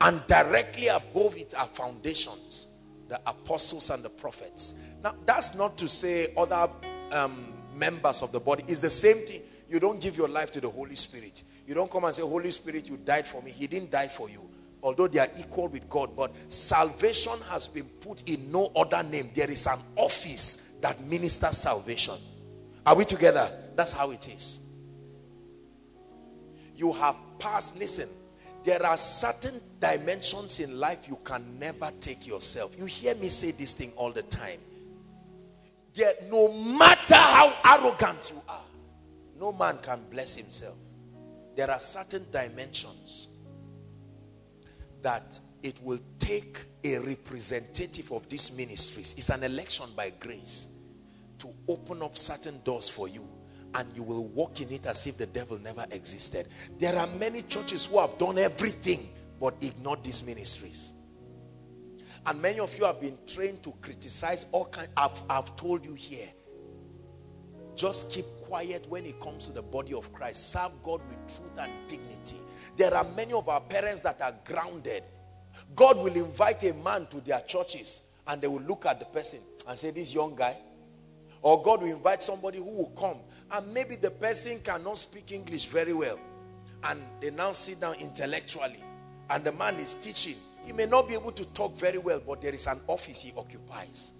[0.00, 2.68] and directly above it are foundations
[3.08, 6.70] the apostles and the prophets now that's not to say other
[7.12, 10.60] um, members of the body it's the same thing you don't give your life to
[10.60, 13.66] the holy spirit you don't come and say holy spirit you died for me he
[13.66, 14.48] didn't die for you
[14.82, 19.30] although they are equal with God, but salvation has been put in no other name.
[19.34, 22.14] There is an office that ministers salvation.
[22.86, 23.50] Are we together?
[23.76, 24.60] That's how it is.
[26.76, 28.08] You have passed, listen,
[28.64, 32.78] there are certain dimensions in life you can never take yourself.
[32.78, 34.60] You hear me say this thing all the time.
[35.94, 38.64] There, no matter how arrogant you are,
[39.38, 40.76] no man can bless himself.
[41.56, 43.28] There are certain dimensions
[45.02, 49.14] that it will take a representative of these ministries.
[49.16, 50.68] It's an election by grace
[51.38, 53.26] to open up certain doors for you
[53.74, 56.48] and you will walk in it as if the devil never existed.
[56.78, 59.08] There are many churches who have done everything
[59.40, 60.94] but ignored these ministries.
[62.26, 64.90] And many of you have been trained to criticize all kinds.
[64.96, 66.28] I've, I've told you here.
[67.74, 70.50] Just keep quiet when it comes to the body of Christ.
[70.50, 72.36] Serve God with truth and dignity.
[72.76, 75.02] There are many of our parents that are grounded.
[75.74, 79.40] God will invite a man to their churches and they will look at the person
[79.66, 80.56] and say, This young guy.
[81.42, 83.16] Or God will invite somebody who will come
[83.52, 86.18] and maybe the person cannot speak English very well.
[86.84, 88.82] And they now sit down intellectually.
[89.28, 90.36] And the man is teaching.
[90.64, 93.32] He may not be able to talk very well, but there is an office he
[93.36, 94.12] occupies.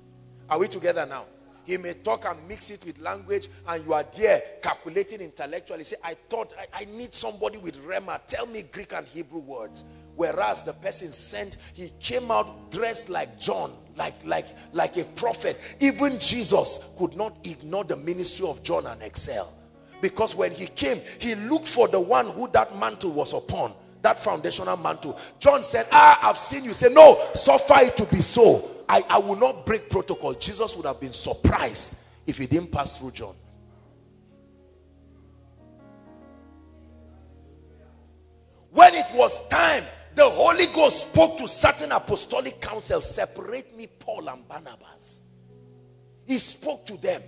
[0.48, 1.24] Are we together now?
[1.65, 5.85] He may talk and mix it with language, and you are there calculating intellectually.
[5.85, 8.20] Say, I thought I, I need somebody with Rhema.
[8.27, 9.85] Tell me Greek and Hebrew words.
[10.20, 14.44] Whereas the person sent, he came out dressed like John, like, like,
[14.74, 15.59] like a prophet.
[15.80, 19.51] Even Jesus could not ignore the ministry of John and excel.
[20.02, 23.72] Because when he came, he looked for the one who that mantle was upon,
[24.02, 25.18] that foundational mantle.
[25.38, 26.74] John said, Ah, I've seen you.
[26.74, 28.82] Say, No, suffer it to be so.
[28.90, 30.34] I, I will not break protocol.
[30.34, 33.34] Jesus would have been surprised if he didn't pass through John.
[38.70, 39.84] When it was time
[40.15, 45.20] the Holy Ghost spoke to certain apostolic councils, separate me, Paul and Barnabas.
[46.27, 47.23] He spoke to them.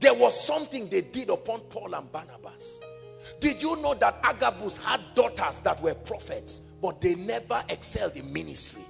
[0.00, 2.80] There was something they did upon Paul and Barnabas.
[3.40, 8.32] Did you know that Agabus had daughters that were prophets, but they never excelled in
[8.32, 8.82] ministry?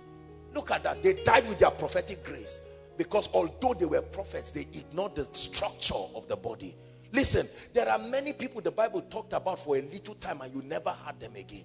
[0.54, 1.02] Look at that.
[1.02, 2.60] They died with their prophetic grace
[2.96, 6.76] because although they were prophets, they ignored the structure of the body.
[7.12, 10.62] Listen, there are many people the Bible talked about for a little time and you
[10.62, 11.64] never heard them again.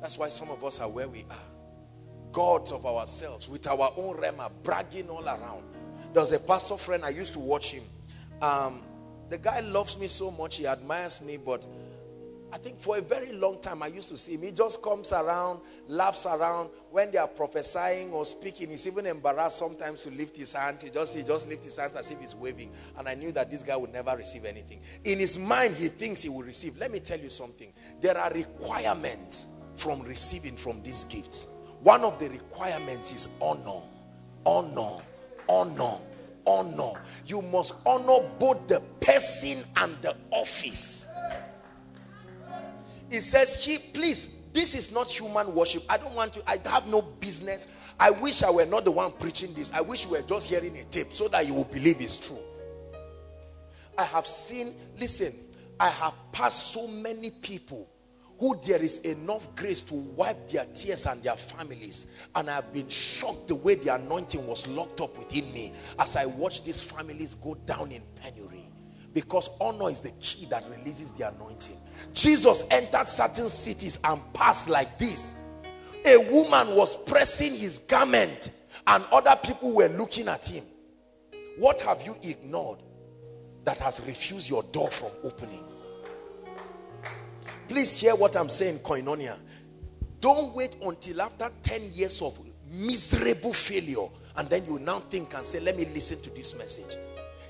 [0.00, 2.32] That's why some of us are where we are.
[2.32, 5.64] Gods of ourselves with our own rhema, bragging all around.
[6.12, 7.84] There was a pastor friend, I used to watch him.
[8.40, 8.82] Um,
[9.28, 11.66] the guy loves me so much, he admires me, but
[12.50, 14.42] I think for a very long time I used to see him.
[14.42, 16.70] He just comes around, laughs around.
[16.90, 20.80] When they are prophesying or speaking, he's even embarrassed sometimes to lift his hand.
[20.82, 22.70] He just he just lifts his hands as if he's waving.
[22.96, 24.80] And I knew that this guy would never receive anything.
[25.04, 26.78] In his mind, he thinks he will receive.
[26.78, 27.70] Let me tell you something.
[28.00, 29.46] There are requirements
[29.78, 31.46] from receiving from these gifts.
[31.80, 33.80] One of the requirements is honor,
[34.44, 35.00] honor,
[35.48, 35.98] honor,
[36.44, 36.92] honor.
[37.26, 41.06] You must honor both the person and the office.
[43.10, 45.84] It says, He, please, this is not human worship.
[45.88, 47.66] I don't want to, I have no business.
[48.00, 49.72] I wish I were not the one preaching this.
[49.72, 52.38] I wish you were just hearing a tape so that you will believe it's true.
[53.96, 55.34] I have seen, listen,
[55.78, 57.88] I have passed so many people
[58.38, 62.06] who there is enough grace to wipe their tears and their families.
[62.34, 66.26] And I've been shocked the way the anointing was locked up within me as I
[66.26, 68.64] watch these families go down in penury.
[69.12, 71.80] Because honor is the key that releases the anointing.
[72.12, 75.34] Jesus entered certain cities and passed like this.
[76.04, 78.50] A woman was pressing his garment
[78.86, 80.64] and other people were looking at him.
[81.56, 82.82] What have you ignored
[83.64, 85.64] that has refused your door from opening?
[87.68, 89.36] Please hear what I'm saying, Koinonia.
[90.20, 92.40] Don't wait until after 10 years of
[92.70, 96.96] miserable failure and then you now think and say, let me listen to this message.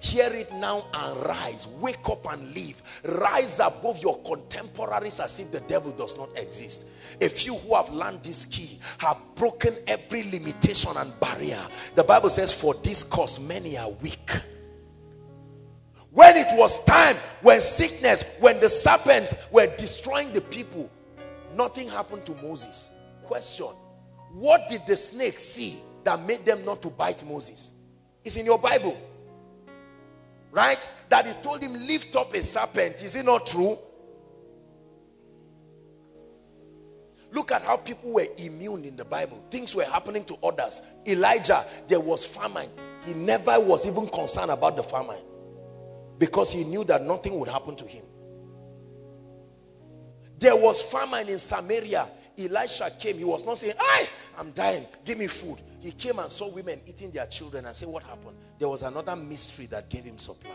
[0.00, 1.66] Hear it now and rise.
[1.80, 2.82] Wake up and live.
[3.04, 6.86] Rise above your contemporaries as if the devil does not exist.
[7.20, 11.60] A few who have learned this key have broken every limitation and barrier.
[11.94, 14.30] The Bible says, for this cause many are weak.
[16.18, 20.90] When it was time, when sickness, when the serpents were destroying the people,
[21.54, 22.90] nothing happened to Moses.
[23.22, 23.68] Question
[24.32, 27.70] What did the snake see that made them not to bite Moses?
[28.24, 28.98] It's in your Bible.
[30.50, 30.88] Right?
[31.08, 33.00] That he told him, Lift up a serpent.
[33.04, 33.78] Is it not true?
[37.30, 39.40] Look at how people were immune in the Bible.
[39.52, 40.82] Things were happening to others.
[41.06, 42.70] Elijah, there was famine.
[43.06, 45.22] He never was even concerned about the famine
[46.18, 48.04] because he knew that nothing would happen to him.
[50.38, 52.08] There was famine in Samaria.
[52.38, 53.18] Elisha came.
[53.18, 54.08] He was not saying, I,
[54.38, 54.86] I'm dying.
[55.04, 55.60] Give me food.
[55.80, 58.36] He came and saw women eating their children and said, what happened?
[58.58, 60.52] There was another mystery that gave him supply.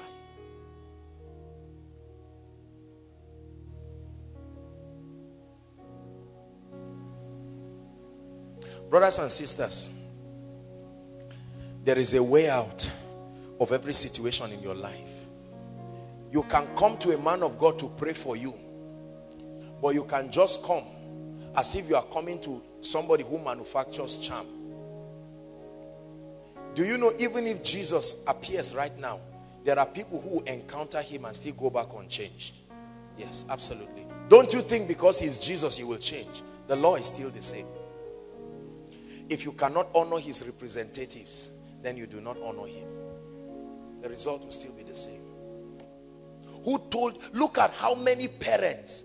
[8.90, 9.90] Brothers and sisters,
[11.84, 12.90] there is a way out
[13.60, 15.13] of every situation in your life.
[16.34, 18.56] You can come to a man of God to pray for you,
[19.80, 20.84] but you can just come
[21.56, 24.48] as if you are coming to somebody who manufactures charm.
[26.74, 29.20] Do you know even if Jesus appears right now,
[29.64, 32.62] there are people who encounter him and still go back unchanged.
[33.16, 34.08] Yes, absolutely.
[34.28, 36.42] Don't you think because he's Jesus you will change?
[36.66, 37.68] The law is still the same.
[39.30, 41.52] If you cannot honor his representatives,
[41.84, 42.88] then you do not honor him.
[44.02, 45.23] The result will still be the same.
[46.64, 49.04] Who told, look at how many parents,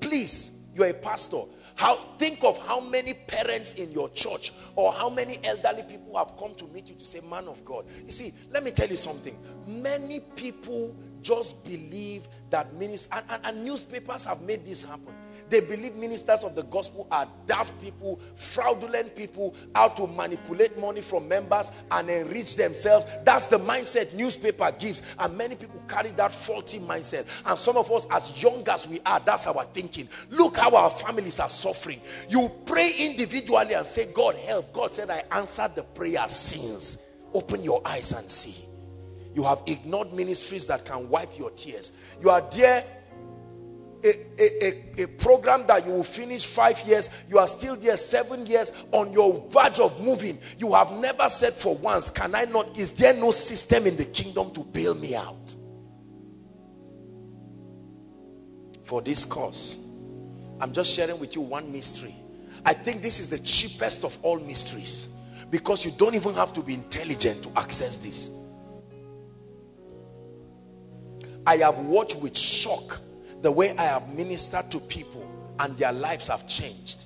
[0.00, 1.42] please, you're a pastor.
[1.74, 6.36] How think of how many parents in your church or how many elderly people have
[6.36, 7.86] come to meet you to say, Man of God.
[8.04, 9.38] You see, let me tell you something.
[9.66, 15.14] Many people just believe that ministers and, and, and newspapers have made this happen.
[15.50, 21.00] They believe ministers of the gospel are daft people, fraudulent people, out to manipulate money
[21.00, 23.06] from members and enrich themselves.
[23.24, 25.02] That's the mindset newspaper gives.
[25.18, 27.26] And many people carry that faulty mindset.
[27.44, 30.08] And some of us, as young as we are, that's our thinking.
[30.30, 32.00] Look how our families are suffering.
[32.28, 34.72] You pray individually and say, God help.
[34.72, 37.04] God said, I answered the prayer since.
[37.34, 38.64] Open your eyes and see.
[39.34, 41.92] You have ignored ministries that can wipe your tears.
[42.20, 42.84] You are there
[44.04, 48.46] a, a, a, program that you will finish five years, you are still there seven
[48.46, 50.38] years on your verge of moving.
[50.58, 52.78] You have never said for once, Can I not?
[52.78, 55.54] Is there no system in the kingdom to bail me out?
[58.84, 59.78] For this cause,
[60.60, 62.14] I'm just sharing with you one mystery.
[62.64, 65.08] I think this is the cheapest of all mysteries
[65.50, 68.30] because you don't even have to be intelligent to access this.
[71.46, 73.00] I have watched with shock
[73.42, 77.04] the way I have ministered to people and their lives have changed.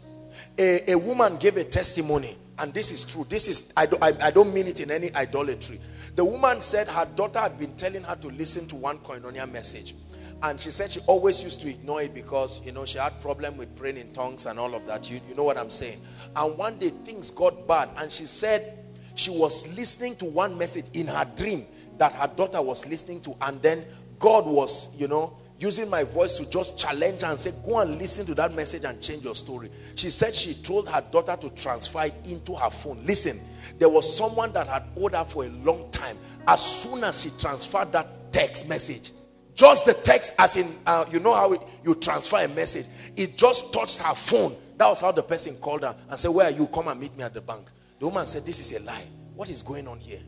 [0.59, 3.27] A, a woman gave a testimony and this is true.
[3.28, 5.81] This is, I, do, I, I don't mean it in any idolatry.
[6.15, 9.97] The woman said her daughter had been telling her to listen to one koinonia message.
[10.43, 13.56] And she said she always used to ignore it because, you know, she had problem
[13.56, 15.11] with praying in tongues and all of that.
[15.11, 16.01] You, you know what I'm saying?
[16.36, 17.89] And one day things got bad.
[17.97, 18.78] And she said
[19.15, 21.66] she was listening to one message in her dream
[21.98, 23.35] that her daughter was listening to.
[23.40, 23.85] And then
[24.19, 27.99] God was, you know, using my voice to just challenge her and say, go and
[27.99, 29.70] listen to that message and change your story.
[29.95, 33.01] She said she told her daughter to transfer it into her phone.
[33.07, 33.41] Listen,
[33.78, 36.19] there was someone that had owed her for a long time.
[36.47, 39.12] As soon as she transferred that text message,
[39.55, 42.86] just the text as in, uh, you know how it, you transfer a message.
[43.16, 44.55] It just touched her phone.
[44.77, 46.66] That was how the person called her and said, where are you?
[46.66, 47.70] Come and meet me at the bank.
[48.01, 49.07] The woman said, this is a lie.
[49.35, 50.20] What is going on here?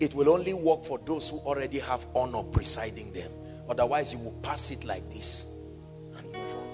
[0.00, 3.30] It will only work for those who already have honor presiding them.
[3.68, 5.46] Otherwise, you will pass it like this
[6.18, 6.68] and move on.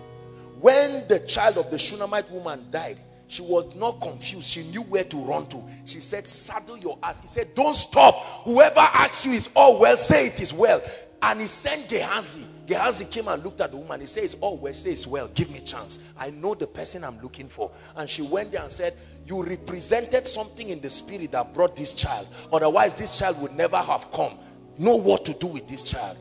[0.61, 4.51] When the child of the Shunammite woman died, she was not confused.
[4.51, 5.65] She knew where to run to.
[5.87, 7.21] She said, saddle your ass.
[7.21, 8.15] He said, don't stop.
[8.45, 10.83] Whoever asks you is all well, say it is well.
[11.23, 12.45] And he sent Gehazi.
[12.67, 14.01] Gehazi came and looked at the woman.
[14.01, 15.99] He says, oh well, says well, give me chance.
[16.17, 17.71] I know the person I'm looking for.
[17.97, 21.93] And she went there and said, you represented something in the spirit that brought this
[21.93, 22.29] child.
[22.53, 24.39] Otherwise, this child would never have come.
[24.79, 26.17] Know what to do with this child.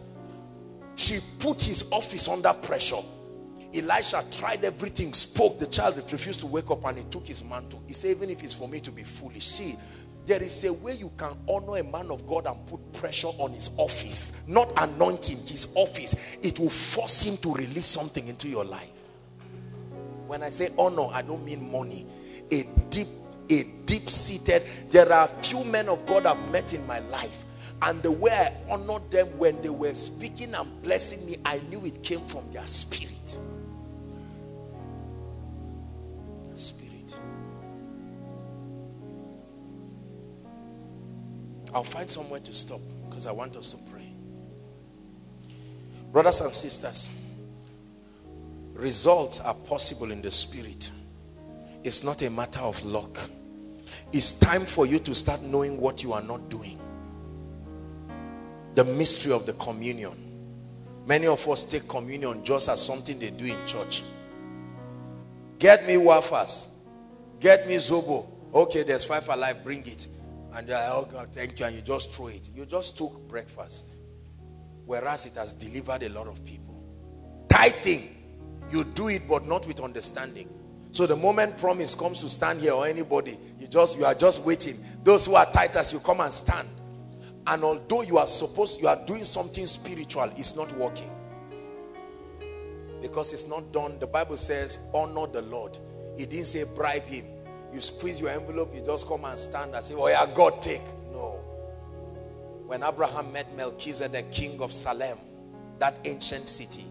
[0.96, 3.02] She put his office under pressure.
[3.74, 5.58] Elisha tried everything, spoke.
[5.58, 7.82] The child refused to wake up and he took his mantle.
[7.88, 9.78] He said, even if it's for me to be foolish, see,
[10.26, 13.52] there is a way you can honor a man of God and put pressure on
[13.52, 16.16] his office, not anointing his office.
[16.42, 18.90] It will force him to release something into your life.
[20.28, 22.06] When I say honor, I don't mean money.
[22.52, 23.08] A deep,
[23.50, 24.64] a deep seated.
[24.90, 27.46] There are few men of God I've met in my life,
[27.82, 31.84] and the way I honored them when they were speaking and blessing me, I knew
[31.86, 33.16] it came from their spirit.
[41.74, 44.12] I'll find somewhere to stop because I want us to pray.
[46.12, 47.10] Brothers and sisters,
[48.74, 50.92] results are possible in the spirit.
[51.84, 53.18] It's not a matter of luck.
[54.12, 56.78] It's time for you to start knowing what you are not doing.
[58.76, 60.18] The mystery of the communion.
[61.06, 64.04] Many of us take communion just as something they do in church.
[65.60, 66.68] Get me wafers.
[67.40, 68.28] Get me zobo.
[68.54, 69.64] Okay, there's five alive.
[69.64, 70.08] Bring it
[70.54, 72.50] and you're oh God, thank you, and you just throw it.
[72.54, 73.88] You just took breakfast.
[74.86, 76.72] Whereas it has delivered a lot of people.
[77.52, 78.16] tithing,
[78.72, 80.50] you do it but not with understanding.
[80.94, 84.42] So the moment promise comes to stand here or anybody, you just you are just
[84.42, 84.84] waiting.
[85.04, 86.68] Those who are titers, you come and stand.
[87.48, 91.10] And although you are supposed you are doing something spiritual, it's not working.
[93.02, 93.98] Because it's not done.
[94.00, 95.78] The Bible says, honor the Lord.
[96.18, 97.26] He didn't say bribe him.
[97.74, 100.84] You squeeze your envelope, you just come and stand and say, Oh yeah, God take.
[101.12, 101.40] No.
[102.68, 105.18] When Abraham met Melchizedek, king of Salem,
[105.80, 106.86] that ancient city.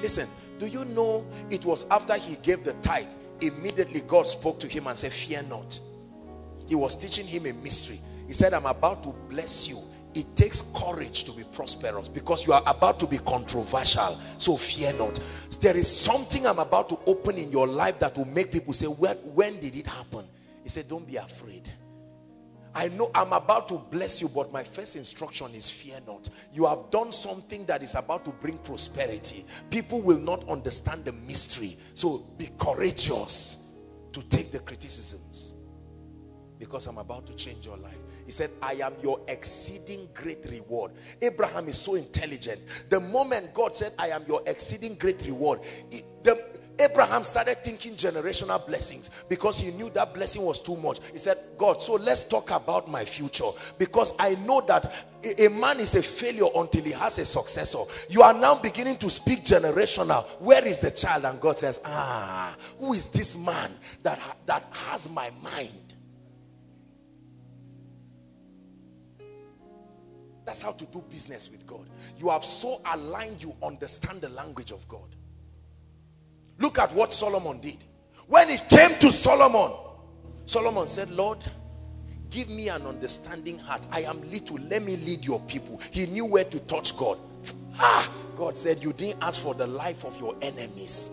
[0.00, 3.06] Listen, do you know it was after he gave the tithe,
[3.40, 5.80] immediately God spoke to him and said, Fear not.
[6.66, 8.00] He was teaching him a mystery.
[8.26, 9.78] He said, I'm about to bless you.
[10.14, 14.18] It takes courage to be prosperous because you are about to be controversial.
[14.38, 15.18] So fear not.
[15.60, 18.86] There is something I'm about to open in your life that will make people say,
[18.86, 20.26] when, when did it happen?
[20.62, 21.70] He said, don't be afraid.
[22.74, 26.28] I know I'm about to bless you, but my first instruction is fear not.
[26.52, 29.44] You have done something that is about to bring prosperity.
[29.70, 31.76] People will not understand the mystery.
[31.94, 33.58] So be courageous
[34.12, 35.54] to take the criticisms
[36.58, 37.96] because I'm about to change your life.
[38.32, 40.92] Said, I am your exceeding great reward.
[41.20, 42.60] Abraham is so intelligent.
[42.88, 45.60] The moment God said, I am your exceeding great reward,
[45.90, 46.42] it, the,
[46.78, 51.00] Abraham started thinking generational blessings because he knew that blessing was too much.
[51.12, 54.92] He said, God, so let's talk about my future because I know that
[55.24, 57.84] a, a man is a failure until he has a successor.
[58.08, 60.26] You are now beginning to speak generational.
[60.40, 61.24] Where is the child?
[61.24, 63.72] And God says, ah, who is this man
[64.02, 65.70] that, that has my mind?
[70.44, 71.88] That's how to do business with God.
[72.18, 75.14] You have so aligned, you understand the language of God.
[76.58, 77.84] Look at what Solomon did.
[78.26, 79.72] When it came to Solomon,
[80.46, 81.38] Solomon said, Lord,
[82.30, 83.86] give me an understanding heart.
[83.90, 84.58] I am little.
[84.58, 85.80] Let me lead your people.
[85.90, 87.18] He knew where to touch God.
[87.78, 91.10] Ah, God said, you didn't ask for the life of your enemies.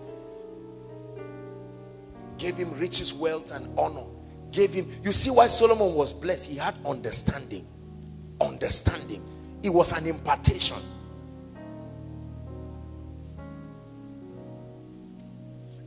[2.38, 4.06] Gave him riches, wealth, and honor.
[4.52, 6.50] Gave him, you see why Solomon was blessed?
[6.50, 7.68] He had understanding.
[8.42, 9.24] Understanding.
[9.64, 10.78] It was an impartation.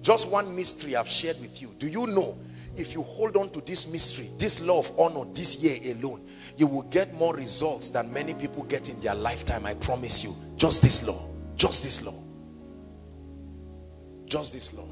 [0.02, 1.74] Just one mystery I've shared with you.
[1.78, 2.36] Do you know
[2.76, 6.26] if you hold on to this mystery, this law of honor this year alone,
[6.56, 9.66] you will get more results than many people get in their lifetime.
[9.66, 10.34] I promise you.
[10.56, 11.28] Just this law.
[11.56, 12.14] Just this law.
[14.24, 14.88] Just this law.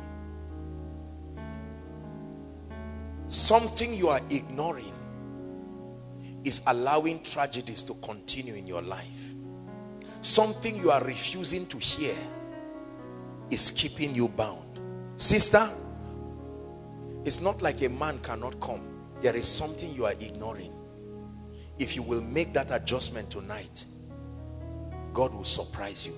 [3.28, 4.93] Something you are ignoring
[6.44, 9.34] is allowing tragedies to continue in your life.
[10.22, 12.14] Something you are refusing to hear
[13.50, 14.80] is keeping you bound.
[15.16, 15.70] Sister,
[17.24, 18.80] it's not like a man cannot come.
[19.20, 20.72] There is something you are ignoring.
[21.78, 23.86] If you will make that adjustment tonight,
[25.12, 26.16] God will surprise you.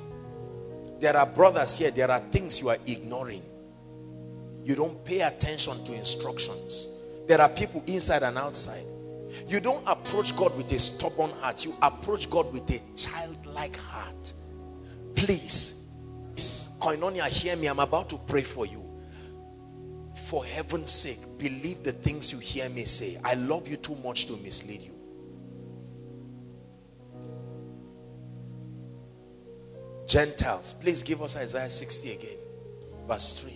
[1.00, 3.42] There are brothers here, there are things you are ignoring.
[4.64, 6.88] You don't pay attention to instructions.
[7.26, 8.84] There are people inside and outside.
[9.46, 11.64] You don't approach God with a stubborn heart.
[11.64, 14.32] You approach God with a childlike heart.
[15.14, 15.80] Please,
[16.80, 17.66] Koinonia, hear me.
[17.66, 18.82] I'm about to pray for you.
[20.14, 23.18] For heaven's sake, believe the things you hear me say.
[23.24, 24.92] I love you too much to mislead you.
[30.06, 32.38] Gentiles, please give us Isaiah 60 again,
[33.08, 33.52] verse 3.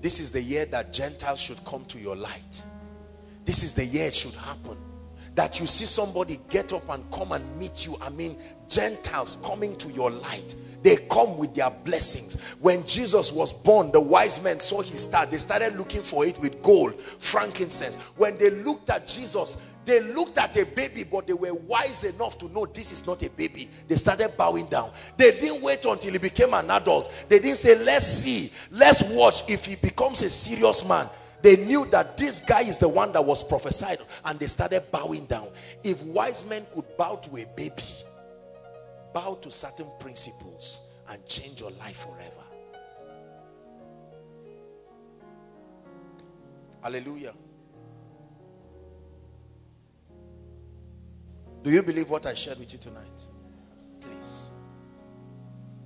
[0.00, 2.64] This is the year that Gentiles should come to your light.
[3.44, 4.76] This is the year it should happen.
[5.34, 7.96] That you see somebody get up and come and meet you.
[8.00, 8.36] I mean,
[8.68, 10.54] Gentiles coming to your light.
[10.84, 12.40] They come with their blessings.
[12.60, 15.26] When Jesus was born, the wise men saw his star.
[15.26, 17.96] They started looking for it with gold, frankincense.
[18.16, 22.38] When they looked at Jesus, they looked at a baby, but they were wise enough
[22.38, 23.68] to know this is not a baby.
[23.88, 24.92] They started bowing down.
[25.16, 27.12] They didn't wait until he became an adult.
[27.28, 31.08] They didn't say, let's see, let's watch if he becomes a serious man.
[31.44, 35.26] They knew that this guy is the one that was prophesied and they started bowing
[35.26, 35.48] down.
[35.82, 37.82] If wise men could bow to a baby,
[39.12, 42.80] bow to certain principles and change your life forever.
[46.82, 47.34] Hallelujah.
[51.62, 53.20] Do you believe what I shared with you tonight?
[54.00, 54.50] Please.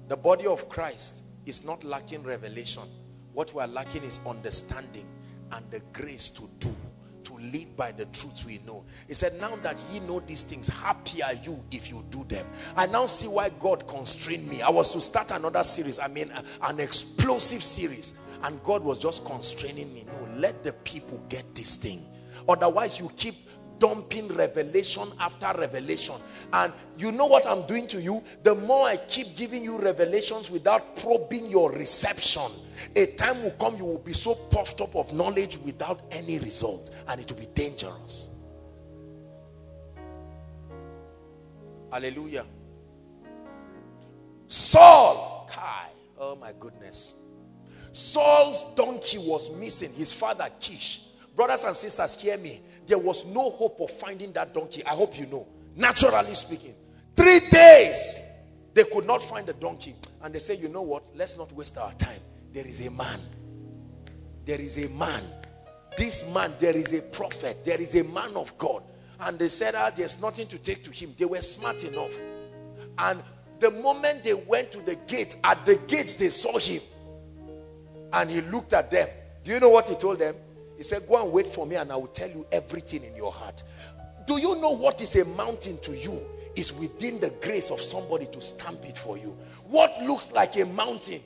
[0.06, 2.85] The body of Christ is not lacking revelation.
[3.32, 5.09] What we are lacking is understanding
[5.53, 6.75] and the grace to do
[7.25, 8.85] to live by the truth we know.
[9.07, 12.47] He said now that ye know these things happy are you if you do them.
[12.77, 14.62] I now see why god constrained me.
[14.62, 18.99] I was to start another series i mean uh, an explosive series and god was
[18.99, 20.07] just constraining me.
[20.07, 22.07] No let the people get this thing.
[22.49, 26.14] Otherwise you keep dumping revelation after revelation.
[26.52, 28.22] And you know what I'm doing to you?
[28.42, 32.50] The more I keep giving you revelations without probing your reception,
[32.96, 36.90] a time will come you will be so puffed up of knowledge without any result.
[37.09, 38.30] And it will be dangerous.
[41.90, 42.44] Hallelujah.
[44.46, 45.88] Saul, Kai,
[46.18, 47.14] oh my goodness.
[47.92, 49.92] Saul's donkey was missing.
[49.94, 51.02] His father, Kish.
[51.39, 52.60] Brothers and sisters, hear me.
[52.89, 54.85] There was no hope of finding that donkey.
[54.85, 55.47] I hope you know.
[55.77, 56.74] Naturally speaking.
[57.15, 58.20] Three days,
[58.74, 59.94] they could not find the donkey.
[60.20, 61.05] And they say, you know what?
[61.15, 62.19] Let's not waste our time.
[62.52, 63.20] There is a man.
[64.47, 65.23] There is a man.
[65.97, 67.65] This man, there is a prophet.
[67.65, 68.82] There is a man of God.
[69.20, 71.15] And they said, ah, there's nothing to take to him.
[71.16, 72.19] They were smart enough.
[72.98, 73.23] And
[73.60, 76.82] the moment they went to the gate, at the gates they saw him.
[78.12, 79.09] And he looked at them.
[79.44, 80.35] Do you know what he told them?
[80.78, 83.32] He said, go and wait for me and I will tell you everything in your
[83.32, 83.64] heart.
[84.28, 86.24] Do you know what is a mountain to you?
[86.55, 89.36] Is within the grace of somebody to stamp it for you.
[89.66, 91.20] What looks like a mountain?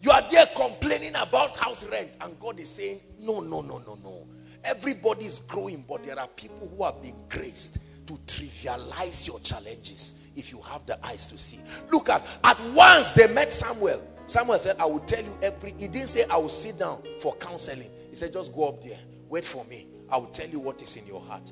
[0.00, 3.98] You are there complaining about house rent and God is saying, no, no, no, no,
[4.02, 4.26] no.
[4.64, 10.14] Everybody is growing, but there are people who have been graced to trivialize your challenges
[10.36, 11.60] if you have the eyes to see.
[11.90, 14.02] Look at, at once they met Samuel.
[14.24, 17.34] Samuel said, I will tell you every, he didn't say I will sit down for
[17.36, 17.90] counseling.
[18.10, 18.98] He said, just go up there,
[19.28, 19.86] wait for me.
[20.10, 21.50] I will tell you what is in your heart.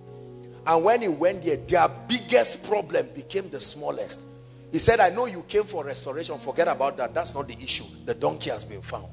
[0.67, 4.21] And when he went there, their biggest problem became the smallest.
[4.71, 6.39] He said, I know you came for restoration.
[6.39, 7.15] Forget about that.
[7.15, 7.85] That's not the issue.
[8.05, 9.09] The donkey has been found.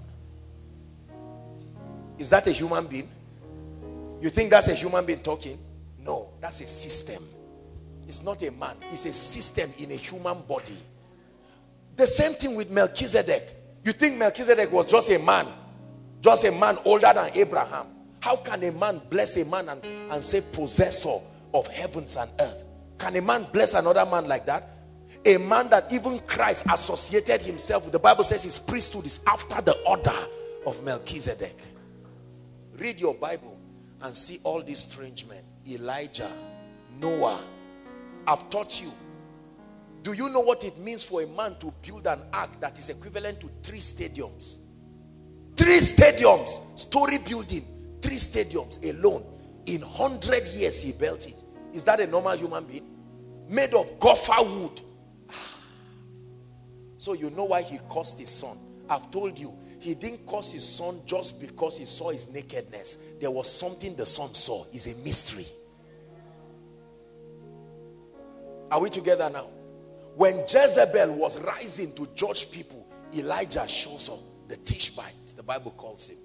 [2.20, 3.10] Is that a human being?
[4.22, 5.58] You think that's a human being talking?
[6.00, 7.24] No, that's a system.
[8.08, 8.78] It's not a man.
[8.92, 10.78] It's a system in a human body.
[11.96, 13.56] The same thing with Melchizedek.
[13.84, 15.48] You think Melchizedek was just a man?
[16.22, 17.88] Just a man older than Abraham.
[18.20, 21.18] How can a man bless a man and, and say possessor
[21.54, 22.64] of heavens and earth?
[22.98, 24.70] Can a man bless another man like that?
[25.26, 27.94] A man that even Christ associated himself with.
[27.94, 30.18] The Bible says his priesthood is after the order
[30.66, 31.60] of Melchizedek.
[32.78, 33.58] Read your Bible
[34.02, 35.44] and see all these strange men.
[35.68, 36.32] Elijah,
[37.00, 37.42] Noah.
[38.28, 38.92] I've taught you.
[40.04, 42.90] Do you know what it means for a man to build an ark that is
[42.90, 44.58] equivalent to three stadiums?
[45.56, 47.66] Three stadiums, story building,
[48.02, 49.24] three stadiums alone.
[49.66, 51.44] In 100 years he built it.
[51.74, 52.88] Is that a normal human being?
[53.50, 54.82] Made of gopher wood.
[55.30, 55.60] Ah.
[56.98, 58.58] So you know why he cursed his son.
[58.90, 62.98] I've told you, he didn't curse his son just because he saw his nakedness.
[63.20, 64.66] There was something the son saw.
[64.74, 65.46] Is a mystery.
[68.72, 69.50] Are we together now?
[70.16, 74.20] When Jezebel was rising to judge people, Elijah shows up.
[74.48, 76.18] The Tishbite, the Bible calls him.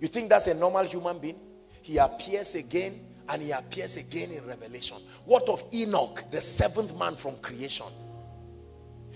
[0.00, 1.38] You think that's a normal human being?
[1.82, 4.96] He appears again and he appears again in Revelation.
[5.24, 7.86] What of Enoch, the seventh man from creation?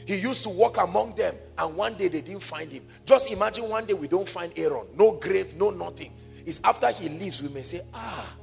[0.06, 2.84] He used to walk among them and one day they didn't find him.
[3.04, 4.86] Just imagine one day we don't find Aaron.
[4.94, 6.12] No grave, no nothing.
[6.46, 8.34] It's after he leaves we may say, ah,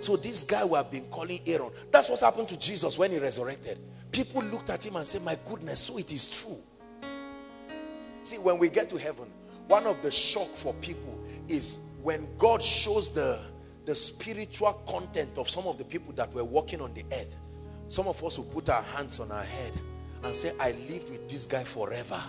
[0.00, 1.70] so this guy we have been calling Aaron.
[1.90, 3.78] That's what happened to Jesus when he resurrected.
[4.10, 6.58] People looked at him and said, my goodness, so it is true.
[8.22, 9.30] See, when we get to heaven,
[9.68, 11.18] one of the shock for people
[11.48, 13.40] is when God shows the,
[13.84, 17.36] the spiritual content of some of the people that were walking on the earth.
[17.88, 19.72] Some of us will put our hands on our head
[20.22, 22.22] and say, I lived with this guy forever.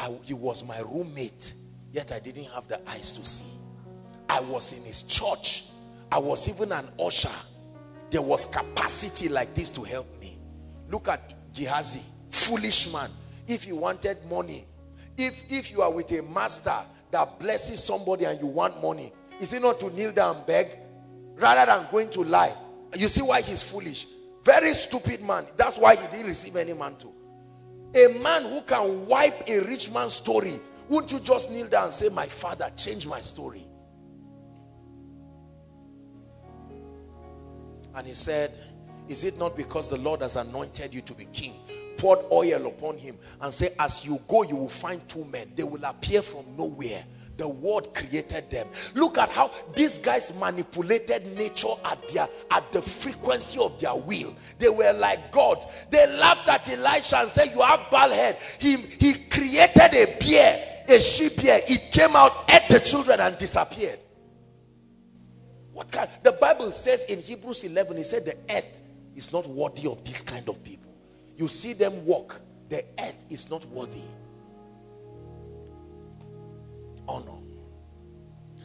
[0.00, 1.54] I, he was my roommate,
[1.92, 3.52] yet I didn't have the eyes to see.
[4.28, 5.66] I was in his church.
[6.10, 7.28] I was even an usher.
[8.10, 10.38] There was capacity like this to help me.
[10.90, 13.10] Look at Gehazi, foolish man.
[13.46, 14.64] If you wanted money,
[15.16, 16.76] if, if you are with a master
[17.10, 20.78] that blesses somebody and you want money, is it not to kneel down and beg
[21.36, 22.54] rather than going to lie?
[22.96, 24.06] You see why he's foolish.
[24.44, 25.46] Very stupid man.
[25.56, 27.12] That's why he didn't receive any mantle.
[27.94, 30.60] A man who can wipe a rich man's story.
[30.88, 33.62] Wouldn't you just kneel down and say, my father, change my story?
[37.94, 38.58] And he said,
[39.08, 41.54] is it not because the Lord has anointed you to be king?
[41.96, 45.52] Poured oil upon him and say, as you go, you will find two men.
[45.54, 47.04] They will appear from nowhere
[47.36, 48.68] the word created them.
[48.94, 54.34] Look at how these guys manipulated nature at their at the frequency of their will.
[54.58, 55.64] They were like God.
[55.90, 58.38] They laughed at Elisha and said, You have bald head.
[58.58, 61.60] He, he created a bear, a sheep bear.
[61.68, 63.98] It came out, ate the children, and disappeared.
[65.74, 66.08] What kind?
[66.22, 68.80] The Bible says in Hebrews 11, it said the earth
[69.16, 70.92] is not worthy of this kind of people.
[71.36, 74.00] You see them walk, the earth is not worthy
[77.08, 77.38] oh, honor.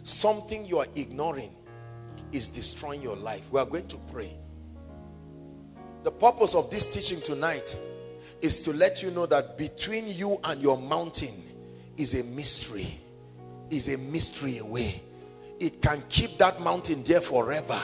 [0.03, 1.52] Something you are ignoring
[2.31, 3.52] is destroying your life.
[3.52, 4.38] We are going to pray.
[6.03, 7.77] The purpose of this teaching tonight
[8.41, 11.44] is to let you know that between you and your mountain
[11.98, 12.99] is a mystery.
[13.72, 15.02] Is a mystery away.
[15.60, 17.80] It can keep that mountain there forever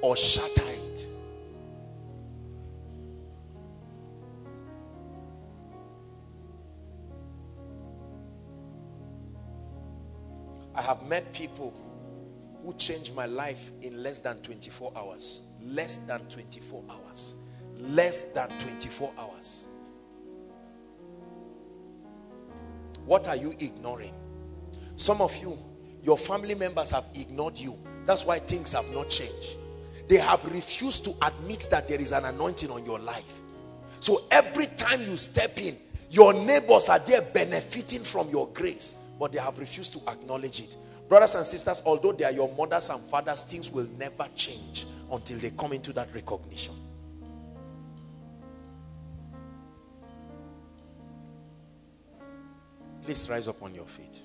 [0.00, 1.08] or shatter it.
[10.74, 11.74] I have met people
[12.64, 15.42] who changed my life in less than 24 hours.
[15.60, 17.34] Less than 24 hours.
[17.76, 19.66] Less than 24 hours.
[23.04, 24.14] What are you ignoring?
[24.96, 25.58] Some of you,
[26.02, 27.78] your family members have ignored you.
[28.06, 29.56] That's why things have not changed.
[30.08, 33.40] They have refused to admit that there is an anointing on your life.
[34.00, 35.76] So every time you step in,
[36.10, 40.76] your neighbors are there benefiting from your grace, but they have refused to acknowledge it.
[41.08, 45.38] Brothers and sisters, although they are your mothers and fathers, things will never change until
[45.38, 46.74] they come into that recognition.
[53.04, 54.22] Please rise up on your feet.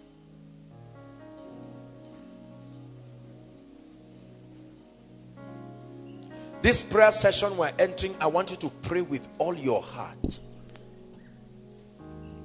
[6.63, 10.39] This prayer session we're entering, I want you to pray with all your heart.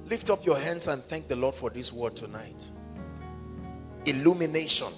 [0.07, 2.69] Lift up your hands and thank the Lord for this word tonight.
[4.05, 4.93] Illumination.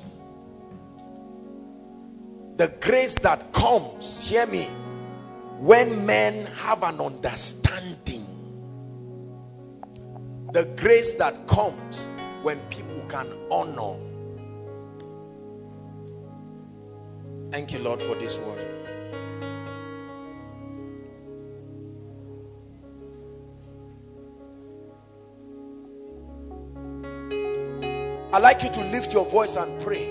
[2.57, 4.63] The grace that comes, hear me,
[5.59, 8.25] when men have an understanding
[10.51, 12.09] the grace that comes
[12.41, 13.97] when people can honor.
[17.51, 18.70] Thank you, Lord, for this word.
[28.33, 30.05] I'd like you to lift your voice and pray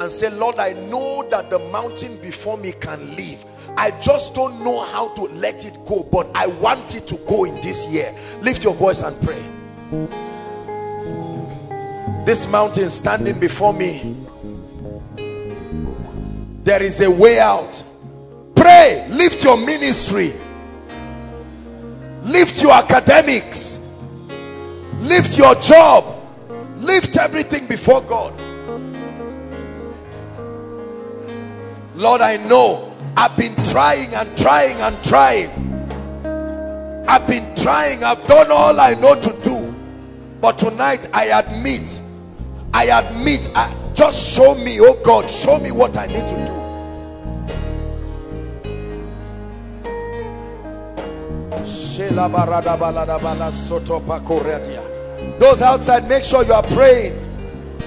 [0.00, 3.44] and say, Lord, I know that the mountain before me can live.
[3.76, 7.44] I just don't know how to let it go, but I want it to go
[7.44, 8.12] in this year.
[8.40, 9.46] Lift your voice and pray.
[12.24, 14.16] This mountain standing before me,
[16.64, 17.82] there is a way out.
[18.56, 20.32] Pray, lift your ministry,
[22.24, 23.78] lift your academics,
[24.98, 26.19] lift your job,
[26.80, 28.38] lift everything before God.
[31.94, 35.50] Lord, I know I've been trying and trying and trying.
[37.08, 39.74] I've been trying, I've done all I know to do.
[40.40, 42.00] But tonight I admit,
[42.72, 46.60] I admit, I, just show me, oh God, show me what I need to do.
[55.38, 57.18] Those outside, make sure you are praying.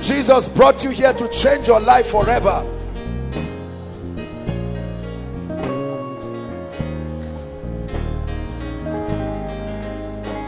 [0.02, 2.66] Jesus brought you here to change your life forever.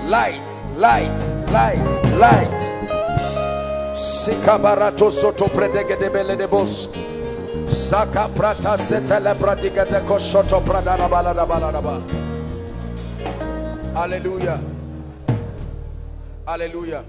[0.08, 2.62] Light, light, light, light.
[3.94, 6.90] Sikabarato soto de bos.
[7.68, 11.46] Saka prata setele pratigete koshoto pradana balada.
[13.94, 14.75] Hallelujah.
[16.48, 17.06] Hallelujah.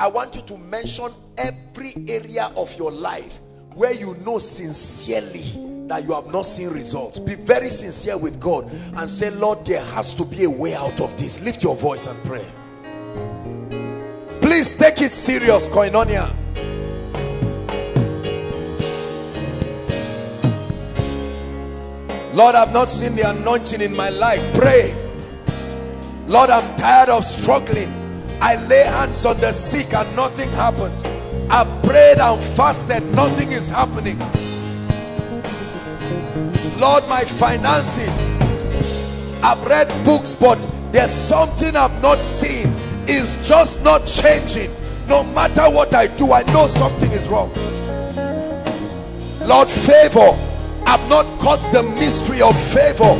[0.00, 3.40] I want you to mention every area of your life
[3.74, 7.18] where you know sincerely that you have not seen results.
[7.18, 11.00] Be very sincere with God and say, Lord, there has to be a way out
[11.00, 11.40] of this.
[11.42, 12.46] Lift your voice and pray.
[14.40, 16.32] Please take it serious, Koinonia.
[22.34, 24.54] Lord, I've not seen the anointing in my life.
[24.54, 25.07] Pray.
[26.28, 27.90] Lord, I'm tired of struggling.
[28.42, 31.02] I lay hands on the sick and nothing happens.
[31.50, 34.18] I've prayed and fasted, nothing is happening.
[36.78, 38.30] Lord, my finances.
[39.42, 40.58] I've read books, but
[40.92, 42.74] there's something I've not seen.
[43.06, 44.70] It's just not changing.
[45.08, 47.50] No matter what I do, I know something is wrong.
[49.46, 50.36] Lord, favor.
[50.84, 53.14] I've not caught the mystery of favor.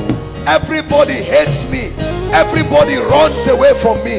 [0.47, 2.18] Everybody hates me.
[2.33, 4.17] Everybody runs away from me.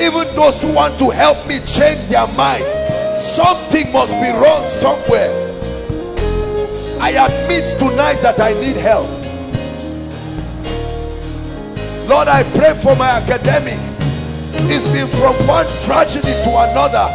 [0.00, 2.64] Even those who want to help me change their mind.
[3.16, 5.30] Something must be wrong somewhere.
[7.00, 9.08] I admit tonight that I need help.
[12.08, 13.78] Lord, I pray for my academic.
[14.72, 17.08] It's been from one tragedy to another.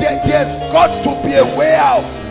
[0.00, 2.22] There, has got to be a way out.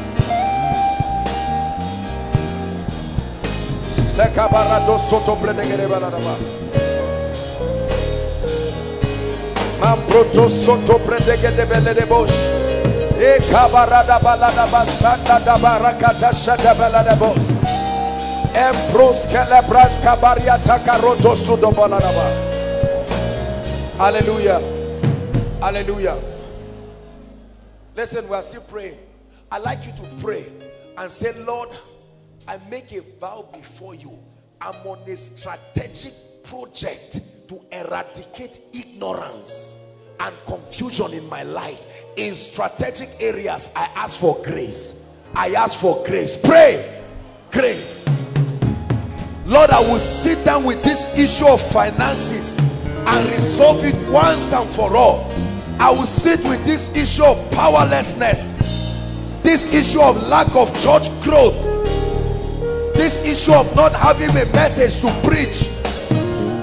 [4.81, 6.60] Mamproto soto
[11.05, 12.31] predegede bele de bosh.
[13.19, 17.51] Ekabarada balada basanda da barakata shada balada bos.
[18.53, 22.51] Empros kelebras kabaria takaroto sudo balada ba.
[23.97, 24.59] Hallelujah.
[25.59, 26.17] Hallelujah.
[27.95, 28.97] Listen, we are still praying.
[29.51, 30.51] i like you to pray
[30.97, 31.69] and say, Lord,
[32.47, 34.17] I make a vow before you.
[34.61, 39.75] I'm on a strategic project to eradicate ignorance
[40.19, 42.03] and confusion in my life.
[42.15, 44.95] In strategic areas, I ask for grace.
[45.35, 46.37] I ask for grace.
[46.37, 47.01] Pray.
[47.51, 48.05] Grace.
[49.45, 54.69] Lord, I will sit down with this issue of finances and resolve it once and
[54.69, 55.29] for all.
[55.79, 58.53] I will sit with this issue of powerlessness,
[59.41, 61.55] this issue of lack of church growth,
[62.93, 65.67] this issue of not having a message to preach,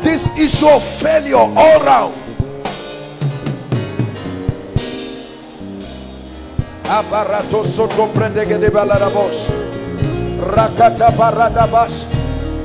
[0.09, 2.15] this issue of failure all round.
[6.85, 8.09] Aparato soto.
[10.39, 12.09] Rakata baradabash.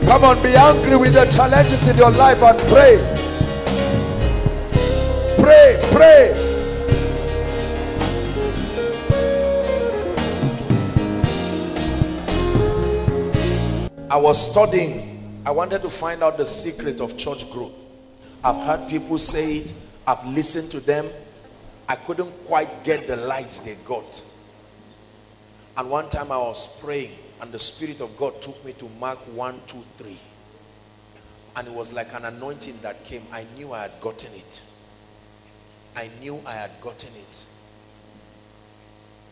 [0.08, 2.96] Come on, be angry with the challenges in your life and pray.
[5.38, 6.32] Pray, pray.
[14.10, 15.03] I was studying.
[15.46, 17.84] I wanted to find out the secret of church growth.
[18.44, 19.74] I've heard people say it.
[20.08, 21.10] I've listened to them.
[21.90, 24.24] I couldn't quite get the light they got.
[25.76, 27.12] And one time I was praying
[27.42, 30.18] and the Spirit of God took me to Mark 1, 2, 3.
[31.58, 33.24] And it was like an anointing that came.
[33.32, 34.62] I knew I had gotten it.
[35.96, 37.46] I knew I had gotten it.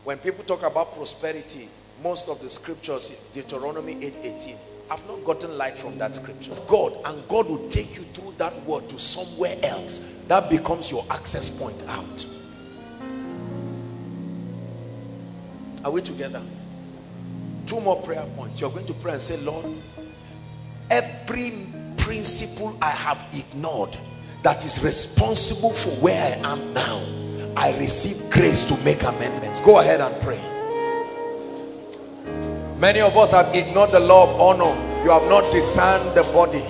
[0.03, 1.69] When people talk about prosperity,
[2.03, 4.57] most of the scriptures, Deuteronomy 8, 18,
[4.91, 6.51] I've not gotten light from that scripture.
[6.51, 10.01] Of God, and God will take you through that word to somewhere else.
[10.27, 12.25] That becomes your access point out.
[15.85, 16.41] Are we together?
[17.65, 18.59] Two more prayer points.
[18.59, 19.65] You're going to pray and say, Lord,
[20.89, 21.53] every
[21.95, 23.97] principle I have ignored
[24.43, 27.01] that is responsible for where I am now,
[27.55, 29.61] I receive grace to make amendments.
[29.61, 30.50] Go ahead and pray.
[32.81, 34.73] Many of us have ignored the law of honor.
[35.03, 36.63] You have not discerned the body.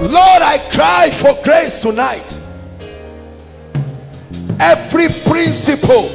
[0.00, 2.38] Lord, I cry for grace tonight.
[4.58, 6.08] Every principle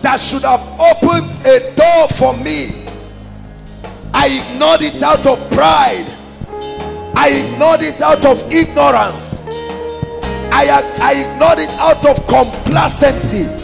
[0.00, 2.86] that should have opened a door for me
[4.14, 6.06] I ignored it out of pride.
[7.14, 9.44] I ignored it out of ignorance.
[10.50, 13.63] I, I ignored it out of complacency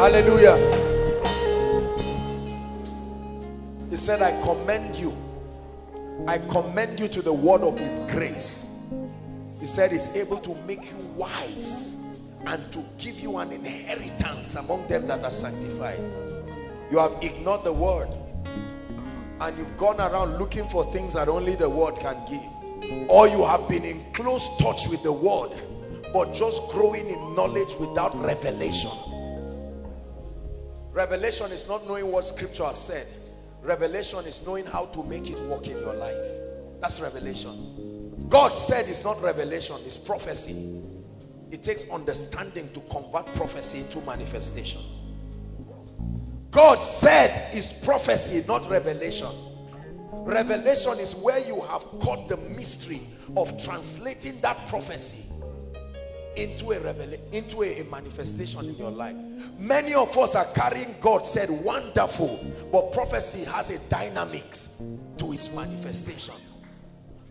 [0.00, 0.56] Hallelujah.
[3.90, 5.14] He said, I commend you.
[6.26, 8.64] I commend you to the word of his grace.
[9.60, 11.98] He said he's able to make you wise
[12.46, 16.00] and to give you an inheritance among them that are sanctified.
[16.90, 18.08] You have ignored the word
[19.42, 23.44] and you've gone around looking for things that only the word can give or you
[23.44, 25.50] have been in close touch with the word
[26.14, 28.90] but just growing in knowledge without revelation
[30.92, 33.06] revelation is not knowing what scripture has said.
[33.62, 36.16] Revelation is knowing how to make it work in your life.
[36.80, 38.26] That's revelation.
[38.28, 40.80] God said it's not revelation it's prophecy.
[41.50, 44.80] It takes understanding to convert prophecy into manifestation.
[46.50, 49.30] God said is prophecy, not revelation.
[50.12, 53.02] Revelation is where you have caught the mystery
[53.36, 55.29] of translating that prophecy
[56.36, 59.16] into a revelation, into a, a, manifestation in your life.
[59.58, 62.38] Many of us are carrying God said wonderful,
[62.70, 64.68] but prophecy has a dynamics
[65.18, 66.34] to its manifestation.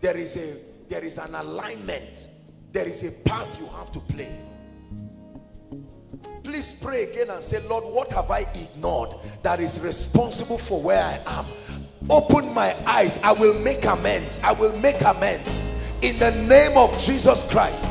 [0.00, 0.56] There is a
[0.88, 2.28] there is an alignment.
[2.72, 4.36] There is a path you have to play
[6.42, 11.02] please pray again and say lord what have i ignored that is responsible for where
[11.04, 11.46] i am
[12.08, 15.62] open my eyes i will make amends i will make amends
[16.02, 17.90] in the name of jesus christ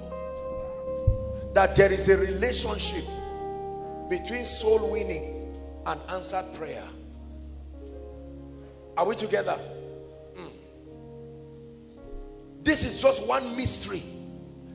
[1.53, 3.03] that there is a relationship
[4.09, 5.55] between soul winning
[5.85, 6.83] and answered prayer?
[8.97, 9.59] Are we together?
[10.37, 10.51] Mm.
[12.63, 14.03] This is just one mystery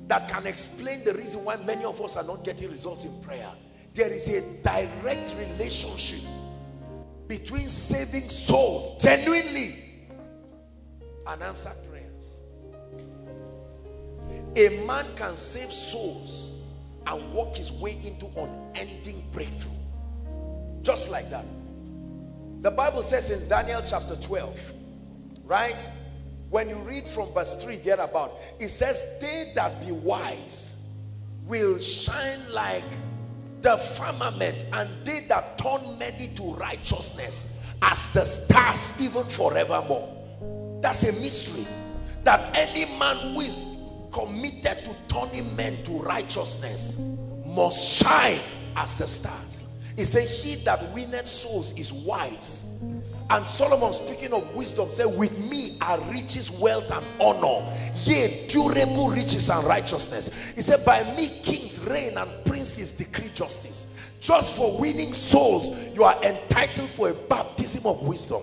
[0.09, 3.51] that can explain the reason why many of us are not getting results in prayer.
[3.95, 6.21] There is a direct relationship
[7.29, 9.83] between saving souls genuinely
[11.27, 12.43] and answered prayers.
[14.57, 16.56] A man can save souls
[17.07, 19.73] and walk his way into unending breakthrough.
[20.83, 21.45] Just like that.
[22.63, 24.73] The Bible says in Daniel chapter 12,
[25.45, 25.91] right?
[26.51, 30.75] When you read from verse 3 thereabout, it says, They that be wise
[31.45, 32.85] will shine like
[33.63, 37.53] the firmament, and they that turn many to righteousness
[37.83, 40.13] as the stars, even forevermore.
[40.81, 41.67] That's a mystery.
[42.25, 43.67] That any man who is
[44.17, 46.97] committed to turning men to righteousness
[47.45, 48.41] must shine
[48.75, 49.65] as the stars.
[49.95, 52.65] He said, He that winneth souls is wise.
[53.29, 57.67] And Solomon, speaking of wisdom, said, With me are riches, wealth, and honor,
[58.05, 60.31] yea, durable riches and righteousness.
[60.55, 63.87] He said, By me kings reign and princes decree justice.
[64.21, 68.43] Just for winning souls, you are entitled for a baptism of wisdom.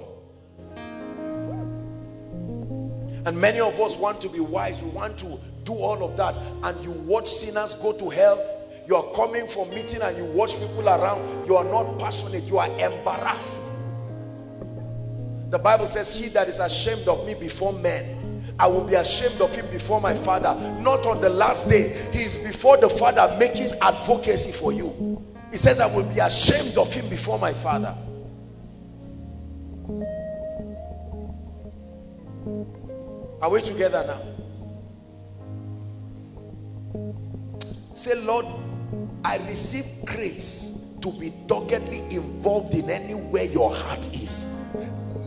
[3.25, 6.37] And many of us want to be wise, we want to do all of that,
[6.63, 8.43] and you watch sinners go to hell.
[8.85, 11.47] You are coming for meeting and you watch people around.
[11.47, 12.43] You are not passionate.
[12.43, 13.61] You are embarrassed.
[15.51, 18.23] The bible says he that is ashamed of me before men
[18.59, 20.55] I will be ashamed of him before my father.
[20.79, 22.09] Not on the last day.
[22.11, 25.21] He is before the father making advocacy for you.
[25.51, 27.95] He says I will be ashamed of him before my father
[33.43, 34.21] are we together now
[37.93, 38.45] say Lord
[39.25, 44.47] I receive grace to be doggedly involved in anywhere your heart is.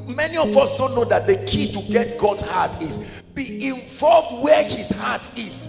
[0.06, 2.98] Many of us don't know that the key to get God's heart is
[3.34, 5.68] be involved where his heart is.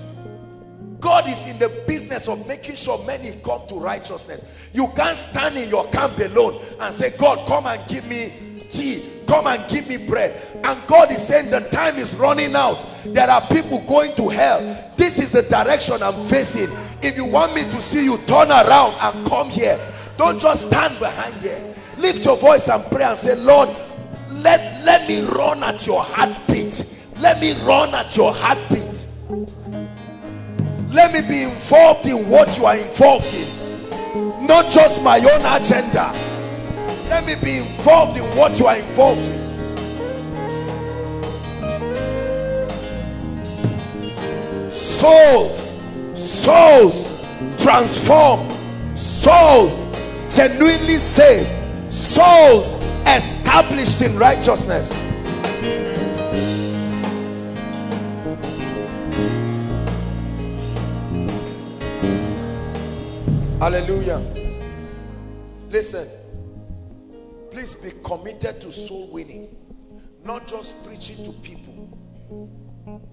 [1.02, 4.46] God is in the business of making sure many come to righteousness.
[4.74, 9.17] You can't stand in your camp alone and say, God, come and give me tea.
[9.28, 10.42] Come and give me bread.
[10.64, 12.86] And God is saying the time is running out.
[13.06, 14.92] There are people going to hell.
[14.96, 16.70] This is the direction I'm facing.
[17.02, 19.80] If you want me to see you, turn around and come here.
[20.18, 21.76] Don't just stand behind here.
[21.98, 23.70] Lift your voice and pray and say, Lord,
[24.30, 26.86] let, let me run at your heartbeat.
[27.20, 29.08] Let me run at your heartbeat.
[30.92, 34.48] Let me be involved in what you are involved in.
[34.48, 36.27] Not just my own agenda.
[37.10, 39.48] Let me be involved in what you are involved in.
[44.70, 45.74] Souls
[46.14, 47.14] souls
[47.58, 48.52] transformed
[48.98, 49.86] souls
[50.28, 51.50] genuinely saved.
[51.94, 52.76] Souls
[53.06, 54.92] established in righteousness.
[63.60, 64.20] Hallelujah.
[65.70, 66.17] Listen
[67.58, 69.48] please be committed to soul winning.
[70.24, 71.90] Not just preaching to people.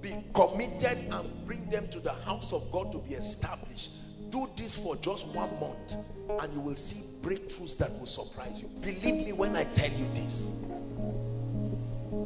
[0.02, 3.92] Be committed and bring them to the house of God to be established.
[4.28, 5.94] Do this for just one month
[6.28, 8.68] and you will see breakthroughs that will surprise you.
[8.82, 10.52] Believe me when I tell you this.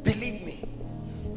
[0.03, 0.65] Believe me.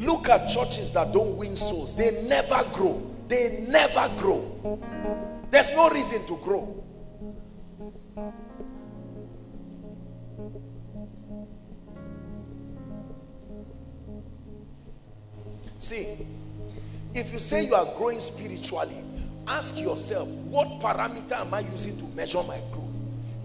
[0.00, 1.94] Look at churches that don't win souls.
[1.94, 3.08] They never grow.
[3.28, 4.80] They never grow.
[5.48, 6.82] There's no reason to grow
[15.82, 16.06] See,
[17.12, 19.02] if you say you are growing spiritually,
[19.48, 22.84] ask yourself, what parameter am I using to measure my growth?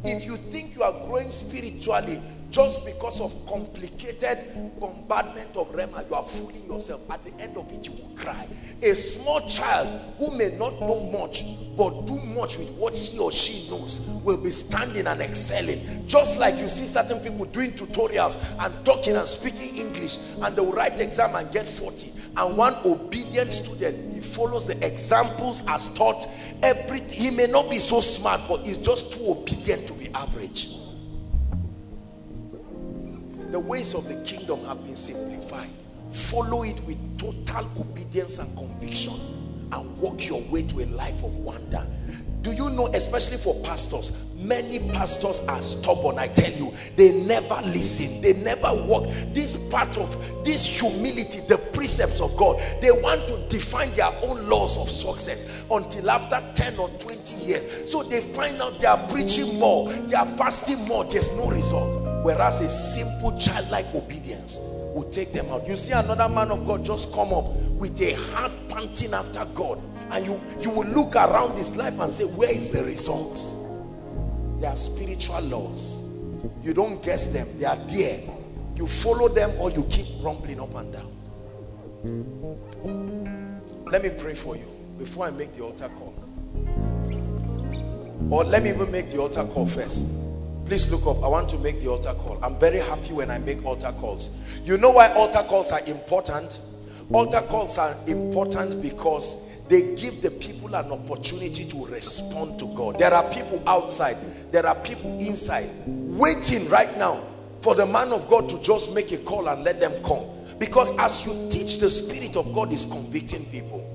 [0.04, 6.16] If you think you are growing spiritually just because of complicated bombardment of Rhema, you
[6.16, 7.02] are fooling yourself.
[7.12, 8.48] At the end of it, you will cry.
[8.82, 11.44] A small child who may not know much,
[11.76, 16.08] but do much with what he or she knows, will be standing and excelling.
[16.08, 20.62] Just like you see certain people doing tutorials and talking and speaking English, and they
[20.62, 22.14] will write exam and get 40.
[22.38, 26.28] And one obedient student, he follows the examples as taught.
[26.64, 30.77] Everything he may not be so smart, but he's just too obedient to be average
[33.52, 35.70] the ways of the kingdom have been simplified
[36.12, 39.14] follow it with total obedience and conviction
[39.72, 41.86] and walk your way to a life of wonder.
[42.48, 46.18] Do you know, especially for pastors, many pastors are stubborn.
[46.18, 49.10] I tell you, they never listen, they never walk.
[49.34, 50.16] This part of
[50.46, 55.46] this humility, the precepts of God, they want to define their own laws of success
[55.70, 57.92] until after 10 or 20 years.
[57.92, 62.24] So they find out they are preaching more, they are fasting more, there's no result.
[62.24, 64.62] Whereas a simple childlike obedience
[65.06, 65.68] take them out.
[65.68, 69.82] You see another man of God just come up with a heart panting after God
[70.12, 73.56] and you you will look around his life and say where is the results?
[74.60, 76.04] There are spiritual laws.
[76.64, 77.48] You don't guess them.
[77.58, 78.22] They are there.
[78.76, 81.14] You follow them or you keep rumbling up and down.
[83.92, 84.68] Let me pray for you
[84.98, 86.14] before I make the altar call.
[88.30, 90.08] Or let me even make the altar call first
[90.68, 91.24] Please look up.
[91.24, 92.38] I want to make the altar call.
[92.44, 94.32] I'm very happy when I make altar calls.
[94.66, 96.60] You know why altar calls are important?
[97.14, 103.00] Altar calls are important because they give the people an opportunity to respond to God.
[103.00, 104.18] There are people outside,
[104.52, 107.24] there are people inside waiting right now
[107.62, 110.26] for the man of God to just make a call and let them come.
[110.60, 113.86] Because as you teach, the Spirit of God is convicting people.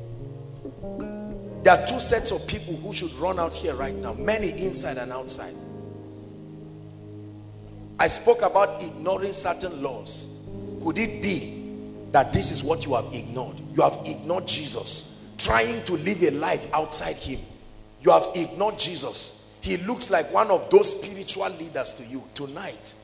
[1.64, 4.96] There are two sets of people who should run out here right now, many inside
[4.96, 5.54] and outside.
[7.98, 10.26] I spoke about ignoring certain laws.
[10.82, 11.62] Could it be
[12.10, 13.60] that this is what you have ignored?
[13.74, 17.40] You have ignored Jesus, trying to live a life outside him.
[18.02, 19.40] You have ignored Jesus.
[19.60, 22.24] He looks like one of those spiritual leaders to you.
[22.34, 22.94] Tonight,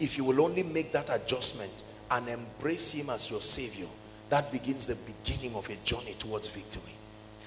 [0.00, 3.86] if you will only make that adjustment and embrace him as your savior,
[4.30, 6.92] that begins the beginning of a journey towards victory.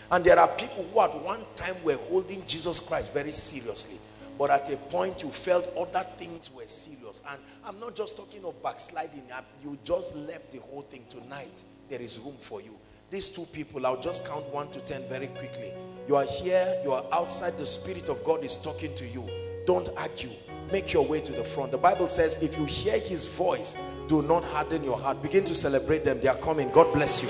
[0.10, 3.98] And there are people who at one time were holding Jesus Christ very seriously
[4.38, 7.22] but at a point you felt other things were serious.
[7.30, 9.24] And i'm not just talking of backsliding.
[9.64, 11.06] You just left the whole thing.
[11.10, 12.78] Tonight there is room for you.
[13.10, 15.74] These two people i'll just count one to ten very quickly.
[16.08, 16.80] You are here.
[16.84, 17.58] You are outside.
[17.58, 19.28] The spirit of god is talking to you.
[19.66, 20.32] Don't argue.
[20.72, 21.72] Make your way to the front.
[21.72, 23.76] The bible says if you hear his voice
[24.08, 25.22] do not harden your heart.
[25.22, 26.20] Begin to celebrate them.
[26.22, 26.70] They are coming.
[26.72, 27.30] God bless you.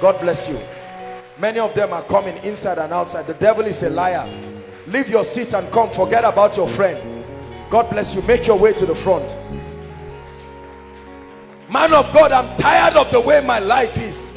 [0.00, 0.58] God bless you.
[1.38, 3.26] Many of them are coming inside and outside.
[3.26, 4.26] The devil is a liar
[4.86, 5.90] leave your seat and come.
[5.90, 7.24] Forget about your friend.
[7.70, 8.22] God bless you.
[8.22, 9.36] Make your way to the front.
[11.68, 14.34] Man of god i'm tired of the way my life is.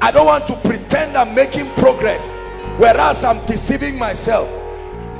[0.00, 2.36] I don't want to pretend i'm making progress
[2.78, 4.48] whereas i'm deceiving myself.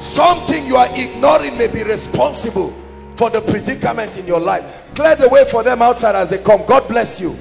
[0.01, 2.75] Something you are ignoring may be responsible
[3.17, 4.87] for the predicament in your life.
[4.95, 6.65] Clear the way for them outside as they come.
[6.67, 7.39] God bless you.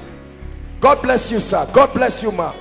[0.80, 1.66] God bless you sir.
[1.72, 2.54] God bless you ma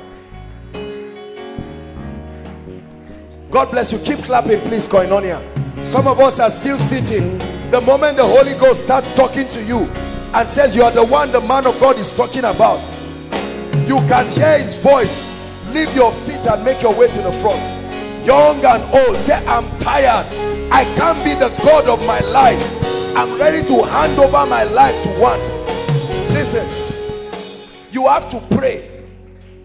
[3.54, 4.00] God bless you.
[4.00, 5.40] Keep clapping, please, Koinonia.
[5.86, 7.38] Some of us are still sitting.
[7.70, 9.82] The moment the Holy Ghost starts talking to you
[10.34, 12.80] and says you are the one the man of God is talking about,
[13.86, 15.22] you can hear his voice.
[15.70, 17.62] Leave your seat and make your way to the front.
[18.26, 20.26] Young and old, say, I'm tired.
[20.72, 22.72] I can't be the God of my life.
[23.16, 25.40] I'm ready to hand over my life to one.
[26.34, 26.68] Listen,
[27.92, 28.93] you have to pray.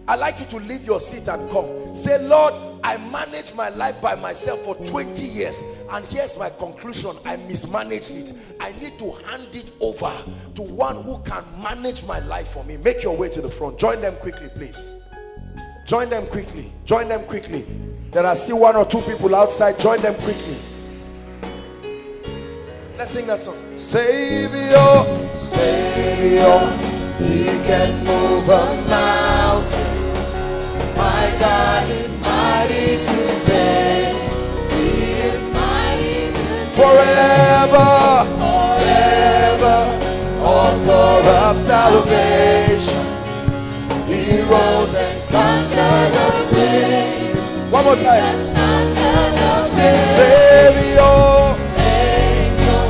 [0.09, 1.95] I like you to leave your seat and come.
[1.95, 7.15] Say, Lord, I managed my life by myself for 20 years and here's my conclusion.
[7.27, 8.33] I mismanaged it.
[8.59, 10.11] I need to hand it over
[10.55, 12.79] to one who can manage my life for me.
[12.79, 13.79] Make your way to the front.
[13.79, 14.91] Join them quickly please.
[15.85, 16.73] Join them quickly.
[16.87, 17.67] Join them quickly.
[18.13, 19.79] There are still one or two people outside.
[19.79, 20.57] Join them quickly.
[22.97, 23.79] Let's sing that song.
[23.79, 29.88] Savior Savior he can move a mountain
[41.69, 43.05] salvation.
[44.07, 47.73] He rose and conquered the grave.
[47.73, 48.39] One more time.
[49.65, 51.19] Sing Savior.
[51.77, 52.87] Savior,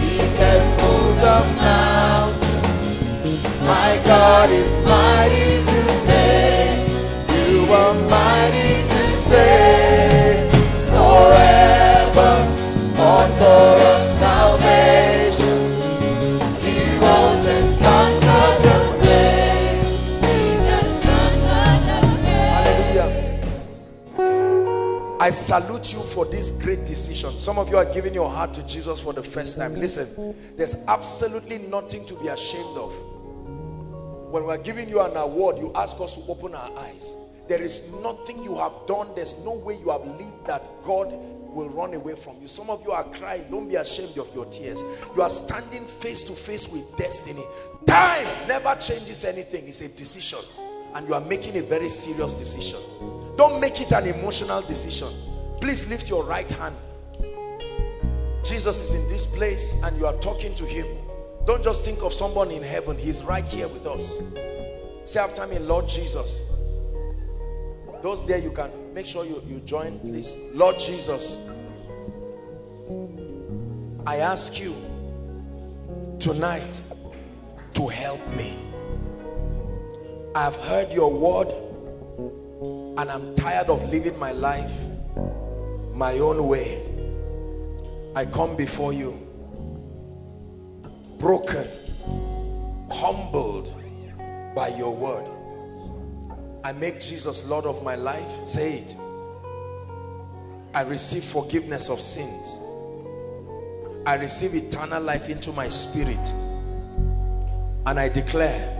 [0.00, 2.62] He can move the mountain.
[3.72, 5.69] My God is mighty
[25.20, 27.38] I salute you for this great decision.
[27.38, 29.74] Some of you are giving your heart to Jesus for the first time.
[29.74, 32.90] Listen, there's absolutely nothing to be ashamed of.
[34.32, 37.16] When we're giving you an award, you ask us to open our eyes.
[37.48, 39.08] There is nothing you have done.
[39.14, 42.48] There's no way you have lived that God will run away from you.
[42.48, 43.44] Some of you are crying.
[43.50, 44.80] Don't be ashamed of your tears.
[45.14, 47.44] You are standing face to face with destiny.
[47.86, 49.68] Time never changes anything.
[49.68, 50.38] It's a decision.
[50.94, 52.78] And you are making a very serious decision.
[53.36, 55.08] Don't make it an emotional decision.
[55.60, 56.76] Please lift your right hand.
[58.44, 60.86] Jesus is in this place and you are talking to him.
[61.46, 62.96] Don't just think of someone in heaven.
[62.96, 64.20] He's right here with us.
[65.04, 66.42] Say after me, Lord Jesus.
[68.02, 70.36] Those there you can make sure you, you join, please.
[70.52, 71.38] Lord Jesus,
[74.06, 74.74] I ask you
[76.18, 76.82] tonight
[77.74, 78.69] to help me.
[80.34, 81.48] I've heard your word
[82.98, 84.72] and I'm tired of living my life
[85.92, 86.82] my own way.
[88.14, 89.18] I come before you
[91.18, 91.66] broken,
[92.90, 93.74] humbled
[94.54, 95.28] by your word.
[96.62, 98.48] I make Jesus Lord of my life.
[98.48, 98.96] Say it.
[100.74, 102.60] I receive forgiveness of sins.
[104.06, 106.34] I receive eternal life into my spirit.
[107.86, 108.79] And I declare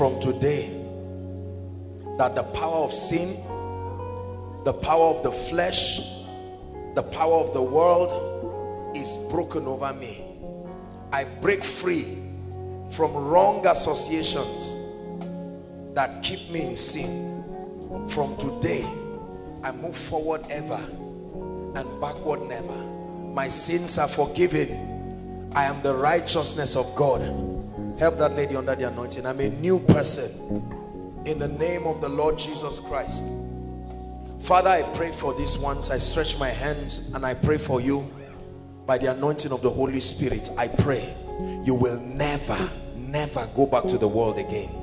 [0.00, 0.62] from today
[2.16, 3.34] that the power of sin,
[4.64, 6.00] the power of the flesh,
[6.94, 10.24] the power of the world is broken over me.
[11.12, 12.16] I break free
[12.88, 14.74] from wrong associations
[15.92, 17.44] that keep me in sin.
[18.08, 18.86] From today,
[19.62, 20.82] I move forward ever
[21.74, 22.86] and backward never.
[23.34, 25.50] My sins are forgiven.
[25.54, 27.20] I am the righteousness of God.
[28.00, 29.26] Help that lady under the anointing.
[29.26, 30.30] I'm a new person.
[31.26, 33.26] In the name of the Lord Jesus Christ.
[34.40, 35.90] Father, I pray for this once.
[35.90, 38.10] I stretch my hands and I pray for you
[38.86, 40.48] by the anointing of the Holy Spirit.
[40.56, 41.14] I pray
[41.62, 44.74] you will never, never go back to the world again.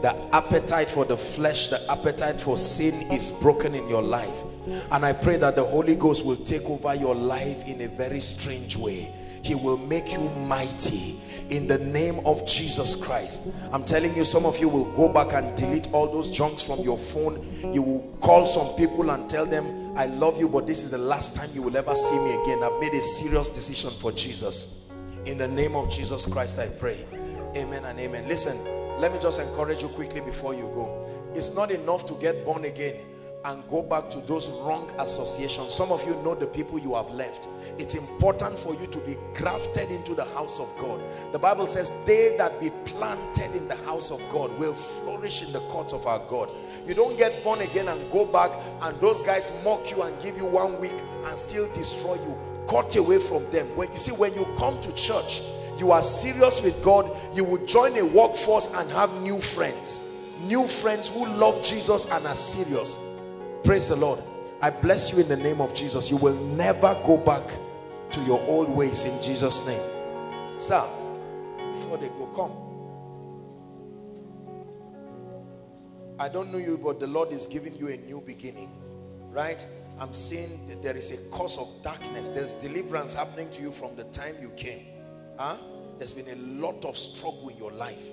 [0.00, 4.44] The appetite for the flesh, the appetite for sin is broken in your life.
[4.92, 8.20] And I pray that the Holy Ghost will take over your life in a very
[8.20, 13.42] strange way he will make you mighty in the name of Jesus Christ.
[13.72, 16.80] I'm telling you some of you will go back and delete all those junks from
[16.80, 17.44] your phone.
[17.72, 20.98] You will call some people and tell them I love you but this is the
[20.98, 22.62] last time you will ever see me again.
[22.62, 24.76] I've made a serious decision for Jesus.
[25.26, 27.04] In the name of Jesus Christ I pray.
[27.56, 28.28] Amen and amen.
[28.28, 28.58] Listen
[29.00, 31.06] let me just encourage you quickly before you go.
[31.34, 32.96] It's not enough to get born again
[33.44, 35.72] and go back to those wrong associations.
[35.72, 37.48] Some of you know the people you have left.
[37.78, 41.00] It's important for you to be grafted into the house of God.
[41.32, 45.52] The Bible says they that be planted in the house of God will flourish in
[45.52, 46.50] the courts of our God.
[46.86, 48.50] You don't get born again and go back
[48.82, 50.94] and those guys mock you and give you one week
[51.24, 52.36] and still destroy you.
[52.68, 53.74] Cut away from them.
[53.74, 55.42] When you see when you come to church
[55.78, 60.04] you are serious with God you will join a workforce and have new friends.
[60.42, 62.98] New friends who love Jesus and are serious
[63.64, 64.22] praise the Lord.
[64.62, 66.10] I bless you in the name of Jesus.
[66.10, 67.42] You will never go back
[68.10, 69.82] to your old ways in Jesus name.
[70.58, 70.86] Sir
[71.74, 72.52] before they go come.
[76.18, 78.70] I don't know you but the Lord is giving you a new beginning
[79.30, 79.64] right?
[79.98, 82.30] I'm seeing that there is a cause of darkness.
[82.30, 84.86] There's deliverance happening to you from the time you came.
[85.38, 85.56] Huh?
[85.98, 88.04] There's been a lot of struggle in your life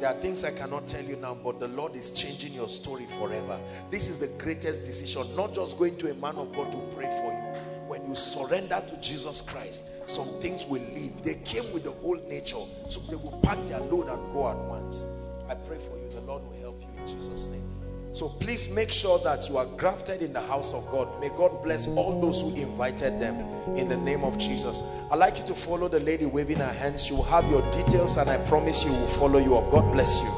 [0.00, 3.06] there are things I cannot tell you now, but the Lord is changing your story
[3.18, 3.60] forever.
[3.90, 7.06] This is the greatest decision, not just going to a man of God to pray
[7.20, 7.60] for you.
[7.86, 11.22] When you surrender to Jesus Christ, some things will leave.
[11.22, 14.56] They came with the old nature, so they will pack their load and go at
[14.56, 15.04] once.
[15.48, 16.08] I pray for you.
[16.14, 17.79] The Lord will help you in Jesus' name.
[18.12, 21.08] So please make sure that you are grafted in the house of God.
[21.20, 23.36] May God bless all those who invited them
[23.76, 24.82] in the name of Jesus.
[25.10, 27.04] I'd like you to follow the lady waving her hands.
[27.04, 29.70] She will have your details and I promise you will follow you up.
[29.70, 30.30] God bless you.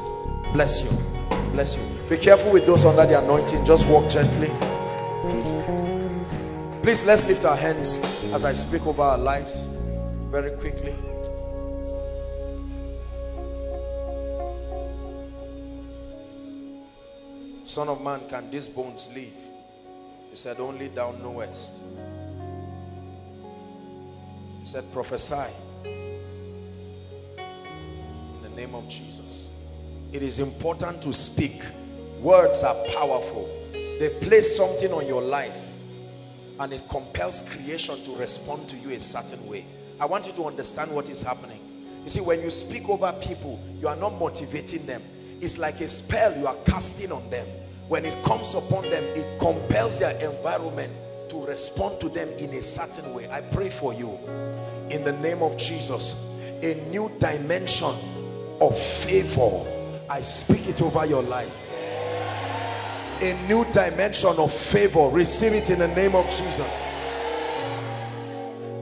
[0.53, 0.89] Bless you.
[1.51, 1.83] Bless you.
[2.09, 3.65] Be careful with those under the anointing.
[3.65, 4.51] Just walk gently.
[6.83, 7.97] Please let's lift our hands
[8.33, 9.67] as I speak over our lives
[10.29, 10.95] very quickly.
[17.63, 19.33] Son of man, can these bones live?
[20.29, 21.73] He said, only thou knowest.
[24.59, 25.51] He said, prophesy.
[25.85, 26.19] In
[28.41, 29.47] the name of Jesus.
[30.11, 31.63] It is important to speak.
[32.21, 33.49] Words are powerful.
[33.71, 35.55] They place something on your life
[36.59, 39.65] and it compels creation to respond to you a certain way.
[39.99, 41.59] I want you to understand what is happening.
[42.03, 45.01] You see, when you speak over people, you are not motivating them.
[45.43, 47.45] It's like a spell you are casting on them.
[47.89, 50.93] When it comes upon them it compels their environment
[51.31, 53.29] to respond to them in a certain way.
[53.29, 54.17] I pray for you.
[54.89, 56.15] In the name of jesus
[56.61, 57.93] a new dimension
[58.61, 59.65] of favor
[60.09, 61.59] i speak it over your life.
[63.19, 66.71] A new dimension of favor receive it in the name of jesus.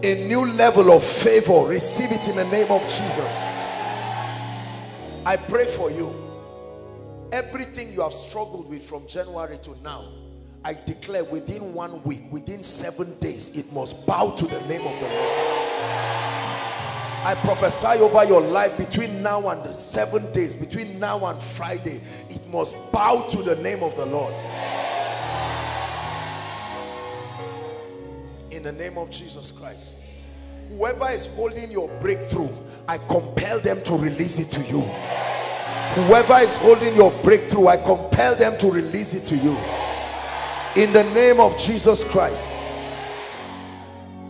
[0.04, 3.42] A new level of favor receive it in the name of jesus.
[5.26, 6.31] I pray for you
[7.32, 10.12] Everything you have struggled with from January to now,
[10.66, 14.99] I declare within one week, within seven days, it must bow to the name of
[14.99, 15.52] the Lord.
[17.24, 22.45] I prophesy over your life between now and seven days, between now and Friday, it
[22.49, 24.34] must bow to the name of the Lord.
[28.52, 29.95] In the name of Jesus Christ.
[30.70, 32.49] Whoever is holding your breakthrough,
[32.88, 34.82] I compel them to release it to you.
[35.95, 39.57] Whoever is holding your breakthrough, I compel them to release it to you.
[40.77, 42.47] In the name of Jesus Christ.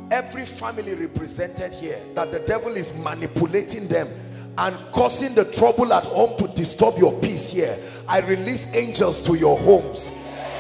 [0.09, 4.09] Every family represented here, that the devil is manipulating them
[4.57, 7.77] and causing the trouble at home to disturb your peace here.
[8.07, 10.11] I release angels to your homes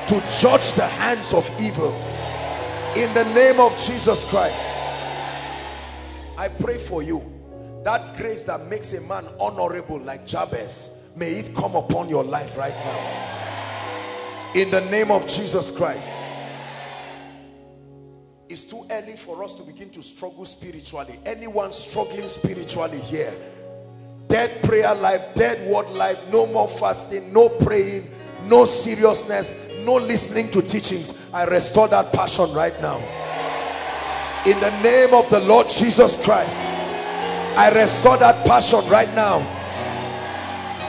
[0.07, 1.91] to judge the hands of evil.
[2.95, 4.55] In the name of Jesus Christ.
[6.37, 7.30] I pray for you
[7.83, 12.57] that grace that makes a man honorable like Jabez may it come upon your life
[12.57, 14.51] right now.
[14.55, 16.07] In the name of Jesus Christ.
[18.49, 21.17] It's too early for us to begin to struggle spiritually.
[21.25, 23.33] Anyone struggling spiritually here?
[24.27, 28.09] Dead prayer life dead word life no more fasting no praying
[28.45, 31.13] no seriousness no listening to teachings.
[31.33, 32.97] I restore that passion right now.
[34.45, 36.57] In the name of the Lord Jesus Christ
[37.57, 39.39] I restore that passion right now.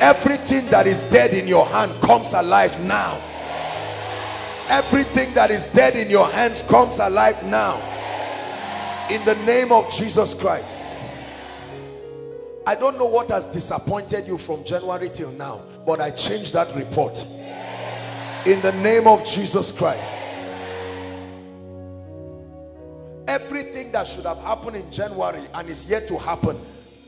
[0.00, 3.20] Everything that is dead in your hand comes alive now.
[4.68, 7.76] Everything that is dead in your hands comes alive now.
[9.10, 10.78] In the name of Jesus Christ.
[12.64, 16.72] I don't know what has disappointed you from January till now but I changed that
[16.76, 17.26] report.
[18.46, 20.21] In the name of Jesus Christ
[23.28, 26.58] everything that should have happened in January and is yet to happen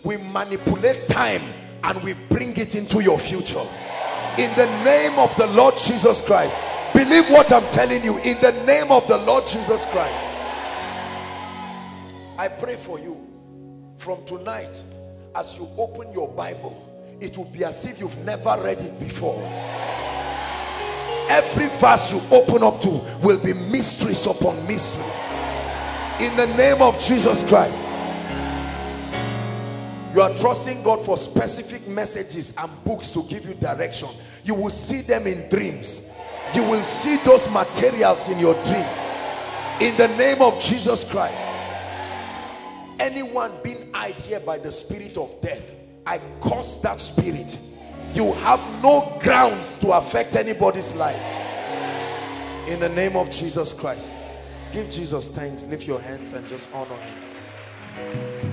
[0.04, 1.42] we manipulate time
[1.82, 3.66] and we bring it into your future.
[4.38, 6.56] In the name of the Lord Jesus Christ
[6.92, 8.18] believe what I'm telling you.
[8.18, 10.24] In the name of the Lord Jesus Christ
[12.38, 13.20] I pray for you.
[13.96, 14.82] From tonight
[15.34, 19.40] as you open your Bible it will be as if you've never read it before.
[21.30, 22.90] Every verse you open up to
[23.22, 25.53] will be mysteries upon mysteries
[26.20, 27.80] in the name of Jesus Christ.
[30.14, 34.08] You are trusting God for specific messages and books to give you direction.
[34.44, 36.02] You will see them in dreams.
[36.54, 38.98] You will see those materials in your dreams.
[39.80, 41.40] In the name of Jesus Christ.
[43.00, 45.72] Anyone being eyed here by the spirit of death
[46.06, 47.58] I curse that spirit.
[48.12, 51.20] You have no grounds to affect anybody's life.
[52.68, 54.14] In the name of Jesus Christ
[54.74, 55.64] give Jesus thanks.
[55.66, 57.14] Lift your hands and just honor him.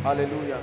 [0.03, 0.61] Hallelujah.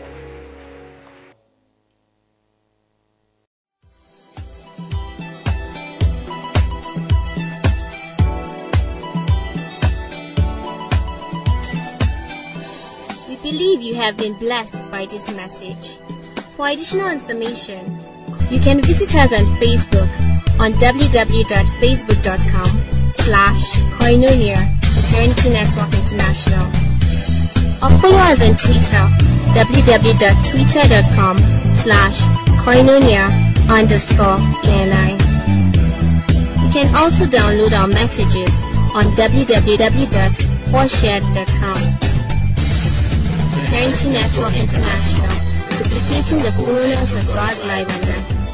[13.29, 15.99] We believe you have been blessed by this message.
[16.55, 17.99] For additional information,
[18.49, 20.09] you can visit us on Facebook
[20.61, 22.69] on www.facebook.com
[23.15, 26.67] slash koinonia Eternity Network International
[27.83, 29.09] or follow us on Twitter
[29.55, 31.39] www.twitter.com
[31.83, 32.21] slash
[32.63, 33.31] koinonia
[33.71, 35.13] underscore ENI.
[36.63, 38.51] You can also download our messages
[38.95, 41.79] on www.4shared.com.
[43.63, 45.35] Eternity Network International,
[45.79, 48.48] duplicating the fullness of God's life on earth.